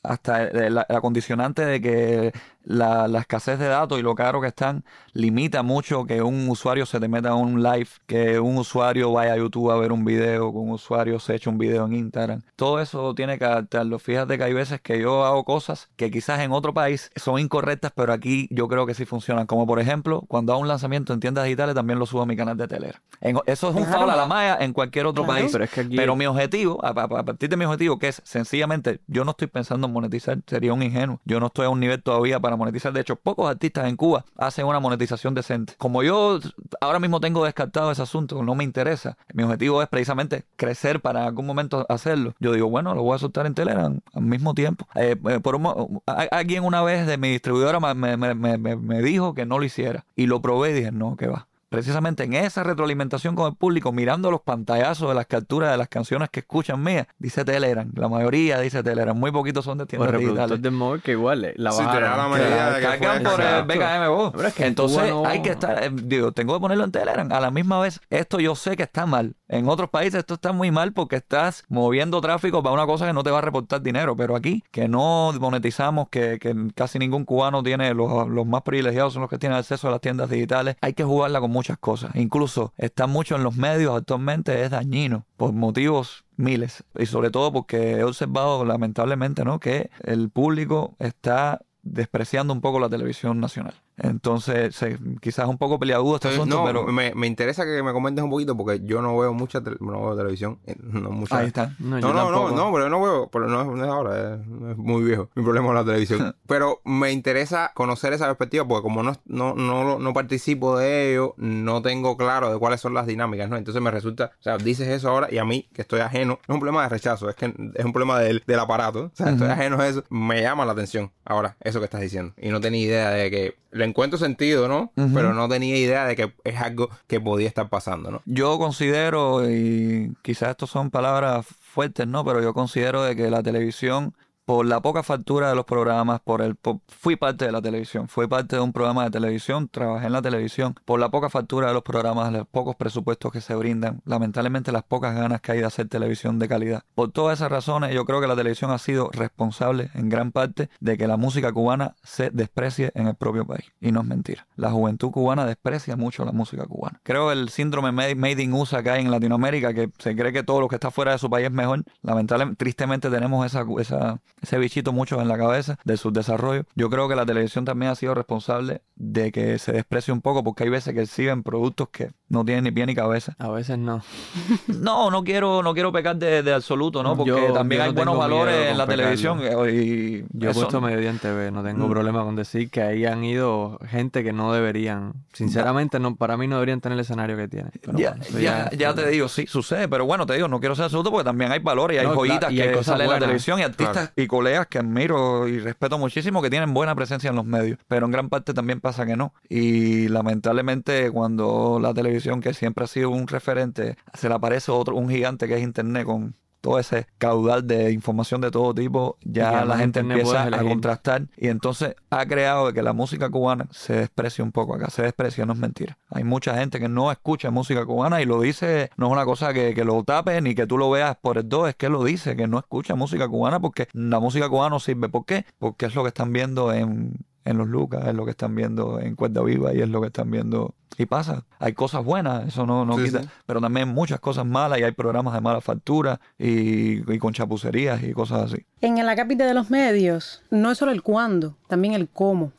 hasta 0.08 0.44
la- 0.70 0.86
la 0.88 1.00
condicionante 1.00 1.64
de 1.64 1.80
que 1.80 2.32
la, 2.64 3.08
la 3.08 3.20
escasez 3.20 3.58
de 3.58 3.66
datos 3.68 3.98
y 3.98 4.02
lo 4.02 4.14
caro 4.14 4.40
que 4.40 4.48
están 4.48 4.84
limita 5.14 5.62
mucho 5.62 6.04
que 6.04 6.20
un 6.22 6.48
usuario 6.48 6.84
se 6.86 7.00
te 7.00 7.08
meta 7.08 7.30
a 7.30 7.34
un 7.34 7.62
live, 7.62 7.88
que 8.06 8.38
un 8.38 8.58
usuario 8.58 9.12
vaya 9.12 9.32
a 9.32 9.36
YouTube 9.36 9.70
a 9.70 9.76
ver 9.76 9.90
un 9.90 10.04
video, 10.04 10.52
que 10.52 10.58
un 10.58 10.70
usuario 10.72 11.18
se 11.18 11.34
eche 11.34 11.48
un 11.48 11.56
video 11.58 11.86
en 11.86 11.94
Instagram. 11.94 12.42
Todo 12.56 12.80
eso 12.80 13.14
tiene 13.14 13.38
que 13.38 13.44
adaptarlo. 13.44 13.98
Fíjate 13.98 14.36
que 14.38 14.44
hay 14.44 14.52
veces 14.52 14.80
que 14.80 15.00
yo 15.00 15.24
hago 15.24 15.44
cosas 15.44 15.88
que 15.96 16.10
quizás 16.10 16.40
en 16.40 16.52
otro 16.52 16.74
país 16.74 17.10
son 17.16 17.38
incorrectas, 17.40 17.92
pero 17.94 18.12
aquí 18.12 18.48
yo 18.50 18.68
creo 18.68 18.86
que 18.86 18.94
sí 18.94 19.04
funcionan. 19.06 19.46
Como 19.46 19.66
por 19.66 19.80
ejemplo, 19.80 20.22
cuando 20.28 20.52
hago 20.52 20.60
un 20.62 20.68
lanzamiento 20.68 21.12
en 21.12 21.20
tiendas 21.20 21.44
digitales, 21.44 21.74
también 21.74 21.98
lo 21.98 22.06
subo 22.06 22.22
a 22.22 22.26
mi 22.26 22.36
canal 22.36 22.56
de 22.56 22.68
Telera. 22.68 23.00
En- 23.20 23.38
eso 23.46 23.70
es 23.70 23.76
un 23.76 23.84
Claro. 23.84 24.00
foul 24.00 24.10
a 24.10 24.16
la 24.16 24.26
malla 24.26 24.58
en 24.60 24.72
cualquier 24.72 25.06
otro 25.06 25.24
Claro. 25.24 25.40
país. 25.40 25.52
Pero 25.52 25.64
es 25.64 25.70
que 25.70 25.80
aquí 25.80 25.96
Pero 25.96 26.14
mi 26.16 26.26
objetivo, 26.26 26.84
a, 26.84 26.88
a- 26.90 27.04
a 27.20 27.24
partir 27.24 27.48
de 27.48 27.56
mi 27.56 27.64
objetivo, 27.64 27.98
que 27.98 28.08
es 28.08 28.20
sencillamente, 28.24 29.00
yo 29.06 29.24
no 29.24 29.32
estoy 29.32 29.48
pensando 29.48 29.86
en 29.86 29.92
monetizar, 29.92 30.38
sería 30.46 30.72
un 30.72 30.82
ingenuo. 30.82 31.20
Yo 31.24 31.40
no 31.40 31.46
estoy 31.46 31.66
a 31.66 31.70
un 31.70 31.80
nivel 31.80 32.02
todavía 32.02 32.38
para 32.40 32.47
monetizar. 32.56 32.92
De 32.92 33.00
hecho, 33.00 33.16
pocos 33.16 33.48
artistas 33.50 33.86
en 33.88 33.96
Cuba 33.96 34.24
hacen 34.36 34.66
una 34.66 34.80
monetización 34.80 35.34
decente. 35.34 35.74
Como 35.78 36.02
yo 36.02 36.38
ahora 36.80 36.98
mismo 37.00 37.20
tengo 37.20 37.44
descartado 37.44 37.90
ese 37.90 38.02
asunto, 38.02 38.42
no 38.42 38.54
me 38.54 38.64
interesa. 38.64 39.16
Mi 39.32 39.42
objetivo 39.42 39.82
es 39.82 39.88
precisamente 39.88 40.44
crecer 40.56 41.00
para 41.00 41.26
algún 41.26 41.46
momento 41.46 41.84
hacerlo. 41.88 42.34
Yo 42.38 42.52
digo, 42.52 42.68
bueno, 42.70 42.94
lo 42.94 43.02
voy 43.02 43.16
a 43.16 43.18
soltar 43.18 43.46
en 43.46 43.54
Telegram 43.54 44.00
al 44.14 44.22
mismo 44.22 44.54
tiempo. 44.54 44.86
Eh, 44.94 45.16
eh, 45.28 45.40
por 45.40 45.56
un 45.56 46.00
alguien 46.30 46.64
una 46.64 46.82
vez 46.82 47.06
de 47.06 47.18
mi 47.18 47.30
distribuidora 47.30 47.80
me- 47.80 48.16
me- 48.16 48.34
me- 48.34 48.76
me 48.76 49.02
dijo 49.02 49.34
que 49.34 49.44
no 49.46 49.58
lo 49.58 49.64
hiciera. 49.64 50.04
Y 50.16 50.26
lo 50.26 50.40
probé 50.40 50.70
y 50.70 50.74
dije, 50.74 50.92
no, 50.92 51.16
que 51.16 51.26
va. 51.26 51.47
Precisamente 51.68 52.24
en 52.24 52.34
esa 52.34 52.62
retroalimentación 52.62 53.34
con 53.34 53.48
el 53.48 53.56
público, 53.56 53.92
mirando 53.92 54.30
los 54.30 54.40
pantallazos 54.40 55.08
de 55.08 55.14
las 55.14 55.26
capturas 55.26 55.70
de 55.70 55.76
las 55.76 55.88
canciones 55.88 56.28
que 56.30 56.40
escuchan 56.40 56.82
mías, 56.82 57.06
dice 57.18 57.44
Telegram. 57.44 57.90
La 57.94 58.08
mayoría 58.08 58.58
dice 58.60 58.82
Telegram. 58.82 59.16
Muy 59.18 59.30
poquitos 59.32 59.64
son 59.64 59.78
de 59.78 59.86
tiendas 59.86 60.10
Pues 60.10 60.20
digitales. 60.22 60.62
de 60.62 60.70
móvil 60.70 61.02
que 61.02 61.12
igual 61.12 61.44
eh, 61.44 61.54
la 61.56 61.72
Sí, 61.72 61.78
te 61.78 61.84
da 61.84 61.92
bajaron. 61.92 62.30
la 62.32 62.38
medida 62.38 62.70
de 62.72 62.76
que 62.80 62.86
Cargan 62.86 63.22
por 63.22 63.40
el. 63.40 63.64
BKM 63.64 64.46
es 64.46 64.54
que 64.54 64.66
Entonces 64.66 65.10
no- 65.10 65.26
hay 65.26 65.42
que 65.42 65.50
estar, 65.50 65.82
eh, 65.82 65.90
digo, 65.92 66.32
tengo 66.32 66.54
que 66.54 66.60
ponerlo 66.60 66.84
en 66.84 66.92
Telegram. 66.92 67.30
A 67.32 67.40
la 67.40 67.50
misma 67.50 67.80
vez, 67.80 68.00
esto 68.10 68.40
yo 68.40 68.54
sé 68.54 68.76
que 68.76 68.82
está 68.84 69.06
mal. 69.06 69.34
En 69.48 69.68
otros 69.68 69.88
países 69.90 70.20
esto 70.20 70.34
está 70.34 70.52
muy 70.52 70.70
mal 70.70 70.92
porque 70.92 71.16
estás 71.16 71.64
moviendo 71.68 72.20
tráfico 72.20 72.62
para 72.62 72.74
una 72.74 72.86
cosa 72.86 73.06
que 73.06 73.12
no 73.12 73.22
te 73.22 73.30
va 73.30 73.38
a 73.38 73.42
reportar 73.42 73.80
dinero. 73.82 74.16
Pero 74.16 74.36
aquí, 74.36 74.62
que 74.70 74.88
no 74.88 75.32
monetizamos, 75.40 76.08
que, 76.10 76.38
que 76.38 76.54
casi 76.74 76.98
ningún 76.98 77.24
cubano 77.24 77.62
tiene, 77.62 77.94
los, 77.94 78.28
los 78.28 78.46
más 78.46 78.62
privilegiados 78.62 79.12
son 79.14 79.22
los 79.22 79.30
que 79.30 79.38
tienen 79.38 79.58
acceso 79.58 79.88
a 79.88 79.90
las 79.90 80.00
tiendas 80.00 80.28
digitales, 80.30 80.76
hay 80.80 80.92
que 80.92 81.04
jugarla 81.04 81.40
con 81.40 81.50
muchas 81.58 81.78
cosas. 81.78 82.14
Incluso 82.14 82.72
está 82.76 83.08
mucho 83.08 83.34
en 83.34 83.42
los 83.42 83.56
medios 83.56 83.96
actualmente, 83.96 84.62
es 84.62 84.70
dañino 84.70 85.26
por 85.36 85.52
motivos 85.52 86.24
miles. 86.36 86.84
Y 86.96 87.06
sobre 87.06 87.30
todo 87.30 87.52
porque 87.52 87.94
he 87.94 88.04
observado 88.04 88.64
lamentablemente 88.64 89.44
¿no? 89.44 89.58
que 89.58 89.90
el 90.04 90.30
público 90.30 90.94
está 91.00 91.60
despreciando 91.92 92.52
un 92.52 92.60
poco 92.60 92.78
la 92.80 92.88
televisión 92.88 93.40
nacional. 93.40 93.74
Entonces, 93.96 94.74
se- 94.76 94.98
quizás 95.20 95.48
un 95.48 95.58
poco 95.58 95.78
peleagudo 95.78 96.16
este 96.16 96.28
asunto, 96.28 96.56
no, 96.56 96.64
pero 96.64 96.86
me, 96.92 97.14
me 97.14 97.26
interesa 97.26 97.64
que 97.64 97.82
me 97.82 97.92
comentes 97.92 98.22
un 98.22 98.30
poquito 98.30 98.56
porque 98.56 98.80
yo 98.84 99.02
no 99.02 99.16
veo 99.18 99.34
mucha 99.34 99.60
no 99.60 100.00
veo 100.02 100.16
televisión, 100.16 100.58
eh, 100.66 100.76
no 100.80 101.10
mucha. 101.10 101.38
ahí 101.38 101.48
está. 101.48 101.74
No, 101.80 101.98
No, 102.00 102.12
no, 102.12 102.30
no, 102.30 102.50
no, 102.56 102.72
pero 102.72 102.84
yo 102.84 102.90
no 102.90 103.02
veo, 103.02 103.28
pero 103.30 103.48
no, 103.48 103.60
es- 103.62 103.66
no 103.66 103.84
es 103.84 103.90
ahora, 103.90 104.34
es, 104.36 104.46
no 104.46 104.70
es 104.70 104.76
muy 104.76 105.02
viejo 105.02 105.28
mi 105.34 105.42
problema 105.42 105.66
con 105.66 105.74
la 105.74 105.84
televisión. 105.84 106.34
pero 106.46 106.80
me 106.84 107.10
interesa 107.12 107.72
conocer 107.74 108.12
esa 108.12 108.26
perspectiva 108.26 108.66
porque 108.66 108.82
como 108.82 109.02
no, 109.02 109.14
no, 109.26 109.54
no, 109.54 109.82
lo- 109.84 109.98
no 109.98 110.12
participo 110.14 110.78
de 110.78 111.10
ello, 111.12 111.34
no 111.36 111.82
tengo 111.82 112.16
claro 112.16 112.52
de 112.52 112.58
cuáles 112.58 112.80
son 112.80 112.94
las 112.94 113.06
dinámicas, 113.06 113.48
¿no? 113.50 113.56
Entonces 113.56 113.82
me 113.82 113.90
resulta, 113.90 114.30
o 114.38 114.42
sea, 114.42 114.58
dices 114.58 114.86
eso 114.88 115.08
ahora 115.10 115.28
y 115.30 115.38
a 115.38 115.44
mí, 115.44 115.68
que 115.72 115.82
estoy 115.82 116.00
ajeno, 116.00 116.38
no 116.46 116.52
es 116.52 116.54
un 116.54 116.60
problema 116.60 116.82
de 116.84 116.88
rechazo, 116.88 117.28
es 117.28 117.34
que 117.34 117.46
es 117.74 117.84
un 117.84 117.92
problema 117.92 118.18
del, 118.20 118.44
del 118.46 118.60
aparato, 118.60 119.06
o 119.06 119.10
sea, 119.16 119.30
estoy 119.30 119.48
ajeno 119.48 119.80
a 119.80 119.88
eso, 119.88 120.04
me 120.10 120.40
llama 120.40 120.64
la 120.64 120.72
atención 120.72 121.10
ahora, 121.24 121.56
eso 121.60 121.77
que 121.78 121.84
estás 121.84 122.00
diciendo. 122.00 122.34
Y 122.40 122.48
no 122.48 122.60
tenía 122.60 122.82
idea 122.82 123.10
de 123.10 123.30
que, 123.30 123.54
le 123.70 123.84
encuentro 123.84 124.18
sentido, 124.18 124.66
¿no? 124.68 124.92
Pero 124.94 125.34
no 125.34 125.48
tenía 125.48 125.76
idea 125.76 126.06
de 126.06 126.16
que 126.16 126.32
es 126.44 126.56
algo 126.60 126.88
que 127.06 127.20
podía 127.20 127.48
estar 127.48 127.68
pasando, 127.68 128.10
¿no? 128.10 128.22
Yo 128.24 128.58
considero, 128.58 129.48
y 129.50 130.14
quizás 130.22 130.50
estos 130.50 130.70
son 130.70 130.90
palabras 130.90 131.46
fuertes, 131.46 132.06
¿no? 132.06 132.24
Pero 132.24 132.42
yo 132.42 132.54
considero 132.54 133.02
de 133.02 133.14
que 133.14 133.30
la 133.30 133.42
televisión, 133.42 134.14
por 134.48 134.64
la 134.64 134.80
poca 134.80 135.02
factura 135.02 135.50
de 135.50 135.54
los 135.54 135.66
programas, 135.66 136.20
por 136.20 136.40
el 136.40 136.56
fui 136.86 137.16
parte 137.16 137.44
de 137.44 137.52
la 137.52 137.60
televisión, 137.60 138.08
fui 138.08 138.26
parte 138.28 138.56
de 138.56 138.62
un 138.62 138.72
programa 138.72 139.04
de 139.04 139.10
televisión, 139.10 139.68
trabajé 139.68 140.06
en 140.06 140.12
la 140.14 140.22
televisión, 140.22 140.74
por 140.86 140.98
la 140.98 141.10
poca 141.10 141.28
factura 141.28 141.68
de 141.68 141.74
los 141.74 141.82
programas, 141.82 142.32
los 142.32 142.46
pocos 142.46 142.74
presupuestos 142.74 143.30
que 143.30 143.42
se 143.42 143.54
brindan, 143.54 144.00
lamentablemente 144.06 144.72
las 144.72 144.84
pocas 144.84 145.14
ganas 145.14 145.42
que 145.42 145.52
hay 145.52 145.58
de 145.58 145.66
hacer 145.66 145.88
televisión 145.88 146.38
de 146.38 146.48
calidad. 146.48 146.82
Por 146.94 147.12
todas 147.12 147.40
esas 147.40 147.50
razones, 147.52 147.92
yo 147.94 148.06
creo 148.06 148.22
que 148.22 148.26
la 148.26 148.36
televisión 148.36 148.70
ha 148.70 148.78
sido 148.78 149.10
responsable 149.12 149.90
en 149.92 150.08
gran 150.08 150.32
parte 150.32 150.70
de 150.80 150.96
que 150.96 151.06
la 151.06 151.18
música 151.18 151.52
cubana 151.52 151.96
se 152.02 152.30
desprecie 152.30 152.90
en 152.94 153.06
el 153.06 153.16
propio 153.16 153.44
país. 153.46 153.66
Y 153.82 153.92
no 153.92 154.00
es 154.00 154.06
mentira. 154.06 154.46
La 154.56 154.70
juventud 154.70 155.10
cubana 155.10 155.44
desprecia 155.44 155.94
mucho 155.94 156.24
la 156.24 156.32
música 156.32 156.64
cubana. 156.64 157.02
Creo 157.02 157.32
el 157.32 157.50
síndrome 157.50 157.92
made 157.92 158.42
in 158.42 158.54
USA 158.54 158.82
que 158.82 158.88
hay 158.88 159.02
en 159.02 159.10
Latinoamérica, 159.10 159.74
que 159.74 159.90
se 159.98 160.16
cree 160.16 160.32
que 160.32 160.42
todo 160.42 160.62
lo 160.62 160.68
que 160.68 160.76
está 160.76 160.90
fuera 160.90 161.12
de 161.12 161.18
su 161.18 161.28
país 161.28 161.48
es 161.48 161.52
mejor. 161.52 161.84
Lamentablemente, 162.00 162.56
tristemente 162.56 163.10
tenemos 163.10 163.44
esa, 163.44 163.66
esa, 163.78 164.22
ese 164.42 164.58
bichito 164.58 164.92
mucho 164.92 165.20
en 165.20 165.28
la 165.28 165.38
cabeza 165.38 165.78
de 165.84 165.96
su 165.96 166.10
desarrollo. 166.10 166.64
Yo 166.74 166.90
creo 166.90 167.08
que 167.08 167.16
la 167.16 167.26
televisión 167.26 167.64
también 167.64 167.92
ha 167.92 167.94
sido 167.94 168.14
responsable 168.14 168.82
de 168.96 169.32
que 169.32 169.58
se 169.58 169.72
desprecie 169.72 170.12
un 170.12 170.20
poco 170.20 170.44
porque 170.44 170.64
hay 170.64 170.70
veces 170.70 170.94
que 170.94 171.02
exhiben 171.02 171.42
productos 171.42 171.88
que 171.90 172.12
no 172.28 172.44
tienen 172.44 172.64
ni 172.64 172.70
pie 172.70 172.86
ni 172.86 172.94
cabeza. 172.94 173.34
A 173.38 173.48
veces 173.48 173.78
no. 173.78 174.02
No, 174.68 175.10
no 175.10 175.24
quiero, 175.24 175.62
no 175.62 175.74
quiero 175.74 175.92
pecar 175.92 176.16
de, 176.16 176.42
de 176.42 176.52
absoluto, 176.54 177.02
¿no? 177.02 177.16
Porque 177.16 177.30
Yo- 177.30 177.52
también 177.52 177.80
yo 177.80 177.84
hay 177.84 177.90
no 177.90 177.94
buenos 177.96 178.18
valores 178.18 178.70
en 178.70 178.78
la 178.78 178.86
pecarlo. 178.86 179.02
televisión. 179.04 179.40
eh, 179.42 180.24
Y 180.32 180.38
Yo 180.38 180.50
he 180.50 180.54
puesto 180.54 180.80
Mediodía 180.80 181.10
en 181.10 181.18
TV, 181.18 181.50
no 181.50 181.62
tengo 181.62 181.86
Mm. 181.86 181.90
problema 181.90 182.22
con 182.24 182.36
decir 182.36 182.70
que 182.70 182.82
ahí 182.82 183.04
han 183.04 183.24
ido 183.24 183.78
gente 183.88 184.22
que 184.22 184.32
no 184.32 184.52
deberían. 184.52 185.12
Sinceramente, 185.32 185.98
no, 185.98 186.16
para 186.16 186.36
mí 186.36 186.46
no 186.46 186.56
deberían 186.56 186.80
tener 186.80 186.94
el 186.96 187.00
escenario 187.00 187.36
que 187.36 187.48
tienen. 187.48 187.72
Ya, 187.96 188.10
bueno, 188.12 188.38
ya, 188.40 188.70
ya 188.70 188.94
te 188.94 189.08
digo, 189.08 189.28
sí, 189.28 189.46
sucede, 189.46 189.88
pero 189.88 190.04
bueno, 190.06 190.26
te 190.26 190.34
digo, 190.34 190.48
no 190.48 190.60
quiero 190.60 190.74
ser 190.74 190.84
absoluto 190.86 191.10
porque 191.10 191.24
también 191.24 191.52
hay 191.52 191.58
valores 191.60 191.96
y 191.96 191.98
hay 192.00 192.06
No, 192.06 192.14
joyitas 192.14 192.50
hay 192.50 192.56
que 192.56 192.72
cosas 192.72 192.86
salen 192.86 193.06
en 193.06 193.12
la 193.12 193.18
televisión 193.18 193.58
y 193.60 193.62
artistas 193.62 194.12
y 194.16 194.26
colegas 194.26 194.66
que 194.66 194.78
admiro 194.78 195.46
y 195.48 195.58
respeto 195.60 195.98
muchísimo 195.98 196.42
que 196.42 196.50
tienen 196.50 196.74
buena 196.74 196.94
presencia 196.94 197.30
en 197.30 197.36
los 197.36 197.44
medios, 197.44 197.78
pero 197.88 198.06
en 198.06 198.12
gran 198.12 198.28
parte 198.28 198.54
también 198.54 198.80
pasa 198.80 199.06
que 199.06 199.16
no. 199.16 199.32
Y 199.48 200.08
lamentablemente 200.08 201.10
cuando 201.10 201.78
la 201.80 201.92
televisión, 201.94 202.17
que 202.40 202.54
siempre 202.54 202.84
ha 202.84 202.88
sido 202.88 203.10
un 203.10 203.26
referente, 203.26 203.96
se 204.14 204.28
le 204.28 204.34
aparece 204.34 204.70
otro, 204.70 204.96
un 204.96 205.08
gigante 205.08 205.48
que 205.48 205.56
es 205.56 205.62
Internet 205.62 206.04
con 206.04 206.34
todo 206.60 206.78
ese 206.78 207.06
caudal 207.18 207.66
de 207.66 207.92
información 207.92 208.40
de 208.40 208.50
todo 208.50 208.74
tipo, 208.74 209.16
ya 209.22 209.64
la 209.64 209.74
en 209.74 209.80
gente 209.80 210.00
empieza 210.00 210.44
a 210.44 210.62
contrastar 210.62 211.28
y 211.36 211.48
entonces 211.48 211.94
ha 212.10 212.26
creado 212.26 212.72
que 212.72 212.82
la 212.82 212.92
música 212.92 213.30
cubana 213.30 213.68
se 213.70 213.94
desprecia 213.94 214.44
un 214.44 214.52
poco 214.52 214.74
acá, 214.74 214.90
se 214.90 215.02
desprecia, 215.02 215.46
no 215.46 215.52
es 215.52 215.58
mentira. 215.58 215.98
Hay 216.10 216.24
mucha 216.24 216.56
gente 216.56 216.80
que 216.80 216.88
no 216.88 217.12
escucha 217.12 217.50
música 217.50 217.84
cubana 217.86 218.20
y 218.20 218.24
lo 218.24 218.40
dice, 218.40 218.90
no 218.96 219.06
es 219.06 219.12
una 219.12 219.24
cosa 219.24 219.52
que, 219.52 219.74
que 219.74 219.84
lo 219.84 220.02
tape 220.04 220.40
ni 220.40 220.54
que 220.54 220.66
tú 220.66 220.78
lo 220.78 220.90
veas 220.90 221.16
por 221.16 221.38
el 221.38 221.48
dos, 221.48 221.68
es 221.68 221.76
que 221.76 221.88
lo 221.88 222.02
dice, 222.04 222.36
que 222.36 222.48
no 222.48 222.58
escucha 222.58 222.94
música 222.94 223.28
cubana 223.28 223.60
porque 223.60 223.88
la 223.92 224.20
música 224.20 224.48
cubana 224.48 224.70
no 224.70 224.80
sirve. 224.80 225.08
¿Por 225.08 225.24
qué? 225.24 225.44
Porque 225.58 225.86
es 225.86 225.94
lo 225.94 226.02
que 226.02 226.08
están 226.08 226.32
viendo 226.32 226.72
en, 226.72 227.14
en 227.44 227.56
los 227.58 227.68
Lucas, 227.68 228.06
es 228.06 228.14
lo 228.14 228.24
que 228.24 228.32
están 228.32 228.54
viendo 228.54 229.00
en 229.00 229.14
Cuerda 229.16 229.42
Viva 229.42 229.72
y 229.74 229.80
es 229.80 229.88
lo 229.88 230.00
que 230.00 230.08
están 230.08 230.30
viendo. 230.30 230.74
Y 230.98 231.06
pasa, 231.06 231.44
hay 231.60 231.72
cosas 231.74 232.04
buenas, 232.04 232.48
eso 232.48 232.66
no, 232.66 232.84
no 232.84 232.96
Sí, 232.98 233.04
quita, 233.04 233.22
sí. 233.22 233.28
pero 233.46 233.60
también 233.60 233.88
muchas 233.88 234.18
cosas 234.20 234.44
malas 234.44 234.80
y 234.80 234.82
hay 234.82 234.92
programas 234.92 235.32
de 235.34 235.40
mala 235.40 235.60
factura 235.60 236.20
y, 236.36 237.12
y 237.12 237.18
con 237.18 237.32
chapucerías 237.32 238.02
y 238.02 238.12
cosas 238.12 238.52
así. 238.52 238.64
En 238.80 239.04
la 239.06 239.14
cápita 239.16 239.46
de 239.46 239.54
los 239.54 239.70
medios, 239.70 240.42
no 240.50 240.70
es 240.72 240.78
solo 240.78 240.90
el 240.92 241.02
cuándo, 241.02 241.56
también 241.68 241.94
el 241.94 242.08
cómo. 242.08 242.52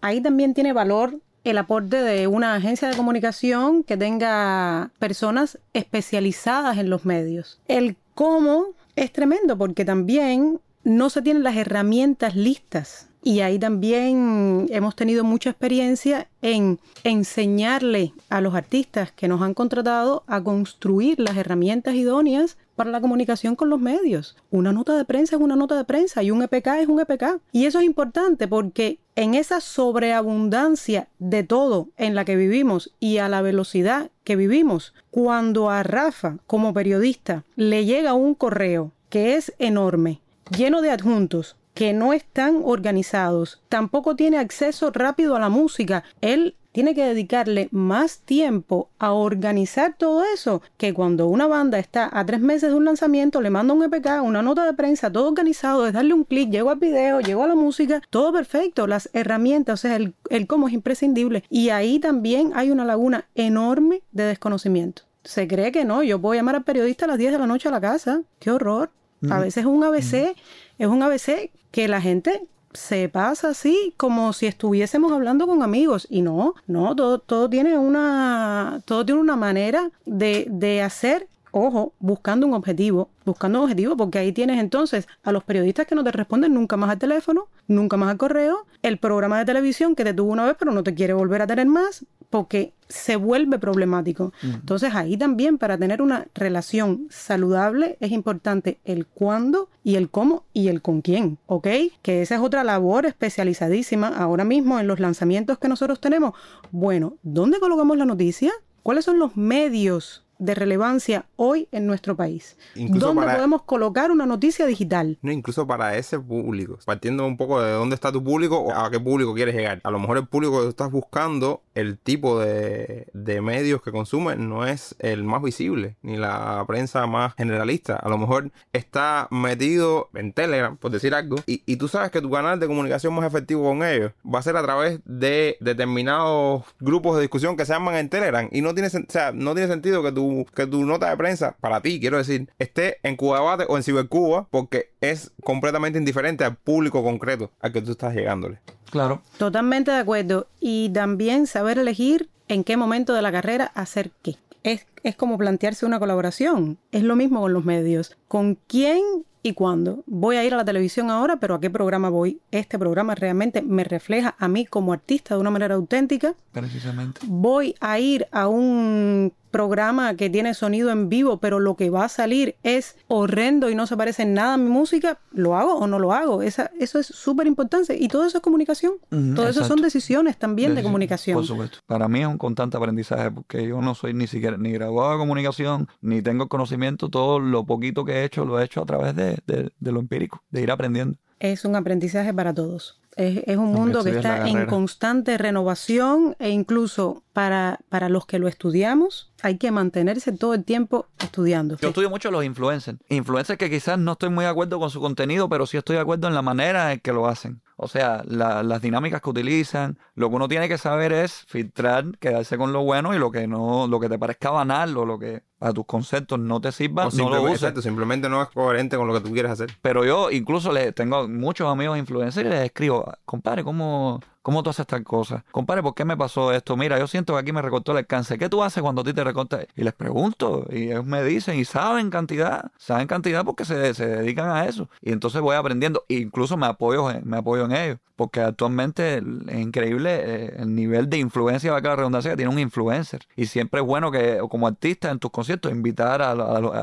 Ahí 0.00 0.20
también 0.20 0.52
tiene 0.54 0.72
valor 0.72 1.14
el 1.44 1.56
aporte 1.58 2.02
de 2.02 2.26
una 2.26 2.54
agencia 2.54 2.88
de 2.88 2.96
comunicación 2.96 3.82
que 3.84 3.96
tenga 3.96 4.90
personas 4.98 5.58
especializadas 5.72 6.78
en 6.78 6.90
los 6.90 7.04
medios. 7.04 7.60
El 7.68 7.96
cómo 8.14 8.66
es 8.96 9.12
tremendo 9.12 9.56
porque 9.56 9.84
también 9.84 10.60
no 10.82 11.10
se 11.10 11.22
tienen 11.22 11.42
las 11.42 11.56
herramientas 11.56 12.34
listas. 12.36 13.08
Y 13.22 13.40
ahí 13.40 13.58
también 13.58 14.66
hemos 14.70 14.96
tenido 14.96 15.24
mucha 15.24 15.50
experiencia 15.50 16.28
en 16.40 16.80
enseñarle 17.04 18.14
a 18.30 18.40
los 18.40 18.54
artistas 18.54 19.12
que 19.12 19.28
nos 19.28 19.42
han 19.42 19.52
contratado 19.52 20.24
a 20.26 20.42
construir 20.42 21.20
las 21.20 21.36
herramientas 21.36 21.94
idóneas 21.94 22.56
para 22.76 22.90
la 22.90 23.02
comunicación 23.02 23.56
con 23.56 23.68
los 23.68 23.78
medios. 23.78 24.36
Una 24.50 24.72
nota 24.72 24.96
de 24.96 25.04
prensa 25.04 25.36
es 25.36 25.42
una 25.42 25.54
nota 25.54 25.76
de 25.76 25.84
prensa 25.84 26.22
y 26.22 26.30
un 26.30 26.42
EPK 26.42 26.66
es 26.80 26.88
un 26.88 26.98
EPK. 26.98 27.40
Y 27.52 27.66
eso 27.66 27.78
es 27.78 27.84
importante 27.84 28.48
porque 28.48 28.98
en 29.16 29.34
esa 29.34 29.60
sobreabundancia 29.60 31.08
de 31.18 31.42
todo 31.42 31.88
en 31.98 32.14
la 32.14 32.24
que 32.24 32.36
vivimos 32.36 32.94
y 32.98 33.18
a 33.18 33.28
la 33.28 33.42
velocidad 33.42 34.10
que 34.24 34.36
vivimos, 34.36 34.94
cuando 35.10 35.68
a 35.68 35.82
Rafa 35.82 36.38
como 36.46 36.72
periodista 36.72 37.44
le 37.54 37.84
llega 37.84 38.14
un 38.14 38.34
correo 38.34 38.92
que 39.10 39.34
es 39.34 39.52
enorme, 39.58 40.22
lleno 40.56 40.80
de 40.80 40.90
adjuntos, 40.90 41.56
que 41.74 41.92
no 41.92 42.12
están 42.12 42.60
organizados, 42.64 43.62
tampoco 43.68 44.16
tiene 44.16 44.38
acceso 44.38 44.90
rápido 44.92 45.36
a 45.36 45.40
la 45.40 45.48
música, 45.48 46.04
él 46.20 46.56
tiene 46.72 46.94
que 46.94 47.04
dedicarle 47.04 47.68
más 47.72 48.20
tiempo 48.20 48.90
a 48.98 49.12
organizar 49.12 49.96
todo 49.98 50.22
eso 50.32 50.62
que 50.76 50.94
cuando 50.94 51.26
una 51.26 51.46
banda 51.46 51.78
está 51.78 52.08
a 52.12 52.24
tres 52.24 52.40
meses 52.40 52.70
de 52.70 52.76
un 52.76 52.84
lanzamiento, 52.84 53.40
le 53.40 53.50
manda 53.50 53.74
un 53.74 53.82
EPK, 53.82 54.22
una 54.22 54.42
nota 54.42 54.64
de 54.64 54.74
prensa, 54.74 55.10
todo 55.10 55.28
organizado, 55.28 55.86
es 55.86 55.92
darle 55.92 56.14
un 56.14 56.24
clic, 56.24 56.50
llego 56.50 56.70
al 56.70 56.78
video, 56.78 57.20
llego 57.20 57.42
a 57.42 57.48
la 57.48 57.54
música, 57.54 58.00
todo 58.10 58.32
perfecto, 58.32 58.86
las 58.86 59.10
herramientas, 59.12 59.80
o 59.80 59.82
sea, 59.82 59.96
el, 59.96 60.14
el 60.28 60.46
cómo 60.46 60.68
es 60.68 60.74
imprescindible. 60.74 61.44
Y 61.50 61.70
ahí 61.70 61.98
también 61.98 62.52
hay 62.54 62.70
una 62.70 62.84
laguna 62.84 63.26
enorme 63.34 64.02
de 64.12 64.24
desconocimiento. 64.24 65.02
Se 65.24 65.46
cree 65.48 65.72
que 65.72 65.84
no, 65.84 66.02
yo 66.02 66.20
puedo 66.20 66.34
llamar 66.34 66.54
al 66.54 66.64
periodista 66.64 67.04
a 67.04 67.08
las 67.08 67.18
10 67.18 67.32
de 67.32 67.38
la 67.38 67.46
noche 67.46 67.68
a 67.68 67.72
la 67.72 67.80
casa. 67.80 68.22
¡Qué 68.38 68.50
horror! 68.50 68.90
A 69.28 69.38
veces 69.38 69.58
es 69.58 69.66
un 69.66 69.84
ABC, 69.84 70.34
es 70.80 70.88
un 70.88 71.02
ABC 71.02 71.50
que 71.70 71.88
la 71.88 72.00
gente 72.00 72.48
se 72.72 73.10
pasa 73.10 73.50
así 73.50 73.92
como 73.98 74.32
si 74.32 74.46
estuviésemos 74.46 75.12
hablando 75.12 75.46
con 75.46 75.62
amigos. 75.62 76.06
Y 76.08 76.22
no, 76.22 76.54
no, 76.66 76.96
todo, 76.96 77.18
todo 77.18 77.50
tiene 77.50 77.76
una, 77.76 78.80
todo 78.86 79.04
tiene 79.04 79.20
una 79.20 79.36
manera 79.36 79.90
de, 80.06 80.46
de 80.48 80.80
hacer, 80.80 81.28
ojo, 81.50 81.92
buscando 82.00 82.46
un 82.46 82.54
objetivo, 82.54 83.10
buscando 83.26 83.58
un 83.58 83.64
objetivo 83.64 83.94
porque 83.94 84.20
ahí 84.20 84.32
tienes 84.32 84.58
entonces 84.58 85.06
a 85.22 85.32
los 85.32 85.44
periodistas 85.44 85.86
que 85.86 85.94
no 85.94 86.02
te 86.02 86.12
responden 86.12 86.54
nunca 86.54 86.78
más 86.78 86.88
al 86.88 86.98
teléfono, 86.98 87.48
nunca 87.68 87.98
más 87.98 88.08
al 88.08 88.16
correo, 88.16 88.64
el 88.82 88.96
programa 88.96 89.38
de 89.38 89.44
televisión 89.44 89.94
que 89.94 90.04
te 90.04 90.14
tuvo 90.14 90.32
una 90.32 90.46
vez 90.46 90.56
pero 90.58 90.72
no 90.72 90.82
te 90.82 90.94
quiere 90.94 91.12
volver 91.12 91.42
a 91.42 91.46
tener 91.46 91.66
más, 91.66 92.06
porque 92.30 92.72
se 92.88 93.16
vuelve 93.16 93.58
problemático. 93.58 94.32
Entonces 94.42 94.94
ahí 94.94 95.16
también 95.16 95.58
para 95.58 95.78
tener 95.78 96.02
una 96.02 96.26
relación 96.34 97.06
saludable 97.10 97.96
es 98.00 98.10
importante 98.10 98.80
el 98.84 99.06
cuándo 99.06 99.68
y 99.84 99.96
el 99.96 100.10
cómo 100.10 100.44
y 100.52 100.68
el 100.68 100.82
con 100.82 101.00
quién, 101.00 101.38
¿ok? 101.46 101.68
Que 102.02 102.22
esa 102.22 102.36
es 102.36 102.40
otra 102.40 102.64
labor 102.64 103.06
especializadísima 103.06 104.08
ahora 104.08 104.44
mismo 104.44 104.80
en 104.80 104.86
los 104.86 105.00
lanzamientos 105.00 105.58
que 105.58 105.68
nosotros 105.68 106.00
tenemos. 106.00 106.34
Bueno, 106.70 107.16
¿dónde 107.22 107.60
colocamos 107.60 107.96
la 107.96 108.06
noticia? 108.06 108.52
¿Cuáles 108.82 109.04
son 109.04 109.18
los 109.18 109.36
medios 109.36 110.24
de 110.40 110.54
relevancia 110.54 111.26
hoy 111.36 111.68
en 111.70 111.86
nuestro 111.86 112.16
país. 112.16 112.56
Incluso 112.74 113.06
¿Dónde 113.08 113.22
para- 113.22 113.34
podemos 113.36 113.62
colocar 113.62 114.10
una 114.10 114.26
noticia 114.26 114.66
digital? 114.66 115.18
No, 115.22 115.30
incluso 115.30 115.66
para 115.66 115.96
ese 115.96 116.18
público. 116.18 116.78
Partiendo 116.84 117.26
un 117.26 117.36
poco 117.36 117.62
de 117.62 117.70
dónde 117.72 117.94
está 117.94 118.10
tu 118.10 118.24
público 118.24 118.58
o 118.58 118.72
a 118.74 118.90
qué 118.90 118.98
público 118.98 119.34
quieres 119.34 119.54
llegar. 119.54 119.80
A 119.84 119.90
lo 119.90 119.98
mejor 120.00 120.16
el 120.18 120.26
público 120.26 120.56
que 120.58 120.62
tú 120.64 120.68
estás 120.70 120.90
buscando, 120.90 121.62
el 121.74 121.98
tipo 121.98 122.40
de, 122.40 123.06
de 123.12 123.40
medios 123.40 123.82
que 123.82 123.92
consumen 123.92 124.48
no 124.48 124.66
es 124.66 124.96
el 124.98 125.22
más 125.24 125.42
visible, 125.42 125.96
ni 126.02 126.16
la 126.16 126.64
prensa 126.66 127.06
más 127.06 127.34
generalista. 127.36 127.96
A 127.96 128.08
lo 128.08 128.18
mejor 128.18 128.50
está 128.72 129.28
metido 129.30 130.08
en 130.14 130.32
Telegram, 130.32 130.76
por 130.76 130.90
decir 130.90 131.14
algo, 131.14 131.36
y, 131.46 131.62
y 131.66 131.76
tú 131.76 131.86
sabes 131.88 132.10
que 132.10 132.20
tu 132.20 132.30
canal 132.30 132.58
de 132.58 132.66
comunicación 132.66 133.14
más 133.14 133.26
efectivo 133.26 133.62
con 133.64 133.84
ellos 133.84 134.12
va 134.26 134.38
a 134.38 134.42
ser 134.42 134.56
a 134.56 134.62
través 134.62 135.00
de 135.04 135.56
determinados 135.60 136.64
grupos 136.80 137.16
de 137.16 137.22
discusión 137.22 137.56
que 137.56 137.64
se 137.66 137.74
arman 137.74 137.96
en 137.96 138.08
Telegram. 138.08 138.48
Y 138.52 138.62
no 138.62 138.74
tiene, 138.74 138.88
o 138.88 139.04
sea, 139.08 139.32
no 139.32 139.54
tiene 139.54 139.68
sentido 139.68 140.02
que 140.02 140.12
tu, 140.12 140.29
que 140.54 140.66
tu 140.66 140.84
nota 140.84 141.10
de 141.10 141.16
prensa, 141.16 141.56
para 141.60 141.80
ti, 141.80 142.00
quiero 142.00 142.18
decir, 142.18 142.48
esté 142.58 142.98
en 143.02 143.16
Cuba 143.16 143.38
Debate 143.38 143.66
o 143.68 143.76
en 143.76 143.82
Cibercuba, 143.82 144.48
porque 144.50 144.90
es 145.00 145.32
completamente 145.44 145.98
indiferente 145.98 146.44
al 146.44 146.56
público 146.56 147.02
concreto 147.02 147.50
al 147.60 147.72
que 147.72 147.82
tú 147.82 147.92
estás 147.92 148.14
llegándole. 148.14 148.60
Claro. 148.90 149.22
Totalmente 149.38 149.90
de 149.90 149.98
acuerdo. 149.98 150.48
Y 150.60 150.90
también 150.90 151.46
saber 151.46 151.78
elegir 151.78 152.28
en 152.48 152.64
qué 152.64 152.76
momento 152.76 153.14
de 153.14 153.22
la 153.22 153.32
carrera 153.32 153.70
hacer 153.74 154.10
qué. 154.22 154.36
Es, 154.62 154.86
es 155.02 155.16
como 155.16 155.38
plantearse 155.38 155.86
una 155.86 155.98
colaboración. 155.98 156.78
Es 156.92 157.02
lo 157.02 157.16
mismo 157.16 157.40
con 157.40 157.52
los 157.52 157.64
medios. 157.64 158.16
¿Con 158.28 158.58
quién 158.66 159.24
y 159.42 159.54
cuándo? 159.54 160.04
Voy 160.06 160.36
a 160.36 160.44
ir 160.44 160.54
a 160.54 160.56
la 160.56 160.64
televisión 160.64 161.10
ahora, 161.10 161.36
pero 161.36 161.54
¿a 161.54 161.60
qué 161.60 161.70
programa 161.70 162.08
voy? 162.08 162.40
Este 162.50 162.78
programa 162.78 163.14
realmente 163.14 163.62
me 163.62 163.84
refleja 163.84 164.34
a 164.38 164.48
mí 164.48 164.66
como 164.66 164.92
artista 164.92 165.34
de 165.34 165.40
una 165.40 165.50
manera 165.50 165.74
auténtica. 165.74 166.34
Precisamente. 166.52 167.20
Voy 167.26 167.74
a 167.80 167.98
ir 167.98 168.26
a 168.32 168.48
un 168.48 169.32
programa 169.50 170.14
que 170.14 170.30
tiene 170.30 170.54
sonido 170.54 170.90
en 170.90 171.08
vivo, 171.08 171.38
pero 171.38 171.58
lo 171.58 171.76
que 171.76 171.90
va 171.90 172.04
a 172.04 172.08
salir 172.08 172.56
es 172.62 172.96
horrendo 173.08 173.68
y 173.70 173.74
no 173.74 173.86
se 173.86 173.96
parece 173.96 174.22
en 174.22 174.34
nada 174.34 174.54
a 174.54 174.56
mi 174.56 174.68
música, 174.68 175.18
¿lo 175.32 175.56
hago 175.56 175.74
o 175.74 175.86
no 175.86 175.98
lo 175.98 176.12
hago? 176.12 176.42
Esa, 176.42 176.70
eso 176.78 176.98
es 176.98 177.06
súper 177.06 177.46
importante. 177.46 177.96
Y 177.98 178.08
todo 178.08 178.26
eso 178.26 178.38
es 178.38 178.42
comunicación. 178.42 178.94
Ujú, 179.10 179.34
todo 179.34 179.48
eso 179.48 179.64
son 179.64 179.82
decisiones 179.82 180.38
también 180.38 180.74
de 180.74 180.82
comunicación. 180.82 181.36
Por 181.36 181.46
supuesto. 181.46 181.78
Para 181.86 182.08
mí 182.08 182.20
es 182.20 182.26
un 182.26 182.38
constante 182.38 182.76
aprendizaje 182.76 183.30
porque 183.30 183.66
yo 183.66 183.80
no 183.80 183.94
soy 183.94 184.14
ni 184.14 184.26
siquiera 184.26 184.56
ni 184.56 184.72
graduado 184.72 185.12
de 185.12 185.18
comunicación, 185.18 185.88
ni 186.00 186.22
tengo 186.22 186.48
conocimiento. 186.48 187.08
Todo 187.08 187.40
lo 187.40 187.64
poquito 187.64 188.04
que 188.04 188.12
he 188.12 188.24
hecho 188.24 188.44
lo 188.44 188.60
he 188.60 188.64
hecho 188.64 188.82
a 188.82 188.86
través 188.86 189.16
de, 189.16 189.29
de- 189.46 189.70
de 189.78 189.92
lo 189.92 190.00
empírico, 190.00 190.42
de 190.50 190.62
ir 190.62 190.70
aprendiendo. 190.70 191.16
Es 191.38 191.64
un 191.64 191.74
aprendizaje 191.76 192.34
para 192.34 192.52
todos. 192.54 192.98
Es, 193.16 193.42
es 193.46 193.56
un 193.56 193.72
mundo 193.72 194.04
que 194.04 194.10
está 194.10 194.48
en 194.48 194.66
constante 194.66 195.36
renovación 195.36 196.36
e 196.38 196.50
incluso 196.50 197.22
para, 197.32 197.80
para 197.88 198.08
los 198.08 198.24
que 198.24 198.38
lo 198.38 198.46
estudiamos 198.46 199.32
hay 199.42 199.56
que 199.58 199.70
mantenerse 199.70 200.32
todo 200.32 200.54
el 200.54 200.64
tiempo 200.64 201.06
estudiando. 201.18 201.76
Yo 201.78 201.88
estudio 201.88 202.08
mucho 202.10 202.30
los 202.30 202.44
influencers. 202.44 202.98
Influencers 203.08 203.58
que 203.58 203.68
quizás 203.70 203.98
no 203.98 204.12
estoy 204.12 204.28
muy 204.30 204.44
de 204.44 204.50
acuerdo 204.50 204.78
con 204.78 204.90
su 204.90 205.00
contenido, 205.00 205.48
pero 205.48 205.66
sí 205.66 205.76
estoy 205.76 205.96
de 205.96 206.02
acuerdo 206.02 206.28
en 206.28 206.34
la 206.34 206.42
manera 206.42 206.92
en 206.92 207.00
que 207.00 207.12
lo 207.12 207.26
hacen. 207.26 207.60
O 207.82 207.88
sea, 207.88 208.22
la- 208.26 208.62
las 208.62 208.82
dinámicas 208.82 209.22
que 209.22 209.30
utilizan. 209.30 209.98
Lo 210.14 210.28
que 210.28 210.36
uno 210.36 210.48
tiene 210.48 210.68
que 210.68 210.76
saber 210.76 211.12
es 211.12 211.44
filtrar, 211.48 212.04
quedarse 212.18 212.58
con 212.58 212.72
lo 212.74 212.82
bueno 212.82 213.14
y 213.14 213.18
lo 213.18 213.30
que 213.30 213.46
no, 213.46 213.86
lo 213.86 213.98
que 214.00 214.08
te 214.10 214.18
parezca 214.18 214.50
banal 214.50 214.94
o 214.98 215.06
lo 215.06 215.18
que 215.18 215.42
a 215.60 215.72
tus 215.72 215.86
conceptos 215.86 216.38
no 216.38 216.60
te 216.60 216.72
sirva, 216.72 217.02
O 217.02 217.04
no 217.06 217.10
simple- 217.10 217.36
lo 217.36 217.42
uses. 217.44 217.56
exacto, 217.56 217.80
simplemente 217.82 218.28
no 218.28 218.42
es 218.42 218.48
coherente 218.50 218.96
con 218.98 219.06
lo 219.06 219.14
que 219.14 219.20
tú 219.20 219.32
quieres 219.32 219.50
hacer. 219.52 219.70
Pero 219.80 220.04
yo 220.04 220.30
incluso 220.30 220.72
le 220.72 220.92
tengo 220.92 221.26
muchos 221.28 221.68
amigos 221.72 221.96
influencers 221.98 222.46
y 222.46 222.50
les 222.50 222.64
escribo, 222.66 223.10
compadre, 223.24 223.64
¿cómo, 223.64 224.20
¿cómo 224.42 224.62
tú 224.62 224.70
haces 224.70 224.86
tal 224.86 225.04
cosa? 225.04 225.44
Compadre, 225.50 225.82
¿por 225.82 225.94
qué 225.94 226.04
me 226.04 226.16
pasó 226.16 226.52
esto? 226.52 226.76
Mira, 226.76 226.98
yo 226.98 227.06
siento 227.06 227.34
que 227.34 227.40
aquí 227.40 227.52
me 227.52 227.62
recortó 227.62 227.92
el 227.92 227.98
alcance. 227.98 228.38
¿Qué 228.38 228.48
tú 228.48 228.62
haces 228.62 228.82
cuando 228.82 229.02
a 229.02 229.04
ti 229.04 229.12
te 229.12 229.24
recorta? 229.24 229.60
Y 229.76 229.84
les 229.84 229.92
pregunto, 229.94 230.66
y 230.70 230.84
ellos 230.90 231.04
me 231.04 231.22
dicen, 231.24 231.58
y 231.58 231.64
saben 231.64 232.10
cantidad, 232.10 232.70
saben 232.78 233.06
cantidad 233.06 233.44
porque 233.44 233.64
se, 233.64 233.94
se 233.94 234.06
dedican 234.06 234.50
a 234.50 234.66
eso. 234.66 234.88
Y 235.00 235.12
entonces 235.12 235.40
voy 235.40 235.56
aprendiendo, 235.56 236.04
e 236.08 236.14
incluso 236.14 236.56
me 236.56 236.66
apoyo, 236.66 237.08
me 237.24 237.36
apoyo 237.36 237.64
en 237.64 237.72
ellos. 237.72 237.98
Porque 238.16 238.40
actualmente 238.42 239.16
es 239.16 239.58
increíble 239.58 240.10
eh, 240.22 240.54
el 240.58 240.74
nivel 240.74 241.08
de 241.08 241.16
influencia, 241.16 241.72
va 241.72 241.80
la 241.80 241.96
redundancia, 241.96 242.30
que 242.32 242.36
tiene 242.36 242.52
un 242.52 242.58
influencer. 242.58 243.22
Y 243.34 243.46
siempre 243.46 243.80
es 243.80 243.86
bueno 243.86 244.10
que, 244.10 244.38
como 244.50 244.66
artista 244.66 245.10
en 245.10 245.18
tus 245.18 245.30
conciertos, 245.30 245.72
invitar 245.72 246.20
a, 246.20 246.32
a- 246.32 246.34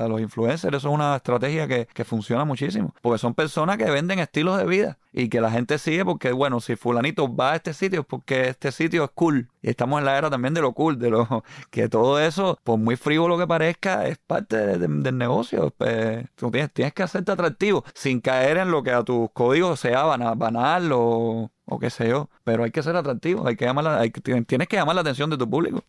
a 0.05 0.07
los 0.07 0.19
influencers. 0.19 0.75
Eso 0.75 0.87
es 0.89 0.93
una 0.95 1.15
estrategia 1.15 1.67
que, 1.67 1.87
que 1.93 2.03
funciona 2.05 2.43
muchísimo. 2.43 2.93
Porque 3.03 3.19
son 3.19 3.35
personas 3.35 3.77
que 3.77 3.85
venden 3.85 4.17
estilos 4.17 4.57
de 4.57 4.65
vida 4.65 4.97
y 5.13 5.29
que 5.29 5.39
la 5.39 5.51
gente 5.51 5.77
sigue 5.77 6.03
porque, 6.05 6.31
bueno, 6.31 6.59
si 6.59 6.75
fulanito 6.75 7.33
va 7.35 7.46
a 7.51 7.55
este 7.55 7.73
sitio 7.73 8.01
es 8.01 8.05
porque 8.05 8.49
este 8.49 8.71
sitio 8.71 9.03
es 9.05 9.09
cool. 9.13 9.49
Y 9.61 9.69
estamos 9.69 9.99
en 9.99 10.05
la 10.05 10.17
era 10.17 10.29
también 10.29 10.53
de 10.53 10.61
lo 10.61 10.73
cool, 10.73 10.97
de 10.99 11.09
lo 11.09 11.43
que 11.71 11.89
todo 11.89 12.19
eso, 12.19 12.59
por 12.63 12.77
muy 12.79 12.95
frívolo 12.95 13.37
que 13.37 13.47
parezca, 13.47 14.07
es 14.07 14.17
parte 14.19 14.57
de- 14.57 14.77
de- 14.77 14.87
del 14.87 15.17
negocio. 15.17 15.73
Pues, 15.77 16.25
tú 16.35 16.51
tienes, 16.51 16.71
tienes 16.73 16.93
que 16.93 17.03
hacerte 17.03 17.31
atractivo 17.31 17.83
sin 17.93 18.21
caer 18.21 18.57
en 18.57 18.71
lo 18.71 18.83
que 18.83 18.91
a 18.91 19.03
tus 19.03 19.29
códigos 19.31 19.79
sea 19.79 20.03
bana- 20.03 20.33
banal 20.35 20.91
o, 20.93 21.51
o 21.65 21.79
qué 21.79 21.89
sé 21.89 22.09
yo. 22.09 22.29
Pero 22.43 22.63
hay 22.63 22.71
que 22.71 22.83
ser 22.83 22.95
atractivo, 22.95 23.47
hay 23.47 23.55
que 23.55 23.65
llamar 23.65 23.83
la- 23.85 23.99
hay 23.99 24.11
tienes 24.11 24.67
que 24.67 24.75
llamar 24.77 24.95
la 24.95 25.01
atención 25.01 25.29
de 25.29 25.37
tu 25.37 25.49
público. 25.49 25.83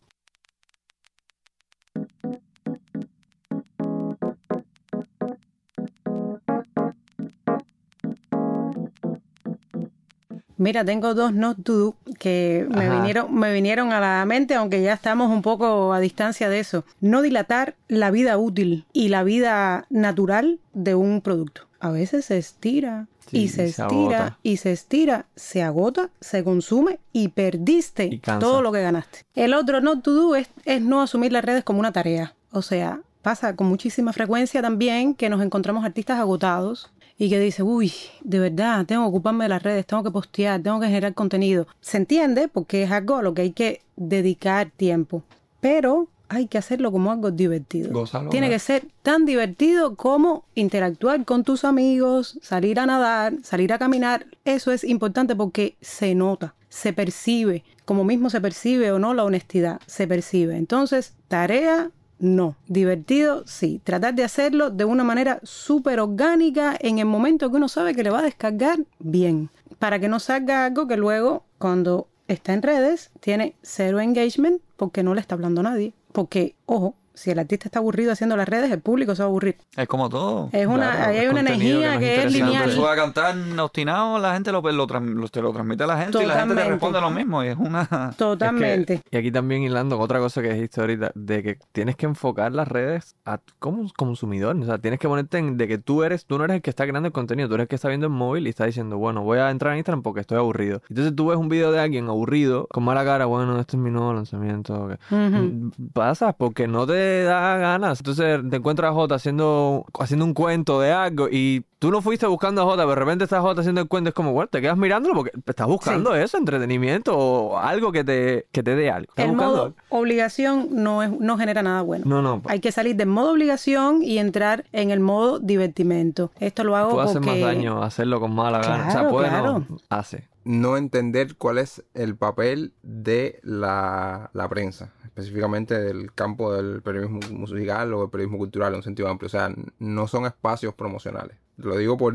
Mira, 10.58 10.84
tengo 10.84 11.14
dos 11.14 11.32
not 11.32 11.62
to 11.62 11.72
do 11.72 11.94
que 12.18 12.66
me 12.68 12.86
Ajá. 12.86 12.96
vinieron, 12.96 13.34
me 13.34 13.52
vinieron 13.52 13.92
a 13.92 14.00
la 14.00 14.24
mente, 14.26 14.54
aunque 14.54 14.82
ya 14.82 14.92
estamos 14.92 15.30
un 15.30 15.40
poco 15.40 15.92
a 15.92 16.00
distancia 16.00 16.48
de 16.48 16.58
eso. 16.58 16.84
No 17.00 17.22
dilatar 17.22 17.76
la 17.86 18.10
vida 18.10 18.36
útil 18.36 18.84
y 18.92 19.08
la 19.08 19.22
vida 19.22 19.86
natural 19.88 20.58
de 20.74 20.96
un 20.96 21.20
producto. 21.20 21.62
A 21.80 21.90
veces 21.90 22.26
se 22.26 22.38
estira 22.38 23.06
Sí, 23.30 23.42
y 23.42 23.48
se 23.48 23.66
estira 23.66 24.38
y 24.42 24.56
se 24.56 24.72
estira, 24.72 25.26
se 25.36 25.62
agota, 25.62 26.10
se 26.20 26.42
consume 26.42 26.98
y 27.12 27.28
perdiste 27.28 28.06
Y 28.06 28.18
todo 28.18 28.62
lo 28.62 28.72
que 28.72 28.80
ganaste. 28.80 29.20
El 29.34 29.52
otro 29.52 29.80
not 29.80 30.02
to 30.02 30.12
do 30.12 30.34
es, 30.34 30.48
es 30.64 30.80
no 30.80 31.02
asumir 31.02 31.32
las 31.32 31.44
redes 31.44 31.62
como 31.62 31.78
una 31.78 31.92
tarea. 31.92 32.34
O 32.50 32.62
sea, 32.62 33.02
pasa 33.22 33.56
con 33.56 33.66
muchísima 33.66 34.12
frecuencia 34.12 34.62
también 34.62 35.14
que 35.14 35.28
nos 35.28 35.42
encontramos 35.42 35.84
artistas 35.84 36.18
agotados 36.18 36.90
y 37.18 37.28
que 37.28 37.40
dice, 37.40 37.62
uy, 37.62 37.92
de 38.22 38.38
verdad, 38.38 38.86
tengo 38.86 39.02
que 39.02 39.08
ocuparme 39.08 39.44
de 39.44 39.48
las 39.48 39.62
redes, 39.62 39.86
tengo 39.86 40.04
que 40.04 40.10
postear, 40.10 40.62
tengo 40.62 40.78
que 40.80 40.86
generar 40.86 41.14
contenido. 41.14 41.66
Se 41.80 41.96
entiende 41.96 42.46
porque 42.48 42.84
es 42.84 42.90
algo 42.92 43.16
a 43.16 43.22
lo 43.22 43.34
que 43.34 43.42
hay 43.42 43.50
que 43.52 43.82
dedicar 43.96 44.70
tiempo, 44.70 45.24
pero 45.60 46.08
hay 46.28 46.46
que 46.46 46.58
hacerlo 46.58 46.92
como 46.92 47.10
algo 47.10 47.30
divertido. 47.30 47.90
Gózalo, 47.92 48.30
Tiene 48.30 48.48
¿verdad? 48.48 48.56
que 48.56 48.66
ser 48.66 48.88
tan 49.02 49.24
divertido 49.24 49.96
como 49.96 50.44
interactuar 50.54 51.24
con 51.24 51.42
tus 51.42 51.64
amigos, 51.64 52.38
salir 52.42 52.78
a 52.78 52.86
nadar, 52.86 53.34
salir 53.42 53.72
a 53.72 53.78
caminar. 53.78 54.26
Eso 54.44 54.70
es 54.70 54.84
importante 54.84 55.34
porque 55.34 55.76
se 55.80 56.14
nota, 56.14 56.54
se 56.68 56.92
percibe, 56.92 57.64
como 57.84 58.04
mismo 58.04 58.30
se 58.30 58.40
percibe 58.40 58.92
o 58.92 58.98
no 58.98 59.14
la 59.14 59.24
honestidad, 59.24 59.80
se 59.86 60.06
percibe. 60.06 60.56
Entonces, 60.56 61.14
tarea 61.28 61.90
no. 62.18 62.56
Divertido, 62.66 63.44
sí. 63.46 63.80
Tratar 63.84 64.14
de 64.14 64.24
hacerlo 64.24 64.70
de 64.70 64.84
una 64.84 65.04
manera 65.04 65.40
súper 65.42 66.00
orgánica 66.00 66.76
en 66.80 66.98
el 66.98 67.06
momento 67.06 67.50
que 67.50 67.56
uno 67.56 67.68
sabe 67.68 67.94
que 67.94 68.02
le 68.02 68.10
va 68.10 68.20
a 68.20 68.22
descargar 68.22 68.78
bien. 68.98 69.50
Para 69.78 69.98
que 69.98 70.08
no 70.08 70.18
salga 70.18 70.64
algo 70.64 70.88
que 70.88 70.96
luego, 70.96 71.44
cuando 71.58 72.08
está 72.26 72.52
en 72.52 72.62
redes, 72.62 73.10
tiene 73.20 73.54
cero 73.62 74.00
engagement 74.00 74.60
porque 74.76 75.02
no 75.02 75.14
le 75.14 75.20
está 75.20 75.34
hablando 75.34 75.60
a 75.60 75.64
nadie. 75.64 75.94
Porque, 76.12 76.54
ojo, 76.66 76.94
si 77.18 77.30
el 77.30 77.38
artista 77.38 77.68
está 77.68 77.78
aburrido 77.80 78.12
haciendo 78.12 78.36
las 78.36 78.48
redes, 78.48 78.70
el 78.70 78.80
público 78.80 79.14
se 79.14 79.22
va 79.22 79.26
a 79.26 79.28
aburrir. 79.28 79.56
Es 79.76 79.86
como 79.88 80.08
todo. 80.08 80.48
Es 80.52 80.66
una, 80.66 80.90
Claro, 80.92 81.04
ahí 81.10 81.16
hay 81.18 81.24
es 81.26 81.30
una 81.30 81.40
energía 81.40 81.92
que 81.98 81.98
que 81.98 82.22
es 82.24 82.32
lineal. 82.32 82.74
tú 82.74 82.82
vas 82.82 82.92
a 82.92 82.96
cantar 82.96 83.34
obstinado, 83.60 84.18
la 84.18 84.34
gente 84.34 84.52
lo, 84.52 84.60
lo, 84.62 84.86
tran- 84.86 85.14
lo- 85.14 85.28
te 85.28 85.42
lo 85.42 85.52
transmite 85.52 85.84
a 85.84 85.86
la 85.86 85.98
gente 86.02 86.22
y 86.22 86.26
la 86.26 86.38
gente 86.40 86.54
te 86.54 86.64
responde 86.64 87.00
lo 87.00 87.10
mismo. 87.10 87.44
Y 87.44 87.48
es 87.48 87.56
una... 87.58 88.12
Totalmente. 88.16 88.94
Es 88.94 89.02
que- 89.02 89.16
y 89.16 89.18
aquí 89.18 89.30
también 89.32 89.62
hilando 89.62 89.98
otra 89.98 90.18
cosa 90.18 90.40
que 90.42 90.52
dijiste 90.52 90.80
ahorita, 90.80 91.12
de 91.14 91.42
que 91.42 91.58
tienes 91.72 91.96
que 91.96 92.06
enfocar 92.06 92.52
las 92.52 92.68
redes 92.68 93.16
a 93.24 93.40
como 93.58 93.88
consumidor. 93.96 94.56
O 94.56 94.64
sea, 94.64 94.78
tienes 94.78 95.00
que 95.00 95.08
ponerte 95.08 95.38
en 95.38 95.56
de 95.56 95.66
que 95.68 95.78
tú 95.78 96.02
eres, 96.04 96.24
tú 96.26 96.38
no 96.38 96.44
eres 96.44 96.56
el 96.56 96.62
que 96.62 96.70
está 96.70 96.84
creando 96.86 97.06
el 97.08 97.12
contenido, 97.12 97.48
tú 97.48 97.54
eres 97.54 97.64
el 97.64 97.68
que 97.68 97.76
está 97.76 97.88
viendo 97.88 98.06
el 98.06 98.12
móvil 98.12 98.46
y 98.46 98.50
está 98.50 98.64
diciendo, 98.66 98.98
bueno, 98.98 99.22
voy 99.22 99.38
a 99.38 99.50
entrar 99.50 99.72
en 99.72 99.78
Instagram 99.78 100.02
porque 100.02 100.20
estoy 100.20 100.38
aburrido. 100.38 100.82
Entonces 100.88 101.14
tú 101.16 101.26
ves 101.28 101.38
un 101.38 101.48
video 101.48 101.72
de 101.72 101.80
alguien 101.80 102.08
aburrido, 102.08 102.66
con 102.70 102.84
mala 102.84 103.04
cara, 103.04 103.26
bueno, 103.26 103.58
este 103.58 103.76
es 103.76 103.82
mi 103.82 103.90
nuevo 103.90 104.12
lanzamiento. 104.12 104.74
ok. 104.84 104.92
Ujú. 105.10 105.18
Mm, 105.18 105.70
Pasa 105.92 106.32
porque 106.32 106.68
no 106.68 106.86
te 106.86 106.92
da 107.22 107.56
ganas. 107.56 108.00
Entonces 108.00 108.40
te 108.50 108.56
encuentras 108.56 108.90
a 108.90 108.94
Jota 108.94 109.16
haciendo, 109.16 109.84
haciendo 109.98 110.24
un 110.24 110.34
cuento 110.34 110.80
de 110.80 110.92
algo 110.92 111.28
y 111.30 111.64
tú 111.78 111.90
no 111.90 112.02
fuiste 112.02 112.26
buscando 112.26 112.62
a 112.62 112.64
Jota, 112.64 112.78
pero 112.82 112.90
de 112.90 112.94
repente 112.96 113.24
estás 113.24 113.40
Jota 113.40 113.60
haciendo 113.60 113.80
el 113.80 113.88
cuento. 113.88 114.08
Es 114.08 114.14
como, 114.14 114.32
bueno, 114.32 114.48
te 114.48 114.60
quedas 114.60 114.76
mirándolo 114.76 115.14
porque 115.14 115.32
estás 115.46 115.66
buscando 115.66 116.14
eso, 116.14 116.36
entretenimiento 116.38 117.16
o 117.16 117.58
algo 117.58 117.92
que 117.92 118.04
te, 118.04 118.46
que 118.52 118.62
te 118.62 118.74
dé 118.74 118.90
algo. 118.90 119.10
Estás 119.10 119.24
El 119.26 119.30
buscando 119.32 119.52
modo 119.54 119.64
algo. 119.66 119.76
obligación 119.90 120.68
no, 120.72 121.02
es, 121.02 121.10
no 121.10 121.38
genera 121.38 121.62
nada 121.62 121.82
bueno. 121.82 122.04
No, 122.06 122.22
no. 122.22 122.42
Hay 122.46 122.60
que 122.60 122.72
salir 122.72 122.96
del 122.96 123.08
modo 123.08 123.32
obligación 123.32 124.02
y 124.02 124.18
entrar 124.18 124.64
en 124.72 124.90
el 124.90 125.00
modo 125.00 125.38
divertimento. 125.38 126.30
Esto 126.40 126.64
lo 126.64 126.76
hago 126.76 126.90
Puede 126.92 127.08
hacer 127.10 127.22
porque... 127.22 127.30
más 127.30 127.40
daño 127.40 127.82
hacerlo 127.82 128.20
con 128.20 128.34
mala 128.34 128.58
gana. 128.60 128.88
O 128.88 128.90
sea, 128.90 129.00
Claro, 129.00 129.10
puede 129.10 129.28
claro. 129.28 129.64
no, 129.68 129.78
hace. 129.90 130.28
no 130.44 130.76
entender 130.76 131.36
cuál 131.36 131.58
es 131.58 131.84
el 131.94 132.16
papel 132.16 132.72
de 132.82 133.38
la, 133.42 134.30
la 134.32 134.48
prensa, 134.48 134.92
específicamente 135.04 135.78
del 135.78 136.12
campo 136.14 136.52
del 136.54 136.82
periodismo 136.82 137.20
musical 137.30 137.92
o 137.94 138.00
del 138.00 138.10
periodismo 138.10 138.38
cultural 138.38 138.72
en 138.72 138.76
un 138.78 138.82
sentido 138.82 139.08
amplio. 139.08 139.26
O 139.26 139.30
sea, 139.30 139.50
no 139.78 140.06
son 140.08 140.26
espacios 140.26 140.74
promocionales. 140.74 141.36
Lo 141.58 141.76
digo 141.76 141.96
por, 141.96 142.14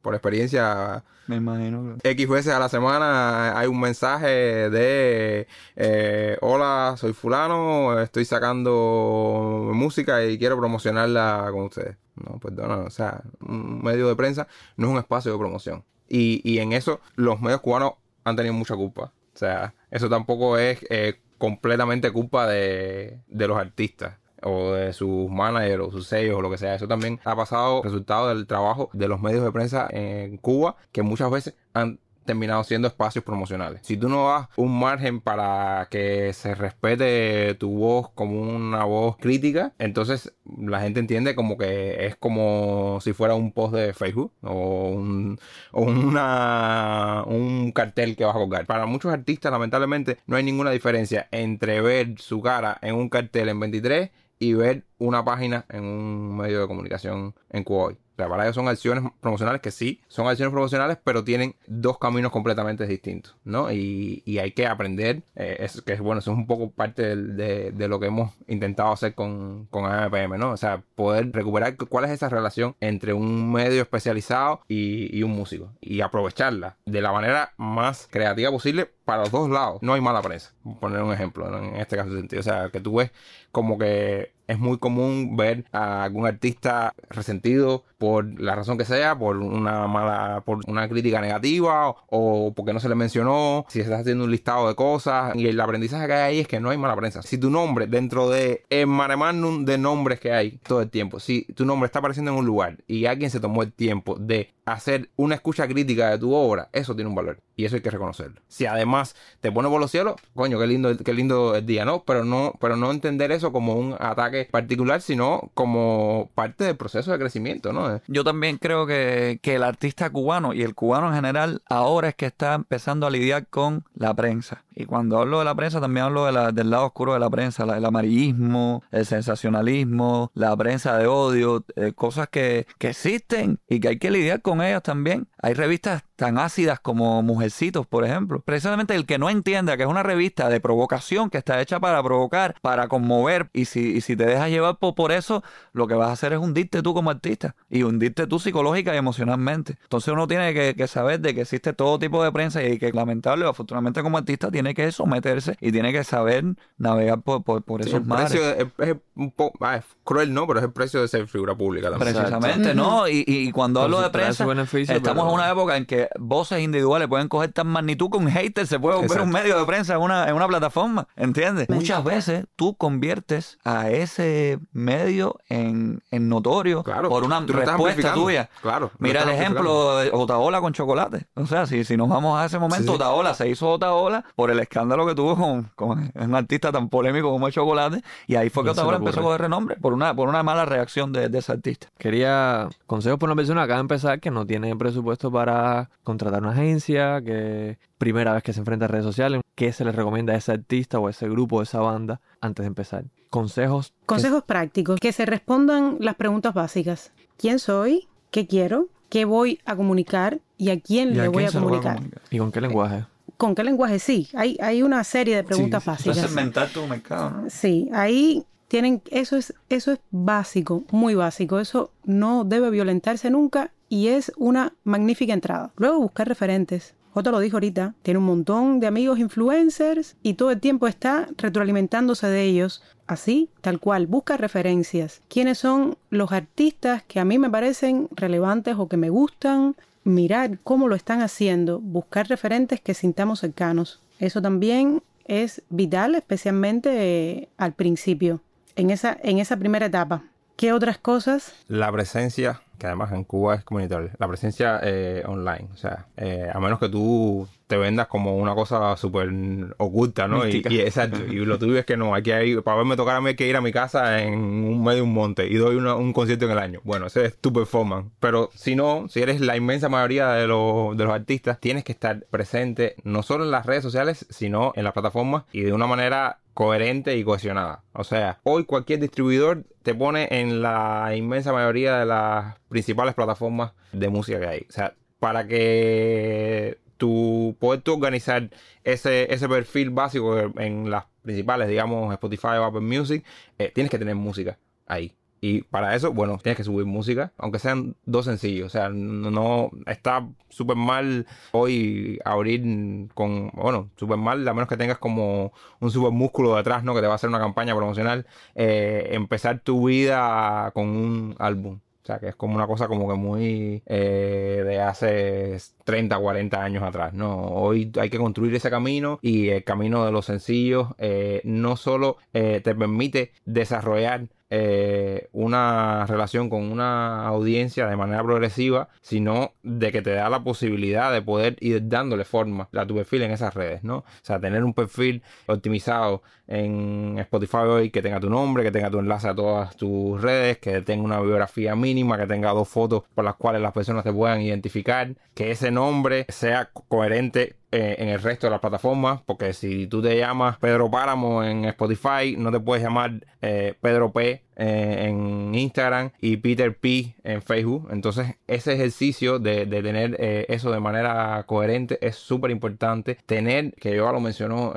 por 0.00 0.14
experiencia. 0.14 1.04
Me 1.26 1.36
imagino. 1.36 1.96
X 2.02 2.28
veces 2.28 2.52
a 2.52 2.58
la 2.60 2.68
semana 2.68 3.58
hay 3.58 3.66
un 3.66 3.80
mensaje 3.80 4.70
de 4.70 5.48
eh, 5.74 6.38
hola, 6.40 6.94
soy 6.96 7.12
fulano, 7.12 8.00
estoy 8.00 8.24
sacando 8.24 9.70
música 9.74 10.24
y 10.24 10.38
quiero 10.38 10.56
promocionarla 10.56 11.48
con 11.50 11.64
ustedes. 11.64 11.96
No, 12.14 12.38
perdona, 12.38 12.76
o 12.78 12.90
sea, 12.90 13.22
un 13.40 13.82
medio 13.82 14.08
de 14.08 14.16
prensa 14.16 14.46
no 14.76 14.86
es 14.86 14.92
un 14.92 14.98
espacio 14.98 15.32
de 15.32 15.38
promoción. 15.38 15.84
Y, 16.08 16.40
y 16.48 16.60
en 16.60 16.72
eso 16.72 17.00
los 17.16 17.40
medios 17.40 17.60
cubanos 17.60 17.94
han 18.24 18.36
tenido 18.36 18.54
mucha 18.54 18.76
culpa. 18.76 19.12
O 19.34 19.38
sea, 19.38 19.74
eso 19.90 20.08
tampoco 20.08 20.56
es 20.58 20.78
eh, 20.90 21.20
completamente 21.38 22.10
culpa 22.12 22.46
de, 22.46 23.18
de 23.26 23.48
los 23.48 23.58
artistas 23.58 24.14
o 24.46 24.72
de 24.72 24.92
sus 24.92 25.30
managers 25.30 25.82
o 25.82 25.90
sus 25.90 26.06
sellos 26.06 26.36
o 26.36 26.42
lo 26.42 26.50
que 26.50 26.58
sea. 26.58 26.74
Eso 26.74 26.88
también 26.88 27.20
ha 27.24 27.36
pasado 27.36 27.82
resultado 27.82 28.28
del 28.28 28.46
trabajo 28.46 28.90
de 28.92 29.08
los 29.08 29.20
medios 29.20 29.44
de 29.44 29.52
prensa 29.52 29.88
en 29.90 30.38
Cuba 30.38 30.76
que 30.92 31.02
muchas 31.02 31.30
veces 31.30 31.54
han 31.74 31.98
terminado 32.26 32.62
siendo 32.64 32.88
espacios 32.88 33.24
promocionales. 33.24 33.80
Si 33.82 33.96
tú 33.96 34.10
no 34.10 34.28
das 34.28 34.48
un 34.56 34.78
margen 34.78 35.20
para 35.20 35.88
que 35.90 36.32
se 36.34 36.54
respete 36.54 37.54
tu 37.54 37.78
voz 37.78 38.10
como 38.10 38.40
una 38.40 38.84
voz 38.84 39.16
crítica, 39.16 39.72
entonces 39.78 40.34
la 40.44 40.80
gente 40.80 41.00
entiende 41.00 41.34
como 41.34 41.56
que 41.56 42.06
es 42.06 42.16
como 42.16 42.98
si 43.00 43.14
fuera 43.14 43.34
un 43.34 43.52
post 43.52 43.74
de 43.74 43.94
Facebook 43.94 44.32
o 44.42 44.90
un, 44.90 45.38
un 45.72 47.72
cartel 47.72 48.16
que 48.16 48.24
vas 48.24 48.36
a 48.36 48.38
colgar. 48.38 48.66
Para 48.66 48.84
muchos 48.84 49.12
artistas, 49.12 49.50
lamentablemente, 49.50 50.18
no 50.26 50.36
hay 50.36 50.42
ninguna 50.42 50.70
diferencia 50.70 51.28
entre 51.30 51.80
ver 51.80 52.18
su 52.18 52.42
cara 52.42 52.76
en 52.82 52.96
un 52.96 53.08
cartel 53.08 53.48
en 53.48 53.60
23 53.60 54.10
y 54.38 54.54
ver 54.54 54.84
una 54.98 55.24
página 55.24 55.66
en 55.68 55.84
un 55.84 56.36
medio 56.36 56.60
de 56.60 56.68
comunicación 56.68 57.34
en. 57.50 57.94
O 57.94 57.96
sea, 58.16 58.28
para 58.28 58.44
ellos 58.44 58.54
son 58.54 58.68
acciones 58.68 59.04
promocionales 59.20 59.60
que 59.60 59.70
sí, 59.70 60.00
son 60.08 60.26
acciones 60.28 60.52
promocionales, 60.52 60.98
pero 61.04 61.24
tienen 61.24 61.54
dos 61.66 61.98
caminos 61.98 62.32
completamente 62.32 62.86
distintos, 62.86 63.36
¿no? 63.44 63.70
Y, 63.72 64.22
y 64.24 64.38
hay 64.38 64.52
que 64.52 64.66
aprender, 64.66 65.22
eh, 65.34 65.56
es, 65.60 65.80
que 65.82 65.92
es 65.92 66.00
bueno, 66.00 66.20
eso 66.20 66.32
es 66.32 66.36
un 66.38 66.46
poco 66.46 66.70
parte 66.70 67.16
de, 67.16 67.72
de 67.72 67.88
lo 67.88 68.00
que 68.00 68.06
hemos 68.06 68.32
intentado 68.48 68.92
hacer 68.92 69.14
con, 69.14 69.66
con 69.70 69.84
AMPM, 69.86 70.38
¿no? 70.38 70.50
O 70.52 70.56
sea, 70.56 70.82
poder 70.94 71.30
recuperar 71.32 71.76
cu- 71.76 71.86
cuál 71.86 72.04
es 72.06 72.10
esa 72.10 72.28
relación 72.28 72.74
entre 72.80 73.12
un 73.12 73.52
medio 73.52 73.82
especializado 73.82 74.60
y, 74.68 75.16
y 75.16 75.22
un 75.22 75.32
músico 75.32 75.72
y 75.80 76.00
aprovecharla 76.00 76.76
de 76.86 77.00
la 77.02 77.12
manera 77.12 77.52
más 77.56 78.08
creativa 78.10 78.50
posible 78.50 78.90
para 79.04 79.22
los 79.22 79.30
dos 79.30 79.48
lados. 79.50 79.82
No 79.82 79.94
hay 79.94 80.00
mala 80.00 80.22
prensa, 80.22 80.52
por 80.64 80.78
poner 80.78 81.02
un 81.02 81.12
ejemplo, 81.12 81.48
¿no? 81.50 81.58
en 81.58 81.76
este 81.76 81.96
caso 81.96 82.12
sentido. 82.14 82.40
O 82.40 82.42
sea, 82.42 82.70
que 82.70 82.80
tú 82.80 82.96
ves 82.96 83.10
como 83.52 83.78
que 83.78 84.32
es 84.48 84.58
muy 84.58 84.78
común 84.78 85.36
ver 85.36 85.64
a 85.72 86.04
algún 86.04 86.26
artista 86.26 86.94
resentido 87.10 87.84
por 87.98 88.40
la 88.40 88.54
razón 88.54 88.78
que 88.78 88.84
sea, 88.84 89.18
por 89.18 89.36
una 89.36 89.86
mala, 89.86 90.42
por 90.44 90.60
una 90.66 90.88
crítica 90.88 91.20
negativa 91.20 91.94
o, 92.08 92.52
porque 92.54 92.72
no 92.72 92.80
se 92.80 92.88
le 92.88 92.94
mencionó, 92.94 93.64
si 93.68 93.80
estás 93.80 94.00
haciendo 94.00 94.24
un 94.24 94.30
listado 94.30 94.68
de 94.68 94.74
cosas 94.74 95.34
y 95.34 95.46
el 95.48 95.60
aprendizaje 95.60 96.06
que 96.06 96.12
hay 96.12 96.22
ahí 96.22 96.40
es 96.40 96.48
que 96.48 96.60
no 96.60 96.70
hay 96.70 96.78
mala 96.78 96.96
prensa. 96.96 97.22
Si 97.22 97.38
tu 97.38 97.50
nombre 97.50 97.86
dentro 97.86 98.28
de 98.28 98.64
el 98.70 98.86
mare 98.86 99.16
magnum 99.16 99.64
de 99.64 99.78
nombres 99.78 100.20
que 100.20 100.32
hay 100.32 100.58
todo 100.58 100.82
el 100.82 100.90
tiempo, 100.90 101.20
si 101.20 101.44
tu 101.54 101.64
nombre 101.64 101.86
está 101.86 102.00
apareciendo 102.00 102.32
en 102.32 102.38
un 102.38 102.46
lugar 102.46 102.78
y 102.86 103.06
alguien 103.06 103.30
se 103.30 103.40
tomó 103.40 103.62
el 103.62 103.72
tiempo 103.72 104.16
de 104.18 104.54
hacer 104.66 105.10
una 105.16 105.36
escucha 105.36 105.68
crítica 105.68 106.10
de 106.10 106.18
tu 106.18 106.34
obra, 106.34 106.68
eso 106.72 106.94
tiene 106.94 107.08
un 107.08 107.14
valor 107.14 107.40
y 107.54 107.64
eso 107.64 107.76
hay 107.76 107.82
que 107.82 107.90
reconocerlo. 107.90 108.40
Si 108.48 108.66
además 108.66 109.14
te 109.40 109.50
pone 109.52 109.68
por 109.68 109.80
los 109.80 109.90
cielos, 109.90 110.16
coño, 110.34 110.58
qué 110.58 110.66
lindo, 110.66 110.96
qué 110.98 111.14
lindo 111.14 111.54
el 111.54 111.64
día, 111.64 111.84
¿no? 111.84 112.02
Pero 112.04 112.24
no, 112.24 112.54
pero 112.60 112.76
no 112.76 112.90
entender 112.90 113.32
eso 113.32 113.52
como 113.52 113.74
un 113.74 113.94
ataque 113.98 114.48
particular, 114.50 115.00
sino 115.00 115.50
como 115.54 116.30
parte 116.34 116.64
del 116.64 116.76
proceso 116.76 117.12
de 117.12 117.18
crecimiento, 117.18 117.72
¿no? 117.72 117.85
Yo 118.08 118.24
también 118.24 118.58
creo 118.58 118.86
que, 118.86 119.38
que 119.42 119.56
el 119.56 119.62
artista 119.62 120.10
cubano 120.10 120.52
y 120.52 120.62
el 120.62 120.74
cubano 120.74 121.08
en 121.08 121.14
general 121.14 121.62
ahora 121.68 122.08
es 122.08 122.14
que 122.14 122.26
está 122.26 122.54
empezando 122.54 123.06
a 123.06 123.10
lidiar 123.10 123.46
con 123.48 123.84
la 123.94 124.14
prensa. 124.14 124.62
Y 124.78 124.84
cuando 124.84 125.18
hablo 125.18 125.38
de 125.38 125.46
la 125.46 125.54
prensa 125.54 125.80
también 125.80 126.04
hablo 126.06 126.26
de 126.26 126.32
la- 126.32 126.52
del 126.52 126.68
lado 126.70 126.86
oscuro 126.86 127.14
de 127.14 127.18
la 127.20 127.30
prensa, 127.30 127.64
el 127.64 127.84
amarillismo, 127.84 128.82
el 128.90 129.06
sensacionalismo, 129.06 130.30
la 130.34 130.54
prensa 130.56 130.98
de 130.98 131.06
odio, 131.06 131.64
eh, 131.76 131.92
cosas 131.94 132.28
que, 132.28 132.66
que 132.78 132.90
existen 132.90 133.58
y 133.68 133.80
que 133.80 133.88
hay 133.88 133.98
que 133.98 134.10
lidiar 134.10 134.42
con 134.42 134.60
ellas 134.60 134.82
también. 134.82 135.28
Hay 135.40 135.54
revistas 135.54 136.02
tan 136.16 136.38
ácidas 136.38 136.80
como 136.80 137.22
Mujercitos, 137.22 137.86
por 137.86 138.04
ejemplo. 138.04 138.40
Precisamente 138.40 138.94
el 138.94 139.06
que 139.06 139.18
no 139.18 139.30
entienda 139.30 139.76
que 139.76 139.82
es 139.84 139.88
una 139.88 140.02
revista 140.02 140.48
de 140.48 140.60
provocación 140.60 141.30
que 141.30 141.38
está 141.38 141.60
hecha 141.60 141.78
para 141.80 142.02
provocar, 142.02 142.54
para 142.62 142.88
conmover, 142.88 143.48
y 143.52 143.66
si, 143.66 143.96
y 143.96 144.00
si 144.00 144.16
te 144.16 144.24
dejas 144.26 144.50
llevar 144.50 144.76
por, 144.78 144.94
por 144.94 145.12
eso, 145.12 145.42
lo 145.72 145.86
que 145.86 145.94
vas 145.94 146.08
a 146.08 146.12
hacer 146.12 146.32
es 146.32 146.38
hundirte 146.38 146.82
tú 146.82 146.94
como 146.94 147.10
artista 147.10 147.54
hundirte 147.82 148.26
tú 148.26 148.38
psicológica 148.38 148.94
y 148.94 148.98
emocionalmente. 148.98 149.78
Entonces 149.82 150.12
uno 150.12 150.26
tiene 150.26 150.54
que, 150.54 150.74
que 150.74 150.86
saber 150.86 151.20
de 151.20 151.34
que 151.34 151.42
existe 151.42 151.72
todo 151.72 151.98
tipo 151.98 152.22
de 152.22 152.32
prensa 152.32 152.62
y 152.62 152.78
que 152.78 152.92
lamentable 152.92 153.44
o 153.44 153.48
afortunadamente 153.50 154.02
como 154.02 154.18
artista 154.18 154.50
tiene 154.50 154.74
que 154.74 154.90
someterse 154.92 155.56
y 155.60 155.72
tiene 155.72 155.92
que 155.92 156.04
saber 156.04 156.44
navegar 156.78 157.20
por, 157.22 157.42
por, 157.42 157.62
por 157.62 157.82
Sí, 157.82 157.88
esos 157.88 158.00
el 158.02 158.06
mares. 158.06 158.30
precio 158.30 158.50
es, 158.78 158.88
es 158.90 158.96
un 159.14 159.30
poco 159.30 159.58
ah, 159.64 159.76
es 159.76 159.84
cruel, 160.04 160.32
¿no? 160.32 160.46
Pero 160.46 160.60
es 160.60 160.64
el 160.66 160.72
precio 160.72 161.00
de 161.00 161.08
ser 161.08 161.26
figura 161.28 161.54
pública 161.54 161.90
también. 161.90 162.14
Precisamente, 162.14 162.74
¿no? 162.74 163.08
Y, 163.08 163.24
y 163.26 163.52
cuando 163.52 163.80
hablo 163.82 164.00
de 164.00 164.10
prensa, 164.10 164.44
estamos 164.44 164.94
pero- 165.02 165.28
en 165.28 165.34
una 165.34 165.50
época 165.50 165.76
en 165.76 165.86
que 165.86 166.08
voces 166.18 166.60
individuales 166.60 167.08
pueden 167.08 167.28
coger 167.28 167.52
tan 167.52 167.66
magnitud 167.68 168.10
que 168.10 168.18
un 168.18 168.28
hater 168.30 168.66
se 168.66 168.78
puede 168.78 168.96
volver 168.98 169.20
un 169.20 169.30
medio 169.30 169.58
de 169.58 169.64
prensa 169.66 169.94
en 169.94 170.00
una, 170.00 170.28
en 170.28 170.34
una 170.34 170.46
plataforma, 170.48 171.08
¿entiendes? 171.16 171.68
Muchas 171.68 172.02
veces 172.04 172.44
tú 172.56 172.76
conviertes 172.76 173.58
a 173.64 173.90
ese 173.90 174.58
medio 174.72 175.38
en, 175.48 176.02
en 176.10 176.28
notorio 176.28 176.82
Claro, 176.82 177.08
por 177.08 177.24
una 177.24 177.44
tú 177.44 177.52
respuesta 177.72 178.14
tuya. 178.14 178.50
Claro, 178.62 178.90
Mira 178.98 179.22
el 179.22 179.30
ejemplo 179.30 179.96
de 179.98 180.10
Otaola 180.12 180.60
con 180.60 180.72
chocolate. 180.72 181.26
O 181.34 181.46
sea, 181.46 181.66
si, 181.66 181.84
si 181.84 181.96
nos 181.96 182.08
vamos 182.08 182.38
a 182.38 182.44
ese 182.46 182.58
momento, 182.58 182.92
Sí. 182.92 182.94
Otaola 182.96 183.34
se 183.34 183.48
hizo 183.48 183.68
Otaola 183.70 184.24
por 184.34 184.50
el 184.50 184.58
escándalo 184.60 185.06
que 185.06 185.14
tuvo 185.14 185.36
con, 185.36 185.70
con 185.74 186.10
un 186.14 186.34
artista 186.34 186.70
tan 186.72 186.88
polémico 186.88 187.30
como 187.30 187.46
el 187.46 187.52
chocolate. 187.52 188.02
Y 188.26 188.36
ahí 188.36 188.50
fue 188.50 188.62
que 188.62 188.68
No 188.68 188.72
Otaola 188.72 188.96
empezó 188.98 189.20
a 189.20 189.22
coger 189.22 189.40
renombre 189.42 189.76
por 189.76 189.92
una, 189.92 190.14
por 190.14 190.28
una 190.28 190.42
mala 190.42 190.64
reacción 190.64 191.12
de, 191.12 191.28
de 191.28 191.38
ese 191.38 191.52
artista. 191.52 191.88
Quería 191.98 192.68
consejos 192.86 193.18
para 193.18 193.32
una 193.32 193.36
persona 193.40 193.60
que 193.60 193.64
acaba 193.64 193.78
de 193.78 193.80
empezar 193.82 194.20
que 194.20 194.30
no 194.30 194.46
tiene 194.46 194.74
presupuesto 194.76 195.30
para 195.30 195.90
contratar 196.04 196.42
una 196.42 196.52
agencia, 196.52 197.20
que 197.22 197.78
primera 197.98 198.32
vez 198.34 198.42
que 198.42 198.52
se 198.52 198.60
enfrenta 198.60 198.84
a 198.84 198.88
redes 198.88 199.04
sociales, 199.04 199.40
¿qué 199.54 199.72
se 199.72 199.84
le 199.84 199.92
recomienda 199.92 200.34
a 200.34 200.36
ese 200.36 200.52
artista 200.52 200.98
o 200.98 201.06
a 201.06 201.10
ese 201.10 201.28
grupo, 201.28 201.60
a 201.60 201.62
esa 201.62 201.80
banda 201.80 202.20
antes 202.40 202.62
de 202.64 202.68
empezar? 202.68 203.04
Consejos. 203.30 203.90
que- 203.90 204.06
Consejos 204.06 204.44
prácticos, 204.44 205.00
que 205.00 205.12
se 205.12 205.26
respondan 205.26 205.96
las 206.00 206.14
preguntas 206.14 206.54
básicas. 206.54 207.12
¿Quién 207.36 207.58
soy? 207.58 208.08
¿Qué 208.30 208.46
quiero? 208.46 208.88
¿Qué 209.08 209.24
voy 209.24 209.60
a 209.64 209.76
comunicar? 209.76 210.40
¿Y 210.58 210.70
a 210.70 210.80
quién 210.80 211.10
¿Y 211.10 211.14
le 211.14 211.28
voy 211.28 211.36
quién 211.38 211.46
a 211.48 211.50
se 211.52 211.58
comunicar? 211.58 211.94
comunicar? 211.96 212.22
¿Y 212.30 212.38
con 212.38 212.52
qué 212.52 212.60
lenguaje? 212.60 213.04
¿Con 213.36 213.54
qué 213.54 213.64
lenguaje? 213.64 213.98
Sí, 213.98 214.28
hay, 214.34 214.56
hay 214.60 214.82
una 214.82 215.04
serie 215.04 215.36
de 215.36 215.44
preguntas 215.44 215.82
Eso 215.82 215.90
básicas. 215.90 216.16
es 216.18 216.22
segmentar 216.24 216.68
tu 216.70 216.86
mercado, 216.86 217.30
¿no? 217.30 217.50
Sí, 217.50 217.88
ahí 217.92 218.44
tienen, 218.68 219.02
eso 219.10 219.36
es, 219.36 219.54
eso 219.68 219.92
es 219.92 220.00
básico, 220.10 220.84
muy 220.90 221.14
básico. 221.14 221.60
Eso 221.60 221.92
no 222.04 222.44
debe 222.44 222.70
violentarse 222.70 223.30
nunca 223.30 223.70
y 223.88 224.08
es 224.08 224.32
una 224.36 224.72
magnífica 224.84 225.32
entrada. 225.34 225.72
Luego 225.76 226.00
buscar 226.00 226.26
referentes. 226.26 226.94
Otto 227.18 227.30
lo 227.30 227.40
dijo 227.40 227.56
ahorita, 227.56 227.94
tiene 228.02 228.18
un 228.18 228.26
montón 228.26 228.78
de 228.78 228.86
amigos 228.86 229.18
influencers 229.18 230.16
y 230.22 230.34
todo 230.34 230.50
el 230.50 230.60
tiempo 230.60 230.86
está 230.86 231.26
retroalimentándose 231.38 232.26
de 232.26 232.42
ellos. 232.42 232.82
Así, 233.06 233.48
tal 233.62 233.80
cual, 233.80 234.06
busca 234.06 234.36
referencias. 234.36 235.22
¿Quiénes 235.28 235.56
son 235.56 235.96
los 236.10 236.32
artistas 236.32 237.04
que 237.04 237.18
a 237.18 237.24
mí 237.24 237.38
me 237.38 237.48
parecen 237.48 238.10
relevantes 238.10 238.74
o 238.76 238.88
que 238.88 238.98
me 238.98 239.08
gustan? 239.08 239.76
Mirar 240.04 240.58
cómo 240.62 240.88
lo 240.88 240.94
están 240.94 241.22
haciendo, 241.22 241.80
buscar 241.80 242.28
referentes 242.28 242.82
que 242.82 242.92
sintamos 242.92 243.40
cercanos. 243.40 244.02
Eso 244.18 244.42
también 244.42 245.02
es 245.24 245.62
vital, 245.70 246.16
especialmente 246.16 246.90
eh, 246.92 247.48
al 247.56 247.72
principio, 247.72 248.42
en 248.74 248.90
esa, 248.90 249.16
en 249.22 249.38
esa 249.38 249.56
primera 249.56 249.86
etapa. 249.86 250.22
¿Qué 250.56 250.72
otras 250.72 250.96
cosas? 250.98 251.52
La 251.68 251.92
presencia, 251.92 252.62
que 252.78 252.86
además 252.86 253.12
en 253.12 253.24
Cuba 253.24 253.56
es 253.56 253.64
comunitaria, 253.64 254.10
la 254.18 254.26
presencia 254.26 254.80
eh, 254.82 255.22
online. 255.26 255.68
O 255.74 255.76
sea, 255.76 256.06
eh, 256.16 256.48
a 256.52 256.58
menos 256.60 256.78
que 256.78 256.88
tú 256.88 257.46
te 257.66 257.76
vendas 257.76 258.06
como 258.06 258.36
una 258.36 258.54
cosa 258.54 258.96
súper 258.96 259.28
oculta, 259.76 260.28
¿no? 260.28 260.48
Y, 260.48 260.62
y 260.70 260.80
exacto. 260.80 261.18
Y 261.26 261.44
lo 261.44 261.58
tuyo 261.58 261.76
es 261.78 261.84
que 261.84 261.96
no, 261.98 262.14
hay 262.14 262.22
que 262.22 262.46
ir, 262.46 262.62
para 262.62 262.78
verme 262.78 262.96
tocar 262.96 263.16
a 263.16 263.20
mí 263.20 263.28
hay 263.30 263.36
que 263.36 263.46
ir 263.46 263.56
a 263.56 263.60
mi 263.60 263.70
casa 263.72 264.22
en 264.22 264.34
un 264.38 264.82
medio 264.82 264.98
de 264.98 265.02
un 265.02 265.12
monte 265.12 265.46
y 265.46 265.56
doy 265.56 265.76
una- 265.76 265.94
un 265.96 266.12
concierto 266.14 266.46
en 266.46 266.52
el 266.52 266.58
año. 266.58 266.80
Bueno, 266.84 267.06
ese 267.06 267.26
es 267.26 267.36
tu 267.36 267.52
performance. 267.52 268.06
Pero 268.20 268.50
si 268.54 268.76
no, 268.76 269.08
si 269.10 269.20
eres 269.20 269.40
la 269.42 269.56
inmensa 269.56 269.88
mayoría 269.90 270.30
de 270.30 270.46
los, 270.46 270.96
de 270.96 271.04
los 271.04 271.12
artistas, 271.12 271.60
tienes 271.60 271.84
que 271.84 271.92
estar 271.92 272.24
presente 272.30 272.94
no 273.04 273.22
solo 273.22 273.44
en 273.44 273.50
las 273.50 273.66
redes 273.66 273.82
sociales, 273.82 274.24
sino 274.30 274.72
en 274.76 274.84
las 274.84 274.92
plataformas 274.94 275.42
y 275.52 275.62
de 275.62 275.72
una 275.74 275.86
manera 275.86 276.38
coherente 276.56 277.18
y 277.18 277.22
cohesionada. 277.22 277.84
O 277.92 278.02
sea, 278.02 278.40
hoy 278.42 278.64
cualquier 278.64 278.98
distribuidor 278.98 279.66
te 279.82 279.94
pone 279.94 280.26
en 280.30 280.62
la 280.62 281.12
inmensa 281.14 281.52
mayoría 281.52 281.98
de 281.98 282.06
las 282.06 282.58
principales 282.70 283.14
plataformas 283.14 283.72
de 283.92 284.08
música 284.08 284.40
que 284.40 284.46
hay. 284.46 284.66
O 284.66 284.72
sea, 284.72 284.94
para 285.18 285.46
que 285.46 286.78
tu 286.96 287.58
tú 287.82 287.92
organizar 287.92 288.48
ese, 288.84 289.30
ese 289.34 289.46
perfil 289.50 289.90
básico 289.90 290.34
en 290.58 290.88
las 290.88 291.04
principales, 291.20 291.68
digamos, 291.68 292.10
Spotify 292.14 292.56
o 292.58 292.64
Apple 292.64 292.80
Music, 292.80 293.22
eh, 293.58 293.70
tienes 293.74 293.90
que 293.90 293.98
tener 293.98 294.14
música 294.14 294.58
ahí. 294.86 295.14
Y 295.40 295.62
para 295.62 295.94
eso, 295.94 296.12
bueno, 296.12 296.38
tienes 296.42 296.56
que 296.56 296.64
subir 296.64 296.86
música, 296.86 297.32
aunque 297.38 297.58
sean 297.58 297.94
dos 298.04 298.24
sencillos. 298.24 298.66
O 298.66 298.70
sea, 298.70 298.88
no, 298.88 299.70
está 299.86 300.26
súper 300.48 300.76
mal 300.76 301.26
hoy 301.52 302.18
abrir 302.24 303.08
con, 303.14 303.50
bueno, 303.50 303.90
súper 303.96 304.16
mal, 304.16 304.46
a 304.48 304.54
menos 304.54 304.68
que 304.68 304.76
tengas 304.76 304.98
como 304.98 305.52
un 305.80 305.90
súper 305.90 306.12
músculo 306.12 306.56
detrás, 306.56 306.84
¿no? 306.84 306.94
Que 306.94 307.00
te 307.00 307.06
va 307.06 307.14
a 307.14 307.16
hacer 307.16 307.28
una 307.28 307.38
campaña 307.38 307.76
promocional, 307.76 308.26
eh, 308.54 309.08
empezar 309.12 309.60
tu 309.60 309.86
vida 309.86 310.70
con 310.74 310.88
un 310.88 311.36
álbum. 311.38 311.80
O 312.02 312.06
sea, 312.06 312.20
que 312.20 312.28
es 312.28 312.36
como 312.36 312.54
una 312.54 312.68
cosa 312.68 312.86
como 312.86 313.08
que 313.08 313.16
muy 313.16 313.82
eh, 313.84 314.62
de 314.64 314.80
hace 314.80 315.56
30, 315.84 316.16
40 316.16 316.62
años 316.62 316.84
atrás, 316.84 317.12
¿no? 317.12 317.36
Hoy 317.46 317.90
hay 318.00 318.10
que 318.10 318.18
construir 318.18 318.54
ese 318.54 318.70
camino 318.70 319.18
y 319.22 319.48
el 319.48 319.64
camino 319.64 320.04
de 320.06 320.12
los 320.12 320.26
sencillos 320.26 320.88
eh, 320.98 321.40
no 321.44 321.76
solo 321.76 322.18
te 322.32 322.60
permite 322.62 323.32
desarrollar 323.44 324.28
eh, 324.50 325.28
una 325.32 326.06
relación 326.06 326.48
con 326.48 326.70
una 326.70 327.26
audiencia 327.26 327.86
de 327.86 327.96
manera 327.96 328.22
progresiva, 328.22 328.88
sino 329.00 329.52
de 329.62 329.90
que 329.92 330.02
te 330.02 330.10
da 330.12 330.28
la 330.30 330.44
posibilidad 330.44 331.12
de 331.12 331.22
poder 331.22 331.56
ir 331.60 331.88
dándole 331.88 332.24
forma 332.24 332.68
a 332.72 332.86
tu 332.86 332.94
perfil 332.94 333.22
en 333.22 333.32
esas 333.32 333.54
redes, 333.54 333.82
¿no? 333.82 333.98
O 333.98 334.04
sea, 334.22 334.38
tener 334.40 334.62
un 334.64 334.74
perfil 334.74 335.22
optimizado 335.46 336.22
en 336.46 337.18
Spotify 337.18 337.56
hoy 337.58 337.90
que 337.90 338.02
tenga 338.02 338.20
tu 338.20 338.30
nombre, 338.30 338.62
que 338.62 338.70
tenga 338.70 338.90
tu 338.90 338.98
enlace 339.00 339.28
a 339.28 339.34
todas 339.34 339.76
tus 339.76 340.20
redes, 340.22 340.58
que 340.58 340.80
tenga 340.82 341.02
una 341.04 341.20
biografía 341.20 341.74
mínima, 341.74 342.16
que 342.18 342.26
tenga 342.26 342.52
dos 342.52 342.68
fotos 342.68 343.02
por 343.14 343.24
las 343.24 343.34
cuales 343.34 343.60
las 343.62 343.72
personas 343.72 344.04
te 344.04 344.12
puedan 344.12 344.40
identificar, 344.40 345.14
que 345.34 345.50
ese 345.50 345.70
nombre 345.70 346.24
sea 346.28 346.66
co- 346.72 346.84
coherente 346.88 347.56
eh, 347.76 347.96
en 347.98 348.08
el 348.08 348.22
resto 348.22 348.46
de 348.46 348.52
las 348.52 348.60
plataformas, 348.60 349.20
porque 349.26 349.52
si 349.52 349.86
tú 349.86 350.00
te 350.00 350.16
llamas 350.16 350.56
Pedro 350.56 350.90
Páramo 350.90 351.44
en 351.44 351.66
Spotify, 351.66 352.34
no 352.38 352.50
te 352.50 352.58
puedes 352.58 352.82
llamar 352.82 353.26
eh, 353.42 353.74
Pedro 353.82 354.12
P 354.12 354.42
eh, 354.56 355.06
en 355.06 355.54
Instagram 355.54 356.10
y 356.18 356.38
Peter 356.38 356.74
P 356.74 357.16
en 357.22 357.42
Facebook. 357.42 357.88
Entonces, 357.90 358.36
ese 358.46 358.72
ejercicio 358.72 359.38
de, 359.38 359.66
de 359.66 359.82
tener 359.82 360.16
eso 360.18 360.72
de 360.72 360.80
manera 360.80 361.44
coherente 361.46 361.98
es 362.00 362.16
súper 362.16 362.50
importante. 362.50 363.18
Tener, 363.26 363.74
que 363.74 363.94
yo 363.94 364.10
lo 364.10 364.20
mencionó, 364.20 364.72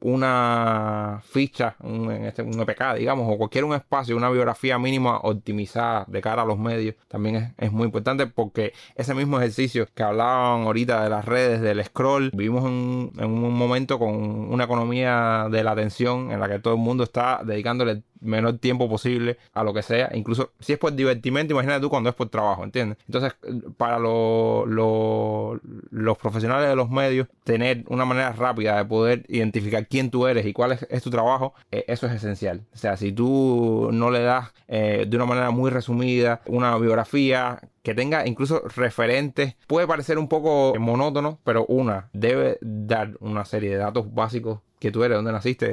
una 0.00 1.20
ficha, 1.24 1.76
un, 1.80 2.10
este, 2.12 2.42
un 2.42 2.60
EPK, 2.60 2.94
digamos, 2.98 3.26
o 3.32 3.36
cualquier 3.36 3.64
un 3.64 3.74
espacio, 3.74 4.16
una 4.16 4.30
biografía 4.30 4.78
mínima 4.78 5.18
optimizada 5.18 6.04
de 6.06 6.20
cara 6.20 6.42
a 6.42 6.44
los 6.44 6.58
medios, 6.58 6.94
también 7.08 7.36
es, 7.36 7.52
es 7.58 7.72
muy 7.72 7.86
importante 7.86 8.26
porque 8.26 8.72
ese 8.94 9.14
mismo 9.14 9.38
ejercicio 9.38 9.88
que 9.94 10.02
hablaban 10.02 10.62
ahorita 10.62 11.02
de 11.02 11.10
las 11.10 11.24
redes, 11.24 11.60
del 11.60 11.84
scroll, 11.84 12.30
vivimos 12.32 12.64
en, 12.66 13.12
en 13.18 13.30
un 13.30 13.54
momento 13.54 13.98
con 13.98 14.14
una 14.14 14.64
economía 14.64 15.48
de 15.50 15.64
la 15.64 15.72
atención 15.72 16.30
en 16.30 16.40
la 16.40 16.48
que 16.48 16.58
todo 16.58 16.74
el 16.74 16.80
mundo 16.80 17.04
está 17.04 17.40
dedicándole 17.44 18.02
menor 18.20 18.58
tiempo 18.58 18.88
posible 18.88 19.38
a 19.52 19.62
lo 19.62 19.72
que 19.74 19.82
sea, 19.82 20.10
incluso 20.14 20.52
si 20.60 20.72
es 20.72 20.78
por 20.78 20.92
divertimento, 20.94 21.52
imagínate 21.54 21.80
tú 21.80 21.90
cuando 21.90 22.08
es 22.10 22.14
por 22.16 22.28
trabajo, 22.28 22.64
¿entiendes? 22.64 22.98
Entonces, 23.06 23.34
para 23.76 23.98
lo- 23.98 24.64
lo- 24.66 25.60
los 25.90 26.18
profesionales 26.18 26.68
de 26.68 26.76
los 26.76 26.90
medios, 26.90 27.28
tener 27.44 27.84
una 27.88 28.04
manera 28.04 28.32
rápida 28.32 28.76
de 28.76 28.84
poder 28.84 29.24
identificar 29.28 29.86
quién 29.86 30.10
tú 30.10 30.26
eres 30.26 30.46
y 30.46 30.52
cuál 30.52 30.72
es, 30.72 30.86
es 30.90 31.02
tu 31.02 31.10
trabajo, 31.10 31.54
eh, 31.70 31.84
eso 31.88 32.06
es 32.06 32.12
esencial. 32.12 32.62
O 32.74 32.76
sea, 32.76 32.96
si 32.96 33.12
tú 33.12 33.90
no 33.92 34.10
le 34.10 34.20
das 34.20 34.52
eh, 34.68 35.06
de 35.08 35.16
una 35.16 35.26
manera 35.26 35.50
muy 35.50 35.70
resumida 35.70 36.40
una 36.46 36.76
biografía 36.78 37.60
que 37.82 37.94
tenga 37.94 38.26
incluso 38.26 38.62
referentes, 38.76 39.56
puede 39.66 39.86
parecer 39.86 40.18
un 40.18 40.28
poco 40.28 40.74
monótono, 40.78 41.38
pero 41.44 41.64
una 41.66 42.08
debe 42.12 42.58
dar 42.60 43.16
una 43.20 43.44
serie 43.44 43.70
de 43.70 43.76
datos 43.76 44.12
básicos 44.14 44.60
que 44.78 44.90
tú 44.92 45.02
eres, 45.04 45.16
dónde 45.16 45.32
naciste, 45.32 45.66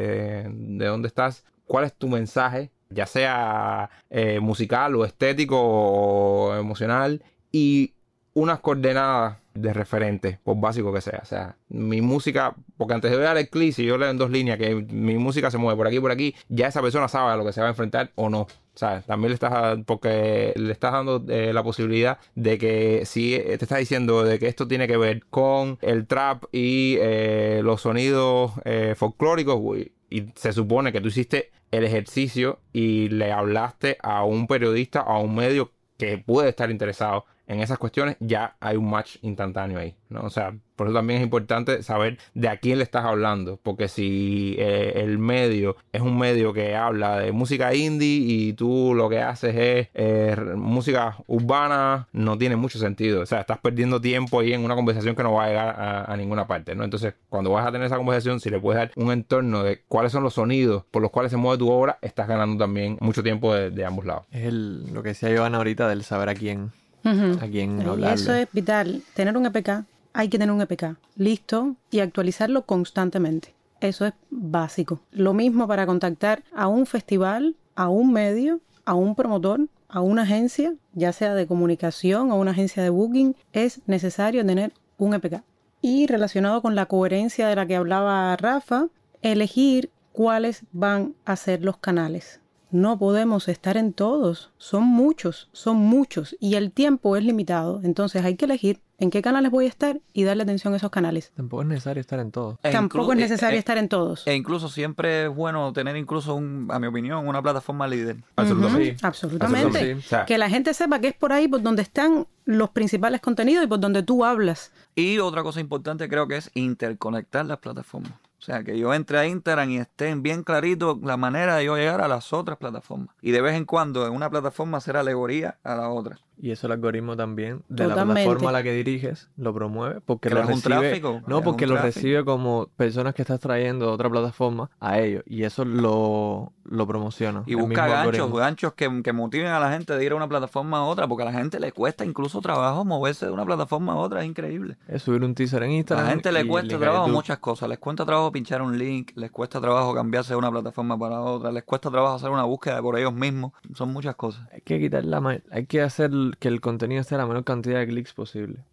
de 0.49 0.85
dónde 0.85 1.07
estás, 1.07 1.43
cuál 1.67 1.85
es 1.85 1.93
tu 1.93 2.07
mensaje, 2.07 2.71
ya 2.89 3.05
sea 3.05 3.89
eh, 4.09 4.39
musical 4.39 4.95
o 4.95 5.05
estético 5.05 5.57
o 5.59 6.55
emocional, 6.55 7.23
y 7.51 7.93
unas 8.33 8.59
coordenadas 8.59 9.37
de 9.55 9.73
referente, 9.73 10.39
por 10.43 10.59
básico 10.59 10.93
que 10.93 11.01
sea. 11.01 11.19
O 11.23 11.25
sea, 11.25 11.55
mi 11.69 12.01
música, 12.01 12.53
porque 12.77 12.93
antes 12.93 13.11
de 13.11 13.17
dar 13.17 13.37
el 13.37 13.49
clic, 13.49 13.73
si 13.73 13.85
yo 13.85 13.97
leo 13.97 14.09
en 14.09 14.17
dos 14.17 14.29
líneas 14.29 14.57
que 14.57 14.75
mi 14.75 15.17
música 15.17 15.49
se 15.49 15.57
mueve 15.57 15.77
por 15.77 15.87
aquí 15.87 15.99
por 15.99 16.11
aquí, 16.11 16.35
ya 16.49 16.67
esa 16.67 16.81
persona 16.81 17.07
sabe 17.07 17.31
a 17.31 17.37
lo 17.37 17.45
que 17.45 17.53
se 17.53 17.61
va 17.61 17.67
a 17.67 17.69
enfrentar 17.69 18.11
o 18.15 18.29
no. 18.29 18.47
¿Sabes? 18.75 19.05
También 19.05 19.29
le 19.29 19.35
estás, 19.35 19.79
porque 19.85 20.51
le 20.57 20.73
estás 20.73 20.91
dando 20.91 21.23
eh, 21.29 21.53
la 21.53 21.63
posibilidad 21.63 22.17
de 22.35 22.57
que 22.57 23.03
si 23.05 23.39
te 23.39 23.53
estás 23.53 23.79
diciendo 23.79 24.25
de 24.25 24.37
que 24.37 24.47
esto 24.49 24.67
tiene 24.67 24.85
que 24.85 24.97
ver 24.97 25.23
con 25.29 25.77
el 25.81 26.05
trap 26.07 26.43
y 26.51 26.97
eh, 26.99 27.61
los 27.63 27.79
sonidos 27.79 28.51
eh, 28.65 28.93
folclóricos, 28.97 29.57
uy, 29.61 29.93
y 30.15 30.31
se 30.35 30.53
supone 30.53 30.93
que 30.93 31.01
tú 31.01 31.09
hiciste 31.09 31.51
el 31.71 31.83
ejercicio 31.83 32.61
y 32.71 33.09
le 33.09 33.33
hablaste 33.33 33.97
a 34.01 34.23
un 34.23 34.47
periodista, 34.47 35.01
a 35.01 35.17
un 35.19 35.35
medio 35.35 35.71
que 35.97 36.17
puede 36.17 36.49
estar 36.49 36.71
interesado 36.71 37.25
en 37.47 37.59
esas 37.59 37.77
cuestiones, 37.77 38.17
ya 38.19 38.55
hay 38.59 38.77
un 38.77 38.89
match 38.89 39.17
instantáneo 39.21 39.79
ahí, 39.79 39.95
¿no? 40.09 40.21
O 40.21 40.29
sea, 40.29 40.55
por 40.75 40.87
eso 40.87 40.95
también 40.95 41.19
es 41.19 41.23
importante 41.23 41.83
saber 41.83 42.17
de 42.33 42.49
a 42.49 42.57
quién 42.57 42.79
le 42.79 42.83
estás 42.83 43.05
hablando, 43.05 43.59
porque 43.61 43.87
si 43.87 44.55
eh, 44.57 44.93
el 44.95 45.17
medio 45.17 45.77
es 45.93 46.01
un 46.01 46.17
medio 46.17 46.53
que 46.53 46.75
habla 46.75 47.19
de 47.19 47.31
música 47.31 47.73
indie 47.73 48.07
y 48.07 48.53
tú 48.53 48.93
lo 48.93 49.09
que 49.09 49.21
haces 49.21 49.55
es 49.55 49.87
eh, 49.93 50.35
música 50.55 51.15
urbana, 51.27 52.07
no 52.11 52.37
tiene 52.37 52.55
mucho 52.55 52.77
sentido, 52.79 53.21
o 53.21 53.25
sea, 53.25 53.41
estás 53.41 53.59
perdiendo 53.59 54.01
tiempo 54.01 54.39
ahí 54.39 54.53
en 54.53 54.63
una 54.63 54.75
conversación 54.75 55.15
que 55.15 55.23
no 55.23 55.33
va 55.33 55.45
a 55.45 55.47
llegar 55.47 55.75
a, 56.07 56.15
ninguna 56.17 56.47
parte, 56.47 56.75
¿no? 56.75 56.83
Entonces, 56.83 57.13
cuando 57.29 57.51
vas 57.51 57.67
a 57.67 57.71
tener 57.71 57.87
esa 57.87 57.97
conversación, 57.97 58.39
si 58.39 58.49
le 58.49 58.59
puedes 58.59 58.79
dar 58.79 58.91
un 58.95 59.11
entorno 59.11 59.63
de 59.63 59.81
cuáles 59.87 60.11
son 60.11 60.23
los 60.23 60.33
sonidos 60.33 60.83
por 60.91 61.01
los 61.01 61.11
cuales 61.11 61.31
se 61.31 61.37
mueve 61.37 61.57
tu 61.57 61.69
obra, 61.69 61.99
estás 62.01 62.27
ganando 62.27 62.57
también 62.57 62.97
mucho 63.01 63.21
tiempo 63.21 63.53
de, 63.53 63.85
ambos 63.85 64.05
lados. 64.05 64.25
Es 64.31 64.51
lo 64.51 65.03
que 65.03 65.09
decía 65.09 65.35
Joana 65.35 65.57
ahorita 65.57 65.87
del 65.87 66.03
saber 66.03 66.29
a 66.29 66.33
quién, 66.33 66.71
A 67.05 67.45
Y 67.45 68.05
eso 68.05 68.33
es 68.33 68.47
vital. 68.51 69.01
Tener 69.13 69.37
un 69.37 69.45
EPK, 69.45 69.85
hay 70.13 70.29
que 70.29 70.39
tener 70.39 70.53
un 70.53 70.61
EPK 70.61 70.97
listo 71.15 71.75
y 71.91 71.99
actualizarlo 71.99 72.65
constantemente. 72.65 73.53
Eso 73.79 74.05
es 74.05 74.13
básico. 74.29 75.01
Lo 75.11 75.33
mismo 75.33 75.67
para 75.67 75.85
contactar 75.85 76.43
a 76.53 76.67
un 76.67 76.85
festival, 76.85 77.55
a 77.75 77.89
un 77.89 78.11
medio, 78.11 78.59
a 78.85 78.95
un 78.95 79.15
promotor, 79.15 79.67
a 79.87 80.01
una 80.01 80.23
agencia, 80.23 80.73
ya 80.93 81.13
sea 81.13 81.35
de 81.35 81.47
comunicación 81.47 82.31
o 82.31 82.35
una 82.35 82.51
agencia 82.51 82.81
de 82.81 82.89
booking, 82.89 83.35
es 83.53 83.81
necesario 83.85 84.45
tener 84.45 84.73
un 84.97 85.13
EPK. 85.13 85.43
Y 85.81 86.07
relacionado 86.07 86.61
con 86.61 86.73
la 86.75 86.87
coherencia 86.87 87.47
de 87.47 87.55
la 87.55 87.67
que 87.67 87.75
hablaba 87.75 88.35
Rafa, 88.37 88.87
elegir 89.21 89.91
cuáles 90.11 90.63
van 90.71 91.13
a 91.25 91.35
ser 91.35 91.63
los 91.63 91.77
canales. 91.77 92.39
No 92.75 92.99
podemos 92.99 93.47
estar 93.47 93.77
en 93.77 93.93
todos. 93.93 94.51
Son 94.57 94.83
muchos, 94.83 95.47
son 95.53 95.77
muchos. 95.77 96.35
Y 96.41 96.55
el 96.55 96.73
tiempo 96.73 97.15
es 97.15 97.23
limitado. 97.23 97.79
Entonces 97.85 98.25
hay 98.25 98.35
que 98.35 98.43
elegir 98.43 98.81
en 98.97 99.11
qué 99.11 99.21
canales 99.21 99.49
voy 99.49 99.63
a 99.63 99.69
estar 99.69 100.01
y 100.11 100.23
darle 100.25 100.43
atención 100.43 100.73
a 100.73 100.75
esos 100.75 100.91
canales. 100.91 101.31
Tampoco 101.37 101.61
es 101.61 101.69
necesario 101.69 102.01
estar 102.01 102.19
en 102.19 102.31
todo. 102.31 102.59
E 102.63 102.71
Tampoco 102.73 103.13
es 103.13 103.19
e- 103.19 103.21
necesario 103.21 103.55
e- 103.55 103.59
estar 103.59 103.77
en 103.77 103.87
todos. 103.87 104.27
E 104.27 104.35
incluso 104.35 104.67
siempre 104.67 105.27
es 105.27 105.33
bueno 105.33 105.71
tener 105.71 105.95
incluso, 105.95 106.35
un, 106.35 106.67
a 106.69 106.77
mi 106.77 106.87
opinión, 106.87 107.25
una 107.25 107.41
plataforma 107.41 107.87
líder. 107.87 108.17
Absolutamente. 108.35 108.97
Absolutamente. 109.01 109.97
Que 110.27 110.37
la 110.37 110.49
gente 110.49 110.73
sepa 110.73 110.99
que 110.99 111.07
es 111.07 111.15
por 111.15 111.31
ahí 111.31 111.47
por 111.47 111.61
donde 111.61 111.81
están 111.81 112.27
los 112.43 112.71
principales 112.71 113.21
contenidos 113.21 113.63
y 113.63 113.67
por 113.67 113.79
donde 113.79 114.03
tú 114.03 114.25
hablas. 114.25 114.73
Y 114.95 115.19
otra 115.19 115.43
cosa 115.43 115.61
importante 115.61 116.09
creo 116.09 116.27
que 116.27 116.35
es 116.35 116.51
interconectar 116.55 117.45
las 117.45 117.59
plataformas. 117.59 118.11
O 118.45 118.47
sea, 118.47 118.63
que 118.63 118.77
yo 118.77 118.93
entre 118.93 119.17
a 119.17 119.25
Instagram 119.25 119.71
y 119.71 119.77
estén 119.77 120.21
bien 120.21 120.43
clarito 120.43 120.99
la 121.01 121.17
manera 121.17 121.55
de 121.55 121.65
yo 121.65 121.75
llegar 121.77 121.99
a 122.01 122.07
las 122.07 122.31
otras 122.31 122.59
plataformas. 122.59 123.09
Y 123.19 123.31
de 123.31 123.41
vez 123.41 123.55
en 123.55 123.65
cuando 123.65 124.05
en 124.05 124.13
una 124.13 124.29
plataforma 124.29 124.77
hacer 124.77 124.97
alegoría 124.97 125.57
a 125.63 125.73
la 125.73 125.89
otra. 125.89 126.19
Y 126.37 126.51
eso 126.51 126.67
el 126.67 126.73
algoritmo 126.73 127.15
también, 127.15 127.63
de 127.69 127.87
la 127.87 127.97
plataforma 127.97 128.49
a 128.49 128.53
la 128.53 128.63
que 128.63 128.73
diriges, 128.73 129.29
lo 129.37 129.53
promueve 129.53 130.01
porque 130.01 130.29
lo 130.29 130.41
un 130.41 130.47
recibe. 130.47 130.61
tráfico, 130.61 131.21
no, 131.27 131.41
porque 131.43 131.65
un 131.65 131.71
lo 131.71 131.75
tráfico. 131.75 131.95
recibe 131.99 132.25
como 132.25 132.67
personas 132.75 133.13
que 133.13 133.21
estás 133.21 133.39
trayendo 133.39 133.85
de 133.87 133.91
otra 133.91 134.09
plataforma 134.09 134.69
a 134.79 134.99
ellos. 134.99 135.23
Y 135.27 135.43
eso 135.43 135.65
lo, 135.65 136.53
lo 136.63 136.87
promociona. 136.87 137.43
Y 137.45 137.55
busca 137.55 137.87
ganchos, 137.87 138.29
algoritmo. 138.29 138.35
ganchos 138.37 138.73
que, 138.73 139.01
que 139.03 139.13
motiven 139.13 139.47
a 139.47 139.59
la 139.59 139.71
gente 139.71 139.95
de 139.95 140.05
ir 140.05 140.11
a 140.11 140.15
una 140.15 140.27
plataforma 140.27 140.77
a 140.79 140.83
otra, 140.83 141.07
porque 141.07 141.23
a 141.23 141.25
la 141.25 141.33
gente 141.33 141.59
le 141.59 141.71
cuesta 141.71 142.05
incluso 142.05 142.41
trabajo 142.41 142.85
moverse 142.85 143.25
de 143.25 143.31
una 143.31 143.45
plataforma 143.45 143.93
a 143.93 143.97
otra, 143.97 144.21
es 144.21 144.27
increíble. 144.27 144.77
Es 144.87 145.03
subir 145.03 145.23
un 145.23 145.35
teaser 145.35 145.63
en 145.63 145.71
A 145.71 145.73
Instagram. 145.73 146.05
la 146.05 146.11
gente 146.11 146.31
le 146.31 146.45
cuesta 146.45 146.75
a 146.75 146.79
trabajo 146.79 147.07
muchas 147.09 147.39
cosas. 147.39 147.69
Les 147.69 147.79
cuesta 147.79 148.05
trabajo 148.05 148.31
pinchar 148.31 148.61
un 148.61 148.77
link, 148.77 149.11
les 149.15 149.31
cuesta 149.31 149.59
trabajo 149.61 149.93
cambiarse 149.93 150.33
de 150.33 150.37
una 150.37 150.51
plataforma 150.51 150.97
para 150.97 151.21
otra, 151.21 151.51
les 151.51 151.63
cuesta 151.63 151.89
trabajo 151.89 152.15
hacer 152.15 152.29
una 152.29 152.43
búsqueda 152.43 152.81
por 152.81 152.97
ellos 152.97 153.13
mismos. 153.13 153.51
Son 153.73 153.91
muchas 153.91 154.15
cosas. 154.15 154.47
Hay 154.53 154.61
que 154.61 154.79
quitar 154.79 155.03
la 155.03 155.21
hay 155.51 155.65
que 155.65 155.81
hacer 155.81 156.11
que 156.33 156.47
el 156.47 156.61
contenido 156.61 157.01
esté 157.01 157.15
a 157.15 157.19
la 157.19 157.27
menor 157.27 157.43
cantidad 157.43 157.79
de 157.79 157.87
clics 157.87 158.13
posible. 158.13 158.63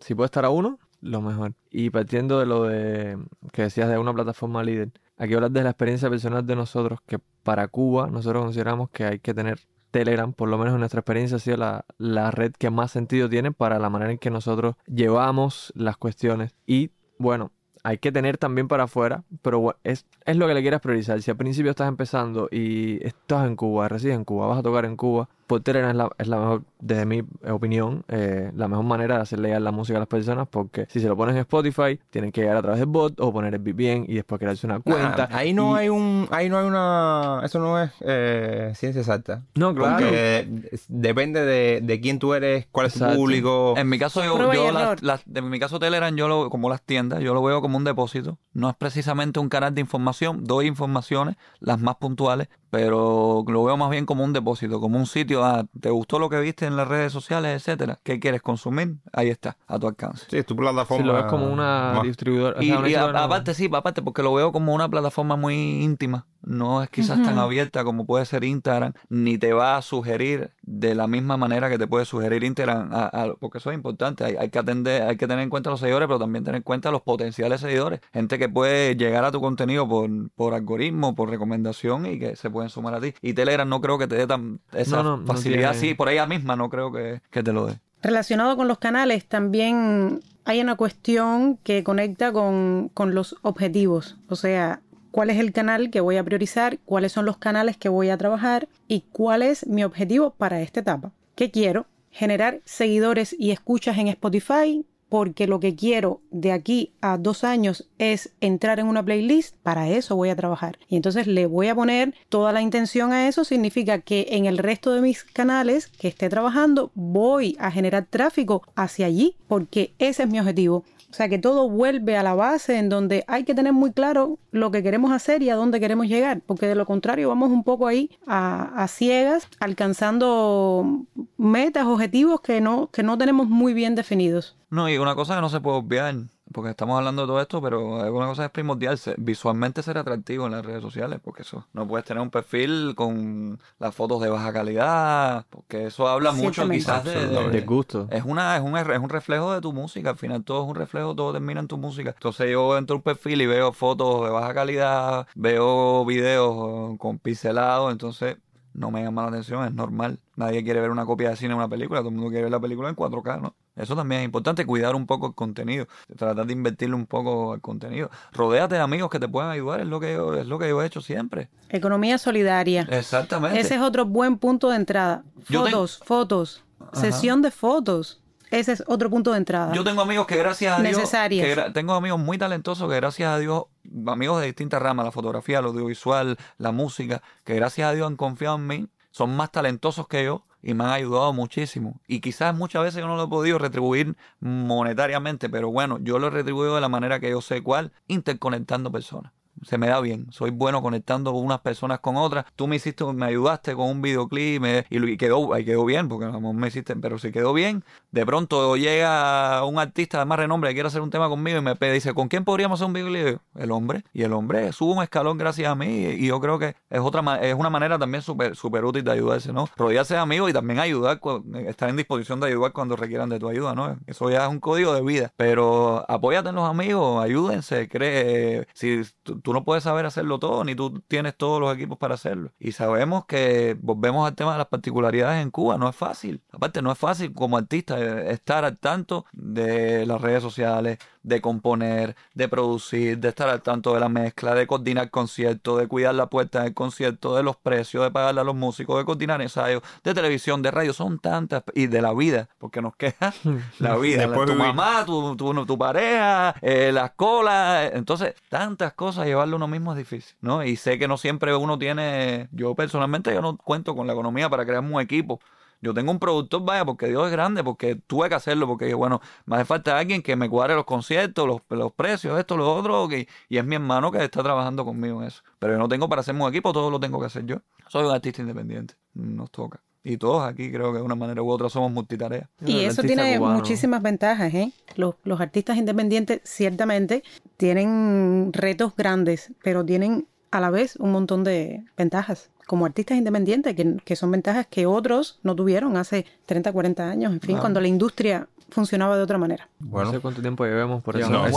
Si 0.00 0.14
puede 0.14 0.26
estar 0.26 0.44
a 0.44 0.50
uno, 0.50 0.78
lo 1.00 1.20
mejor. 1.20 1.54
Y 1.70 1.90
partiendo 1.90 2.38
de 2.38 2.46
lo 2.46 2.64
de 2.64 3.18
que 3.52 3.62
decías 3.62 3.88
de 3.88 3.98
una 3.98 4.12
plataforma 4.12 4.62
líder, 4.62 4.90
aquí 5.16 5.34
hablas 5.34 5.52
de 5.52 5.62
la 5.62 5.70
experiencia 5.70 6.10
personal 6.10 6.46
de 6.46 6.56
nosotros, 6.56 7.00
que 7.06 7.18
para 7.42 7.68
Cuba 7.68 8.08
nosotros 8.08 8.44
consideramos 8.44 8.90
que 8.90 9.04
hay 9.04 9.18
que 9.18 9.34
tener 9.34 9.60
Telegram, 9.90 10.32
por 10.32 10.48
lo 10.48 10.58
menos 10.58 10.74
en 10.74 10.80
nuestra 10.80 11.00
experiencia, 11.00 11.36
ha 11.36 11.40
sido 11.40 11.56
la, 11.56 11.84
la 11.98 12.30
red 12.30 12.52
que 12.52 12.70
más 12.70 12.92
sentido 12.92 13.28
tiene 13.28 13.52
para 13.52 13.78
la 13.78 13.90
manera 13.90 14.12
en 14.12 14.18
que 14.18 14.30
nosotros 14.30 14.76
llevamos 14.86 15.72
las 15.74 15.96
cuestiones. 15.96 16.54
Y 16.66 16.90
bueno, 17.18 17.50
hay 17.82 17.98
que 17.98 18.12
tener 18.12 18.38
también 18.38 18.68
para 18.68 18.84
afuera, 18.84 19.24
pero 19.42 19.76
es, 19.84 20.06
es 20.24 20.36
lo 20.36 20.46
que 20.46 20.54
le 20.54 20.62
quieras 20.62 20.80
priorizar. 20.80 21.20
Si 21.22 21.30
al 21.30 21.36
principio 21.36 21.70
estás 21.70 21.88
empezando 21.88 22.48
y 22.50 23.04
estás 23.04 23.46
en 23.46 23.56
Cuba, 23.56 23.88
resides 23.88 24.16
en 24.16 24.24
Cuba, 24.24 24.46
vas 24.46 24.58
a 24.58 24.62
tocar 24.62 24.84
en 24.84 24.96
Cuba, 24.96 25.28
Telegram 25.58 25.90
es 25.90 25.96
la, 25.96 26.10
es 26.18 26.28
la 26.28 26.38
mejor, 26.38 26.62
desde 26.78 27.04
mi 27.06 27.22
opinión, 27.48 28.04
eh, 28.08 28.52
la 28.54 28.68
mejor 28.68 28.84
manera 28.84 29.16
de 29.16 29.22
hacer 29.22 29.40
llegar 29.40 29.60
la 29.62 29.72
música 29.72 29.98
a 29.98 30.00
las 30.00 30.08
personas, 30.08 30.46
porque 30.48 30.86
si 30.90 31.00
se 31.00 31.08
lo 31.08 31.16
pones 31.16 31.34
en 31.34 31.40
Spotify, 31.40 31.98
tienen 32.10 32.30
que 32.30 32.42
llegar 32.42 32.56
a 32.56 32.62
través 32.62 32.78
del 32.78 32.88
bot 32.88 33.18
o 33.20 33.32
poner 33.32 33.54
el 33.54 33.60
VPN 33.60 34.04
y 34.08 34.14
después 34.14 34.38
crearse 34.38 34.66
una 34.66 34.80
cuenta. 34.80 35.28
Ah, 35.30 35.38
ahí 35.38 35.52
no 35.52 35.74
Y- 35.76 35.80
hay 35.80 35.88
un, 35.88 36.28
ahí 36.30 36.48
no 36.48 36.58
hay 36.58 36.66
una, 36.66 37.40
eso 37.42 37.58
no 37.58 37.82
es 37.82 37.90
eh, 38.00 38.72
ciencia 38.76 39.00
exacta. 39.00 39.42
No, 39.56 39.74
claro. 39.74 39.96
Porque 39.96 40.70
depende 40.88 41.44
de, 41.44 41.80
de 41.82 42.00
quién 42.00 42.18
tú 42.18 42.34
eres, 42.34 42.66
cuál 42.70 42.86
es 42.86 42.92
tu 42.92 42.98
Exacto. 43.00 43.16
público. 43.18 43.74
En 43.76 43.88
mi 43.88 43.98
caso, 43.98 44.22
yo, 44.24 44.52
yo 44.52 44.72
las- 44.72 45.02
las- 45.02 45.24
en 45.34 45.48
mi 45.50 45.58
caso 45.58 45.78
Telegram, 45.78 46.14
yo 46.14 46.28
lo, 46.28 46.50
como 46.50 46.68
las 46.68 46.82
tiendas, 46.82 47.20
yo 47.20 47.34
lo 47.34 47.42
veo 47.42 47.60
como 47.60 47.76
un 47.76 47.84
depósito. 47.84 48.38
No 48.52 48.68
es 48.70 48.76
precisamente 48.76 49.40
un 49.40 49.48
canal 49.48 49.74
de 49.74 49.80
información, 49.80 50.44
doy 50.44 50.66
informaciones, 50.66 51.36
las 51.60 51.80
más 51.80 51.96
puntuales, 51.96 52.48
pero 52.70 53.44
lo 53.46 53.64
veo 53.64 53.76
más 53.76 53.90
bien 53.90 54.06
como 54.06 54.24
un 54.24 54.32
depósito, 54.32 54.80
como 54.80 54.98
un 54.98 55.06
sitio, 55.06 55.44
ah, 55.44 55.64
¿te 55.80 55.90
gustó 55.90 56.18
lo 56.18 56.28
que 56.30 56.40
viste 56.40 56.66
en 56.66 56.76
las 56.76 56.86
redes 56.88 57.12
sociales, 57.12 57.56
etcétera? 57.56 57.98
¿Qué 58.02 58.20
quieres 58.20 58.42
consumir? 58.42 58.96
Ahí 59.12 59.28
está, 59.28 59.56
a 59.66 59.78
tu 59.78 59.88
alcance. 59.88 60.26
Sí, 60.30 60.38
es 60.38 60.46
tu 60.46 60.56
plataforma. 60.56 61.02
Si 61.02 61.06
lo 61.08 61.14
ves 61.14 61.24
como 61.24 61.46
una 61.52 61.92
más- 61.96 62.02
distribuidora. 62.04 62.58
o 62.58 62.62
Y, 62.62 62.66
sea, 62.68 62.78
una 62.78 62.88
y 62.88 62.94
a- 62.94 62.98
distribuidora- 62.98 63.24
aparte, 63.24 63.54
sí, 63.54 63.68
aparte, 63.72 64.02
porque 64.02 64.22
lo 64.22 64.32
veo 64.34 64.52
como 64.52 64.74
una 64.74 64.88
plataforma 64.88 65.36
muy 65.36 65.82
íntima. 65.82 66.26
No 66.42 66.82
es 66.82 66.88
quizás 66.90 67.22
tan 67.22 67.38
abierta 67.38 67.84
como 67.84 68.06
puede 68.06 68.24
ser 68.24 68.44
Instagram, 68.44 68.92
ni 69.08 69.36
te 69.38 69.52
va 69.52 69.76
a 69.76 69.82
sugerir 69.82 70.50
de 70.62 70.94
la 70.94 71.06
misma 71.06 71.36
manera 71.36 71.68
que 71.68 71.78
te 71.78 71.86
puede 71.86 72.04
sugerir 72.04 72.42
Instagram, 72.44 72.90
a- 72.92 73.06
a- 73.06 73.34
porque 73.38 73.58
eso 73.58 73.70
es 73.70 73.74
importante. 73.76 74.24
Hay, 74.24 74.36
hay 74.36 74.48
que 74.48 74.58
atender, 74.58 75.02
hay 75.02 75.16
que 75.16 75.26
tener 75.26 75.42
en 75.42 75.50
cuenta 75.50 75.70
los 75.70 75.80
seguidores, 75.80 76.06
pero 76.06 76.18
también 76.18 76.44
tener 76.44 76.56
en 76.58 76.62
cuenta 76.62 76.90
los 76.90 77.02
potenciales 77.02 77.60
seguidores. 77.60 78.00
Gente 78.12 78.38
que 78.38 78.48
puede 78.48 78.96
llegar 78.96 79.24
a 79.24 79.30
tu 79.32 79.40
contenido 79.40 79.86
por, 79.88 80.08
por 80.34 80.54
algoritmo, 80.54 81.14
por 81.14 81.28
recomendación 81.28 82.06
y 82.06 82.18
que 82.18 82.36
se 82.36 82.48
pueden 82.50 82.70
sumar 82.70 82.94
a 82.94 83.00
ti. 83.00 83.14
Y 83.20 83.34
Telegram 83.34 83.68
no 83.68 83.80
creo 83.80 83.98
que 83.98 84.06
te 84.06 84.14
dé 84.16 84.26
tan 84.26 84.60
esa 84.72 84.96
No, 84.98 85.02
no, 85.02 85.16
no 85.18 85.26
facilidad 85.26 85.72
tiene- 85.72 85.88
así, 85.88 85.94
por 85.94 86.08
ella 86.08 86.26
misma 86.26 86.56
no 86.56 86.70
creo 86.70 86.90
que, 86.92 87.20
que 87.30 87.42
te 87.42 87.52
lo 87.52 87.66
dé. 87.66 87.78
Relacionado 88.02 88.56
con 88.56 88.66
los 88.66 88.78
canales, 88.78 89.26
también 89.26 90.20
hay 90.46 90.60
una 90.62 90.74
cuestión 90.76 91.58
que 91.62 91.84
conecta 91.84 92.32
con, 92.32 92.90
con 92.94 93.14
los 93.14 93.36
objetivos. 93.42 94.16
O 94.28 94.36
sea, 94.36 94.80
cuál 95.10 95.30
es 95.30 95.38
el 95.38 95.52
canal 95.52 95.90
que 95.90 96.00
voy 96.00 96.16
a 96.16 96.24
priorizar, 96.24 96.78
cuáles 96.84 97.12
son 97.12 97.26
los 97.26 97.36
canales 97.36 97.76
que 97.76 97.88
voy 97.88 98.10
a 98.10 98.18
trabajar 98.18 98.68
y 98.88 99.04
cuál 99.12 99.42
es 99.42 99.66
mi 99.66 99.84
objetivo 99.84 100.30
para 100.30 100.60
esta 100.60 100.80
etapa. 100.80 101.12
¿Qué 101.34 101.50
quiero? 101.50 101.86
Generar 102.10 102.60
seguidores 102.64 103.34
y 103.38 103.50
escuchas 103.50 103.98
en 103.98 104.08
Spotify 104.08 104.84
porque 105.10 105.48
lo 105.48 105.58
que 105.60 105.74
quiero 105.74 106.22
de 106.30 106.52
aquí 106.52 106.92
a 107.00 107.18
dos 107.18 107.42
años 107.44 107.88
es 107.98 108.32
entrar 108.40 108.78
en 108.78 108.86
una 108.86 109.04
playlist, 109.04 109.56
para 109.62 109.88
eso 109.90 110.14
voy 110.14 110.30
a 110.30 110.36
trabajar. 110.36 110.78
Y 110.88 110.96
entonces 110.96 111.26
le 111.26 111.46
voy 111.46 111.66
a 111.66 111.74
poner 111.74 112.14
toda 112.28 112.52
la 112.52 112.62
intención 112.62 113.12
a 113.12 113.26
eso, 113.26 113.44
significa 113.44 114.00
que 114.00 114.28
en 114.30 114.46
el 114.46 114.56
resto 114.56 114.92
de 114.92 115.02
mis 115.02 115.24
canales 115.24 115.88
que 115.88 116.08
esté 116.08 116.28
trabajando 116.28 116.92
voy 116.94 117.56
a 117.58 117.72
generar 117.72 118.06
tráfico 118.08 118.62
hacia 118.76 119.06
allí, 119.06 119.34
porque 119.48 119.92
ese 119.98 120.22
es 120.22 120.28
mi 120.28 120.38
objetivo. 120.38 120.84
O 121.10 121.14
sea 121.14 121.28
que 121.28 121.38
todo 121.38 121.68
vuelve 121.68 122.16
a 122.16 122.22
la 122.22 122.34
base 122.34 122.78
en 122.78 122.88
donde 122.88 123.24
hay 123.26 123.44
que 123.44 123.54
tener 123.54 123.72
muy 123.72 123.92
claro 123.92 124.38
lo 124.52 124.70
que 124.70 124.82
queremos 124.82 125.12
hacer 125.12 125.42
y 125.42 125.50
a 125.50 125.56
dónde 125.56 125.80
queremos 125.80 126.06
llegar, 126.06 126.40
porque 126.46 126.66
de 126.66 126.76
lo 126.76 126.86
contrario 126.86 127.28
vamos 127.28 127.50
un 127.50 127.64
poco 127.64 127.88
ahí 127.88 128.10
a, 128.26 128.86
ciegas, 128.88 129.48
alcanzando 129.58 131.04
metas, 131.36 131.86
objetivos 131.86 132.40
que 132.40 132.60
no, 132.60 132.90
que 132.92 133.02
no 133.02 133.18
tenemos 133.18 133.48
muy 133.48 133.74
bien 133.74 133.94
definidos. 133.96 134.56
No, 134.70 134.88
y 134.88 134.98
una 134.98 135.16
cosa 135.16 135.34
que 135.34 135.40
no 135.40 135.48
se 135.48 135.60
puede 135.60 135.78
obviar, 135.78 136.14
porque 136.52 136.70
estamos 136.70 136.98
hablando 136.98 137.22
de 137.22 137.28
todo 137.28 137.40
esto, 137.40 137.62
pero 137.62 137.84
una 138.12 138.26
cosa 138.26 138.44
es 138.44 138.50
primordial, 138.50 138.98
visualmente 139.18 139.82
ser 139.82 139.98
atractivo 139.98 140.46
en 140.46 140.52
las 140.52 140.64
redes 140.64 140.82
sociales, 140.82 141.20
porque 141.22 141.42
eso, 141.42 141.66
no 141.72 141.86
puedes 141.86 142.04
tener 142.04 142.20
un 142.22 142.30
perfil 142.30 142.94
con 142.96 143.58
las 143.78 143.94
fotos 143.94 144.20
de 144.20 144.28
baja 144.28 144.52
calidad, 144.52 145.46
porque 145.50 145.86
eso 145.86 146.08
habla 146.08 146.32
mucho 146.32 146.68
quizás 146.68 147.04
de, 147.04 147.10
de- 147.12 147.16
Absolutamente. 147.18 147.60
de 147.60 147.66
gusto. 147.66 148.08
es 148.10 148.24
una 148.24 148.56
es 148.56 148.62
un, 148.62 148.76
es 148.76 148.98
un 148.98 149.08
reflejo 149.08 149.52
de 149.52 149.60
tu 149.60 149.72
música, 149.72 150.10
al 150.10 150.16
final 150.16 150.42
todo 150.44 150.62
es 150.64 150.68
un 150.68 150.74
reflejo, 150.74 151.14
todo 151.14 151.32
termina 151.32 151.60
en 151.60 151.68
tu 151.68 151.78
música. 151.78 152.10
Entonces 152.10 152.50
yo 152.50 152.76
entro 152.76 152.94
a 152.94 152.96
un 152.98 153.02
perfil 153.02 153.40
y 153.42 153.46
veo 153.46 153.72
fotos 153.72 154.24
de 154.24 154.30
baja 154.30 154.52
calidad, 154.54 155.26
veo 155.34 156.04
videos 156.04 156.98
con 156.98 157.18
pixelados, 157.18 157.92
entonces 157.92 158.36
no 158.72 158.90
me 158.90 159.02
llama 159.02 159.22
la 159.22 159.28
atención, 159.28 159.64
es 159.66 159.74
normal. 159.74 160.18
Nadie 160.36 160.62
quiere 160.64 160.80
ver 160.80 160.90
una 160.90 161.04
copia 161.06 161.30
de 161.30 161.36
cine 161.36 161.50
de 161.50 161.54
una 161.56 161.68
película, 161.68 162.00
todo 162.00 162.08
el 162.10 162.14
mundo 162.14 162.30
quiere 162.30 162.44
ver 162.44 162.52
la 162.52 162.60
película 162.60 162.88
en 162.88 162.94
4K, 162.96 163.40
¿no? 163.40 163.54
Eso 163.76 163.96
también 163.96 164.22
es 164.22 164.24
importante, 164.26 164.66
cuidar 164.66 164.94
un 164.94 165.06
poco 165.06 165.28
el 165.28 165.34
contenido, 165.34 165.86
tratar 166.16 166.46
de 166.46 166.52
invertirle 166.52 166.94
un 166.94 167.06
poco 167.06 167.52
al 167.52 167.60
contenido. 167.60 168.10
Rodéate 168.32 168.74
de 168.74 168.80
amigos 168.80 169.10
que 169.10 169.18
te 169.18 169.28
puedan 169.28 169.50
ayudar, 169.50 169.80
es 169.80 169.86
lo 169.86 170.00
que 170.00 170.14
yo, 170.14 170.34
es 170.34 170.46
lo 170.46 170.58
que 170.58 170.68
yo 170.68 170.82
he 170.82 170.86
hecho 170.86 171.00
siempre. 171.00 171.48
Economía 171.68 172.18
solidaria. 172.18 172.86
Exactamente. 172.90 173.58
Ese 173.58 173.76
es 173.76 173.80
otro 173.80 174.04
buen 174.04 174.38
punto 174.38 174.70
de 174.70 174.76
entrada. 174.76 175.24
Fotos, 175.44 176.00
fotos. 176.04 176.64
Sesión 176.92 177.42
de 177.42 177.50
fotos. 177.50 178.20
Ese 178.50 178.72
es 178.72 178.84
otro 178.86 179.08
punto 179.08 179.30
de 179.30 179.38
entrada. 179.38 179.72
Yo 179.72 179.84
tengo 179.84 180.02
amigos 180.02 180.26
que 180.26 180.36
gracias 180.36 180.76
a 180.76 180.82
Dios, 180.82 180.96
Necesarias. 180.96 181.46
que 181.46 181.70
tengo 181.70 181.94
amigos 181.94 182.18
muy 182.18 182.36
talentosos 182.36 182.88
que 182.88 182.96
gracias 182.96 183.32
a 183.32 183.38
Dios, 183.38 183.64
amigos 184.06 184.40
de 184.40 184.46
distintas 184.46 184.82
ramas, 184.82 185.04
la 185.04 185.12
fotografía, 185.12 185.60
el 185.60 185.66
audiovisual, 185.66 186.36
la 186.58 186.72
música, 186.72 187.22
que 187.44 187.54
gracias 187.54 187.88
a 187.88 187.92
Dios 187.92 188.08
han 188.08 188.16
confiado 188.16 188.56
en 188.56 188.66
mí, 188.66 188.88
son 189.10 189.36
más 189.36 189.50
talentosos 189.52 190.08
que 190.08 190.24
yo 190.24 190.44
y 190.62 190.74
me 190.74 190.84
han 190.84 190.90
ayudado 190.90 191.32
muchísimo. 191.32 192.00
Y 192.06 192.20
quizás 192.20 192.54
muchas 192.54 192.82
veces 192.82 193.00
yo 193.00 193.06
no 193.06 193.16
lo 193.16 193.24
he 193.24 193.28
podido 193.28 193.58
retribuir 193.58 194.16
monetariamente, 194.40 195.48
pero 195.48 195.70
bueno, 195.70 195.98
yo 196.00 196.18
lo 196.18 196.28
he 196.28 196.30
retribuido 196.30 196.74
de 196.74 196.80
la 196.80 196.88
manera 196.88 197.20
que 197.20 197.30
yo 197.30 197.40
sé 197.40 197.62
cuál, 197.62 197.92
interconectando 198.08 198.92
personas. 198.92 199.32
Se 199.62 199.78
me 199.78 199.88
da 199.88 200.00
bien, 200.00 200.26
soy 200.30 200.50
bueno 200.50 200.82
conectando 200.82 201.32
unas 201.32 201.60
personas 201.60 202.00
con 202.00 202.16
otras. 202.16 202.46
Tú 202.56 202.66
me 202.66 202.76
hiciste, 202.76 203.04
me 203.04 203.26
ayudaste 203.26 203.74
con 203.74 203.88
un 203.88 204.02
videoclip 204.02 204.60
me- 204.60 204.86
y, 204.90 205.16
quedó, 205.16 205.56
y 205.58 205.64
quedó 205.64 205.84
bien, 205.84 206.08
porque 206.08 206.26
a 206.26 206.30
me 206.30 206.68
hiciste, 206.68 206.96
pero 206.96 207.18
si 207.18 207.30
quedó 207.32 207.52
bien, 207.52 207.84
de 208.10 208.24
pronto 208.26 208.76
llega 208.76 209.64
un 209.64 209.78
artista 209.78 210.18
de 210.18 210.24
más 210.24 210.38
renombre 210.38 210.70
que 210.70 210.74
quiere 210.74 210.86
hacer 210.88 211.00
un 211.00 211.10
tema 211.10 211.28
conmigo 211.28 211.58
y 211.58 211.62
me 211.62 211.76
pide, 211.76 211.92
dice, 211.92 212.14
¿con 212.14 212.28
quién 212.28 212.44
podríamos 212.44 212.78
hacer 212.80 212.86
un 212.86 212.92
videoclip? 212.92 213.40
El 213.54 213.70
hombre. 213.70 214.04
Y 214.12 214.22
el 214.22 214.32
hombre 214.32 214.72
sube 214.72 214.94
un 214.94 215.02
escalón 215.02 215.38
gracias 215.38 215.68
a 215.68 215.74
mí 215.74 216.06
y, 216.06 216.26
yo 216.26 216.40
creo 216.40 216.58
que 216.58 216.76
es 216.88 217.00
otra 217.00 217.20
es 217.42 217.54
una 217.54 217.70
manera 217.70 217.98
también 217.98 218.22
súper 218.22 218.54
súper 218.56 218.84
útil 218.84 219.04
de 219.04 219.10
ayudarse, 219.12 219.52
¿no? 219.52 219.68
Rodearse 219.76 220.14
de 220.14 220.20
amigos 220.20 220.50
y 220.50 220.52
también 220.52 220.78
ayudar, 220.78 221.20
estar 221.66 221.88
en 221.88 221.96
disposición 221.96 222.40
de 222.40 222.46
ayudar 222.48 222.72
cuando 222.72 222.96
requieran 222.96 223.28
de 223.28 223.38
tu 223.38 223.48
ayuda, 223.48 223.74
¿no? 223.74 223.98
Eso 224.06 224.30
ya 224.30 224.44
es 224.44 224.50
un 224.50 224.60
código 224.60 224.94
de 224.94 225.02
vida. 225.02 225.32
Pero 225.36 226.04
apóyate 226.08 226.50
en 226.50 226.54
los 226.54 226.68
amigos, 226.68 227.22
ayúdense, 227.22 227.88
cree, 227.88 228.66
si 228.74 229.02
tú, 229.22 229.49
tú 229.50 229.54
no 229.54 229.64
puedes 229.64 229.82
saber 229.82 230.06
hacerlo 230.06 230.38
todo, 230.38 230.62
ni 230.62 230.76
tú 230.76 231.02
tienes 231.08 231.36
todos 231.36 231.60
los 231.60 231.74
equipos 231.74 231.98
para 231.98 232.14
hacerlo. 232.14 232.52
Y 232.60 232.70
sabemos 232.70 233.24
que 233.24 233.76
volvemos 233.82 234.28
al 234.28 234.36
tema 234.36 234.52
de 234.52 234.58
las 234.58 234.68
particularidades 234.68 235.42
en 235.42 235.50
Cuba, 235.50 235.76
no 235.76 235.88
es 235.88 235.96
fácil. 235.96 236.40
Aparte, 236.52 236.82
no 236.82 236.92
es 236.92 236.98
fácil 236.98 237.32
como 237.32 237.56
artista 237.56 237.98
eh, 237.98 238.30
estar 238.30 238.64
al 238.64 238.78
tanto 238.78 239.26
de 239.32 240.06
las 240.06 240.20
redes 240.20 240.40
sociales, 240.44 240.98
de 241.22 241.40
componer, 241.40 242.14
de 242.32 242.48
producir, 242.48 243.18
de 243.18 243.28
estar 243.28 243.48
al 243.48 243.60
tanto 243.60 243.92
de 243.92 244.00
la 244.00 244.08
mezcla, 244.08 244.54
de 244.54 244.68
coordinar 244.68 245.10
conciertos, 245.10 245.80
de 245.80 245.88
cuidar 245.88 246.14
la 246.14 246.26
puerta 246.26 246.62
del 246.62 246.72
concierto, 246.72 247.34
de 247.36 247.42
los 247.42 247.56
precios, 247.56 248.04
de 248.04 248.10
pagarle 248.12 248.40
a 248.40 248.44
los 248.44 248.54
músicos, 248.54 248.98
de 248.98 249.04
coordinar 249.04 249.42
ensayos, 249.42 249.82
de 250.04 250.14
televisión, 250.14 250.62
de 250.62 250.70
radio, 250.70 250.92
son 250.92 251.18
tantas, 251.18 251.64
y 251.74 251.88
de 251.88 252.00
la 252.00 252.14
vida, 252.14 252.48
porque 252.58 252.80
nos 252.80 252.94
queda 252.96 253.34
la 253.80 253.96
vida, 253.96 254.22
Después 254.22 254.46
tu 254.46 254.52
vivir. 254.54 254.68
mamá, 254.68 255.04
tu, 255.04 255.36
tu, 255.36 255.66
tu 255.66 255.76
pareja, 255.76 256.54
eh, 256.62 256.90
las 256.92 257.10
colas, 257.12 257.90
entonces 257.94 258.34
tantas 258.48 258.94
cosas, 258.94 259.26
llevarlo 259.40 259.56
uno 259.56 259.68
mismo 259.68 259.92
es 259.92 259.98
difícil, 259.98 260.36
¿no? 260.40 260.62
Y 260.64 260.76
sé 260.76 260.98
que 260.98 261.08
no 261.08 261.16
siempre 261.16 261.54
uno 261.56 261.78
tiene, 261.78 262.48
yo 262.52 262.74
personalmente 262.74 263.32
yo 263.32 263.40
no 263.42 263.56
cuento 263.56 263.94
con 263.96 264.06
la 264.06 264.12
economía 264.12 264.48
para 264.50 264.64
crear 264.66 264.82
un 264.82 265.00
equipo 265.00 265.40
Yo 265.82 265.94
tengo 265.94 266.10
un 266.12 266.18
productor, 266.18 266.62
vaya, 266.64 266.84
porque 266.84 267.06
Dios 267.08 267.26
es 267.26 267.32
grande, 267.32 267.64
porque 267.64 267.94
tuve 267.96 268.28
que 268.28 268.34
hacerlo, 268.34 268.66
porque 268.66 268.92
bueno, 268.94 269.20
me 269.46 269.56
hace 269.56 269.64
falta 269.64 269.98
alguien 269.98 270.22
que 270.22 270.36
me 270.36 270.48
cuadre 270.48 270.74
los 270.74 270.84
conciertos, 270.84 271.46
los, 271.46 271.62
los 271.70 271.92
precios, 271.92 272.38
esto, 272.38 272.56
lo 272.56 272.72
otro, 272.74 273.08
y 273.48 273.56
es 273.58 273.64
mi 273.64 273.76
hermano 273.76 274.10
que 274.12 274.22
está 274.22 274.42
trabajando 274.42 274.84
conmigo 274.84 275.22
en 275.22 275.28
eso. 275.28 275.42
Pero 275.58 275.74
yo 275.74 275.78
no 275.78 275.88
tengo 275.88 276.08
para 276.08 276.20
hacerme 276.20 276.42
un 276.44 276.50
equipo, 276.50 276.72
todo 276.72 276.90
lo 276.90 277.00
tengo 277.00 277.18
que 277.20 277.26
hacer 277.26 277.46
yo. 277.46 277.56
Soy 277.88 278.04
un 278.04 278.12
artista 278.12 278.42
independiente, 278.42 278.94
nos 279.14 279.50
toca. 279.50 279.80
Y 280.02 280.16
todos 280.16 280.42
aquí 280.42 280.70
creo 280.72 280.92
que 280.92 280.98
de 280.98 281.04
una 281.04 281.14
manera 281.14 281.42
u 281.42 281.50
otra 281.50 281.68
somos 281.68 281.92
multitarea. 281.92 282.48
Y 282.64 282.80
eso 282.80 283.02
tiene 283.02 283.38
muchísimas 283.38 284.02
ventajas, 284.02 284.52
¿eh? 284.54 284.72
Los, 284.96 285.16
los 285.24 285.40
artistas 285.40 285.76
independientes 285.76 286.40
ciertamente 286.44 287.22
tienen 287.56 288.50
retos 288.52 288.96
grandes, 288.96 289.52
pero 289.62 289.84
tienen 289.84 290.26
a 290.50 290.60
la 290.60 290.70
vez 290.70 290.96
un 290.96 291.12
montón 291.12 291.44
de 291.44 291.84
ventajas 291.96 292.50
como 292.66 292.86
artistas 292.86 293.18
independientes, 293.18 293.74
que, 293.74 293.96
que, 294.04 294.14
son 294.14 294.30
ventajas 294.30 294.64
que 294.68 294.86
otros 294.86 295.40
no 295.42 295.56
tuvieron 295.56 295.96
hace 295.96 296.24
30, 296.46 296.72
40 296.72 297.10
años, 297.10 297.32
en 297.32 297.40
fin, 297.40 297.58
cuando 297.58 297.80
la 297.80 297.88
industria 297.88 298.46
funcionaba 298.70 299.16
de 299.16 299.24
otra 299.24 299.38
manera. 299.38 299.68
Bueno, 299.80 300.06
no 300.06 300.12
sé 300.12 300.20
cuánto 300.20 300.40
tiempo 300.40 300.64
llevamos 300.64 301.02
por 301.02 301.16
eso. 301.16 301.28
No, 301.28 301.46
hemos, 301.46 301.52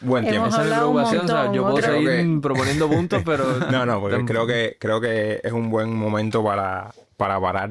buen 0.00 0.24
tiempo. 0.26 0.48
Esa 0.48 0.62
es 0.62 0.68
mi 0.70 0.74
preocupación, 0.74 1.24
o 1.26 1.28
sea, 1.28 1.52
yo 1.52 1.62
puedo 1.62 1.86
seguir 1.86 2.40
proponiendo 2.40 2.88
puntos, 2.88 3.22
pero... 3.22 3.44
No, 3.70 3.84
no, 3.84 4.00
porque 4.00 4.24
creo 4.24 4.46
que, 4.46 4.78
creo 4.80 4.98
que 4.98 5.42
es 5.44 5.52
un 5.52 5.68
buen 5.68 5.94
momento 5.94 6.42
para, 6.42 6.90
para 7.18 7.38
parar 7.38 7.70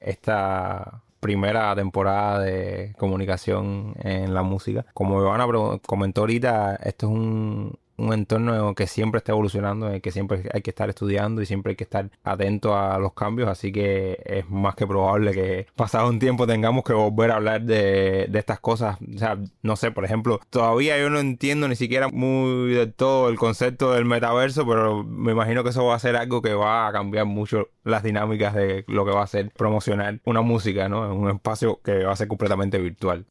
esta 0.00 1.02
primera 1.20 1.74
temporada 1.74 2.38
de 2.38 2.94
comunicación 2.96 3.94
en 4.02 4.32
la 4.32 4.42
música. 4.42 4.86
Como 4.94 5.20
Ivana 5.20 5.46
comentó 5.84 6.22
ahorita, 6.22 6.76
esto 6.76 7.06
es 7.06 7.12
un, 7.12 7.78
un 7.96 8.12
entorno 8.12 8.74
que 8.74 8.86
siempre 8.86 9.18
está 9.18 9.32
evolucionando, 9.32 9.88
en 9.88 9.94
el 9.94 10.02
que 10.02 10.10
siempre 10.10 10.42
hay 10.52 10.62
que 10.62 10.70
estar 10.70 10.88
estudiando 10.88 11.42
y 11.42 11.46
siempre 11.46 11.70
hay 11.70 11.76
que 11.76 11.84
estar 11.84 12.10
atento 12.22 12.76
a 12.76 12.98
los 12.98 13.14
cambios, 13.14 13.48
así 13.48 13.72
que 13.72 14.20
es 14.24 14.48
más 14.50 14.74
que 14.74 14.86
probable 14.86 15.32
que 15.32 15.66
pasado 15.76 16.08
un 16.08 16.18
tiempo 16.18 16.46
tengamos 16.46 16.84
que 16.84 16.92
volver 16.92 17.30
a 17.30 17.36
hablar 17.36 17.62
de, 17.62 18.30
estas 18.34 18.60
cosas. 18.60 18.98
O 19.14 19.18
sea, 19.18 19.38
no 19.62 19.76
sé, 19.76 19.90
por 19.90 20.04
ejemplo, 20.04 20.40
todavía 20.50 20.98
yo 20.98 21.08
no 21.10 21.18
entiendo 21.18 21.68
ni 21.68 21.76
siquiera 21.76 22.08
muy 22.08 22.74
de 22.74 22.86
todo 22.86 23.28
el 23.28 23.36
concepto 23.38 23.92
del 23.92 24.04
metaverso, 24.04 24.66
pero 24.66 25.04
me 25.04 25.32
imagino 25.32 25.62
que 25.62 25.70
eso 25.70 25.84
va 25.86 25.94
a 25.94 25.98
ser 25.98 26.16
algo 26.16 26.42
que 26.42 26.54
va 26.54 26.88
a 26.88 26.92
cambiar 26.92 27.26
mucho 27.26 27.68
las 27.84 28.02
dinámicas 28.02 28.54
de 28.54 28.84
lo 28.88 29.04
que 29.04 29.12
va 29.12 29.22
a 29.22 29.26
ser 29.26 29.50
promocionar 29.56 30.20
una 30.24 30.42
música, 30.42 30.88
¿no? 30.88 31.06
En 31.06 31.12
un 31.12 31.30
espacio 31.30 31.80
que 31.82 32.04
va 32.04 32.12
a 32.12 32.16
ser 32.16 32.28
completamente 32.28 32.78
virtual. 32.78 33.26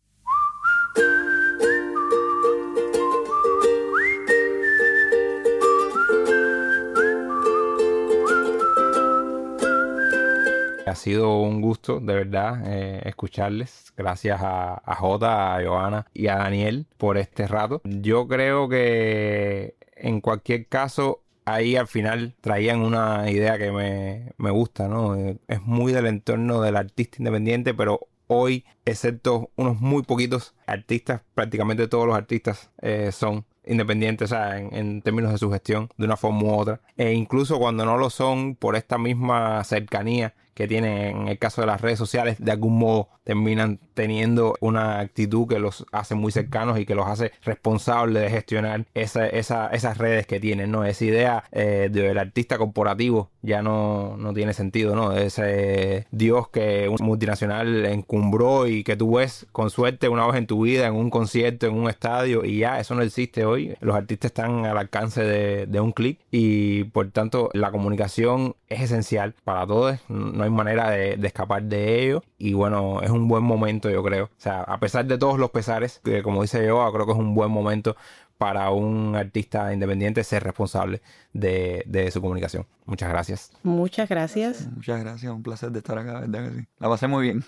Ha 10.86 10.96
sido 10.96 11.40
un 11.40 11.62
gusto, 11.62 12.00
de 12.02 12.14
verdad, 12.14 12.62
eh, 12.66 13.02
escucharles. 13.06 13.94
Gracias 13.96 14.42
a, 14.42 14.82
a 14.86 14.96
Jota, 14.96 15.56
a 15.56 15.64
Joana 15.64 16.08
y 16.14 16.28
a 16.28 16.36
Daniel 16.36 16.88
por 16.98 17.18
este 17.18 17.48
rato. 17.48 17.82
Yo 17.86 18.28
creo 18.28 18.68
que 18.68 19.76
en 19.96 20.20
cualquier 20.20 20.68
caso 20.68 21.22
ahí 21.46 21.76
al 21.76 21.88
final 21.88 22.36
traían 22.42 22.82
una 22.82 23.30
idea 23.32 23.58
que 23.58 23.72
me, 23.72 24.34
me, 24.38 24.52
gusta, 24.52 24.88
¿no? 24.88 25.16
Es 25.48 25.62
muy 25.62 25.94
del 25.94 26.08
entorno 26.08 26.62
del 26.62 26.76
artista 26.76 27.18
independiente, 27.20 27.74
pero 27.74 28.08
hoy, 28.28 28.66
excepto 28.86 29.52
unos 29.56 29.80
muy 29.80 30.04
poquitos 30.04 30.54
artistas, 30.66 31.22
prácticamente 31.34 31.88
todos 31.88 32.08
los 32.08 32.16
artistas 32.16 32.72
eh, 32.82 33.12
son 33.12 33.46
independientes, 33.66 34.32
o 34.32 34.36
sea, 34.36 34.58
en, 34.58 34.74
en, 34.76 35.02
términos 35.02 35.32
de 35.32 35.38
su 35.38 35.50
gestión, 35.50 35.90
de 35.98 36.06
una 36.06 36.18
forma 36.18 36.44
u 36.44 36.54
otra. 36.54 36.82
E 36.98 37.14
incluso 37.14 37.60
cuando 37.60 37.86
no 37.86 37.98
lo 37.98 38.10
son, 38.10 38.56
por 38.56 38.76
esta 38.76 38.98
misma 38.98 39.64
cercanía 39.64 40.34
que 40.54 40.68
tienen 40.68 41.22
en 41.22 41.28
el 41.28 41.38
caso 41.38 41.62
de 41.62 41.68
las 41.68 41.82
redes 41.82 42.00
sociales, 42.00 42.38
de 42.40 42.52
algún 42.52 42.78
modo 42.78 43.10
terminan 43.24 43.80
teniendo 43.94 44.56
una 44.60 45.00
actitud 45.00 45.48
que 45.48 45.60
los 45.60 45.86
hace 45.92 46.16
muy 46.16 46.32
cercanos 46.32 46.80
y 46.80 46.86
que 46.86 46.96
los 46.96 47.08
hace 47.08 47.32
responsables 47.44 48.22
de 48.24 48.30
gestionar 48.30 48.86
esa, 48.94 49.28
esa, 49.28 49.68
esas 49.68 49.98
redes 49.98 50.28
que 50.28 50.40
tienen, 50.40 50.72
¿no? 50.72 50.84
Esa 50.84 51.06
idea 51.06 51.44
eh, 51.52 51.90
del 51.92 52.18
artista 52.18 52.58
corporativo 52.58 53.32
ya 53.42 53.62
no, 53.62 54.18
no 54.18 54.34
tiene 54.34 54.54
sentido, 54.54 54.96
¿no? 54.96 55.14
Ese 55.14 56.08
Dios 56.12 56.50
que 56.50 56.90
un 56.90 57.06
multinacional 57.06 57.86
encumbró 57.86 58.68
y 58.68 58.84
que 58.84 58.96
tú 58.96 59.18
ves 59.18 59.46
con 59.52 59.70
suerte 59.70 60.10
una 60.10 60.26
vez 60.28 60.36
en 60.36 60.48
tu 60.48 60.64
vida 60.64 60.88
en 60.88 60.96
un 60.96 61.10
concierto, 61.10 61.68
en 61.68 61.76
un 61.76 61.90
estadio 61.90 62.44
y 62.44 62.60
ya, 62.60 62.80
eso 62.80 62.96
no 62.96 63.02
existe 63.02 63.46
hoy. 63.46 63.76
Los 63.80 63.96
artistas 63.96 64.30
están 64.30 64.66
al 64.66 64.78
alcance 64.78 65.24
de, 65.24 65.66
de 65.66 65.80
un 65.80 65.92
clic 65.92 66.20
y 66.32 66.86
por 66.86 67.10
tanto 67.12 67.50
la 67.54 67.72
comunicación 67.72 68.56
es 68.70 68.82
esencial 68.82 69.34
para 69.44 69.66
todos. 69.68 70.00
No 70.10 70.43
hay 70.44 70.50
manera 70.50 70.90
de, 70.90 71.18
de 71.18 71.28
escapar 71.28 71.64
de 71.64 72.04
ello 72.04 72.24
y 72.38 72.54
bueno, 72.54 73.02
es 73.02 73.10
un 73.10 73.28
buen 73.28 73.44
momento 73.44 73.90
yo 73.90 74.04
creo. 74.04 74.26
O 74.26 74.30
sea, 74.42 74.62
a 74.62 74.80
pesar 74.80 75.06
de 75.06 75.18
todos 75.18 75.40
los 75.40 75.52
pesares, 75.52 76.02
que 76.04 76.24
como 76.24 76.42
dice 76.42 76.66
yo, 76.66 76.92
creo 76.92 77.06
que 77.06 77.12
es 77.12 77.18
un 77.18 77.36
buen 77.36 77.52
momento 77.52 77.96
para 78.38 78.72
un 78.72 79.16
artista 79.16 79.74
independiente 79.74 80.24
ser 80.24 80.44
responsable 80.44 81.02
de, 81.32 81.84
de, 81.86 82.12
su 82.12 82.20
comunicación. 82.20 82.66
Muchas 82.86 83.10
gracias. 83.10 83.52
Muchas 83.64 84.10
gracias. 84.10 84.68
Muchas 84.76 85.00
gracias, 85.00 85.32
un 85.32 85.44
placer 85.44 85.72
de 85.72 85.80
estar 85.80 85.98
acá, 85.98 86.20
¿verdad 86.20 86.50
que 86.50 86.60
sí? 86.60 86.68
La 86.80 86.90
pasé 86.90 87.08
muy 87.08 87.24
bien. 87.24 87.44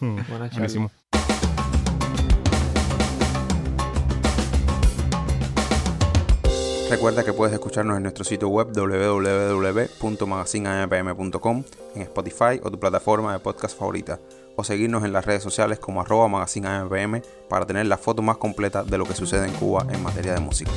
Buenísimo. 0.28 0.90
Recuerda 6.90 7.24
que 7.24 7.32
puedes 7.32 7.54
escucharnos 7.54 7.96
en 7.96 8.02
nuestro 8.02 8.24
sitio 8.24 8.48
web 8.48 8.72
www.magazineampm.com, 8.72 11.64
en 11.94 12.02
Spotify 12.02 12.60
o 12.62 12.70
tu 12.70 12.78
plataforma 12.78 13.32
de 13.32 13.38
podcast 13.38 13.78
favorita 13.78 14.20
o 14.56 14.64
seguirnos 14.64 15.04
en 15.04 15.12
las 15.12 15.24
redes 15.24 15.42
sociales 15.42 15.78
como 15.78 16.02
arroba 16.02 16.28
magazine 16.28 16.68
para 17.48 17.66
tener 17.66 17.86
la 17.86 17.96
foto 17.96 18.20
más 18.22 18.36
completa 18.36 18.84
de 18.84 18.98
lo 18.98 19.06
que 19.06 19.14
sucede 19.14 19.46
en 19.46 19.54
Cuba 19.54 19.86
en 19.90 20.02
materia 20.02 20.34
de 20.34 20.40
música. 20.40 20.70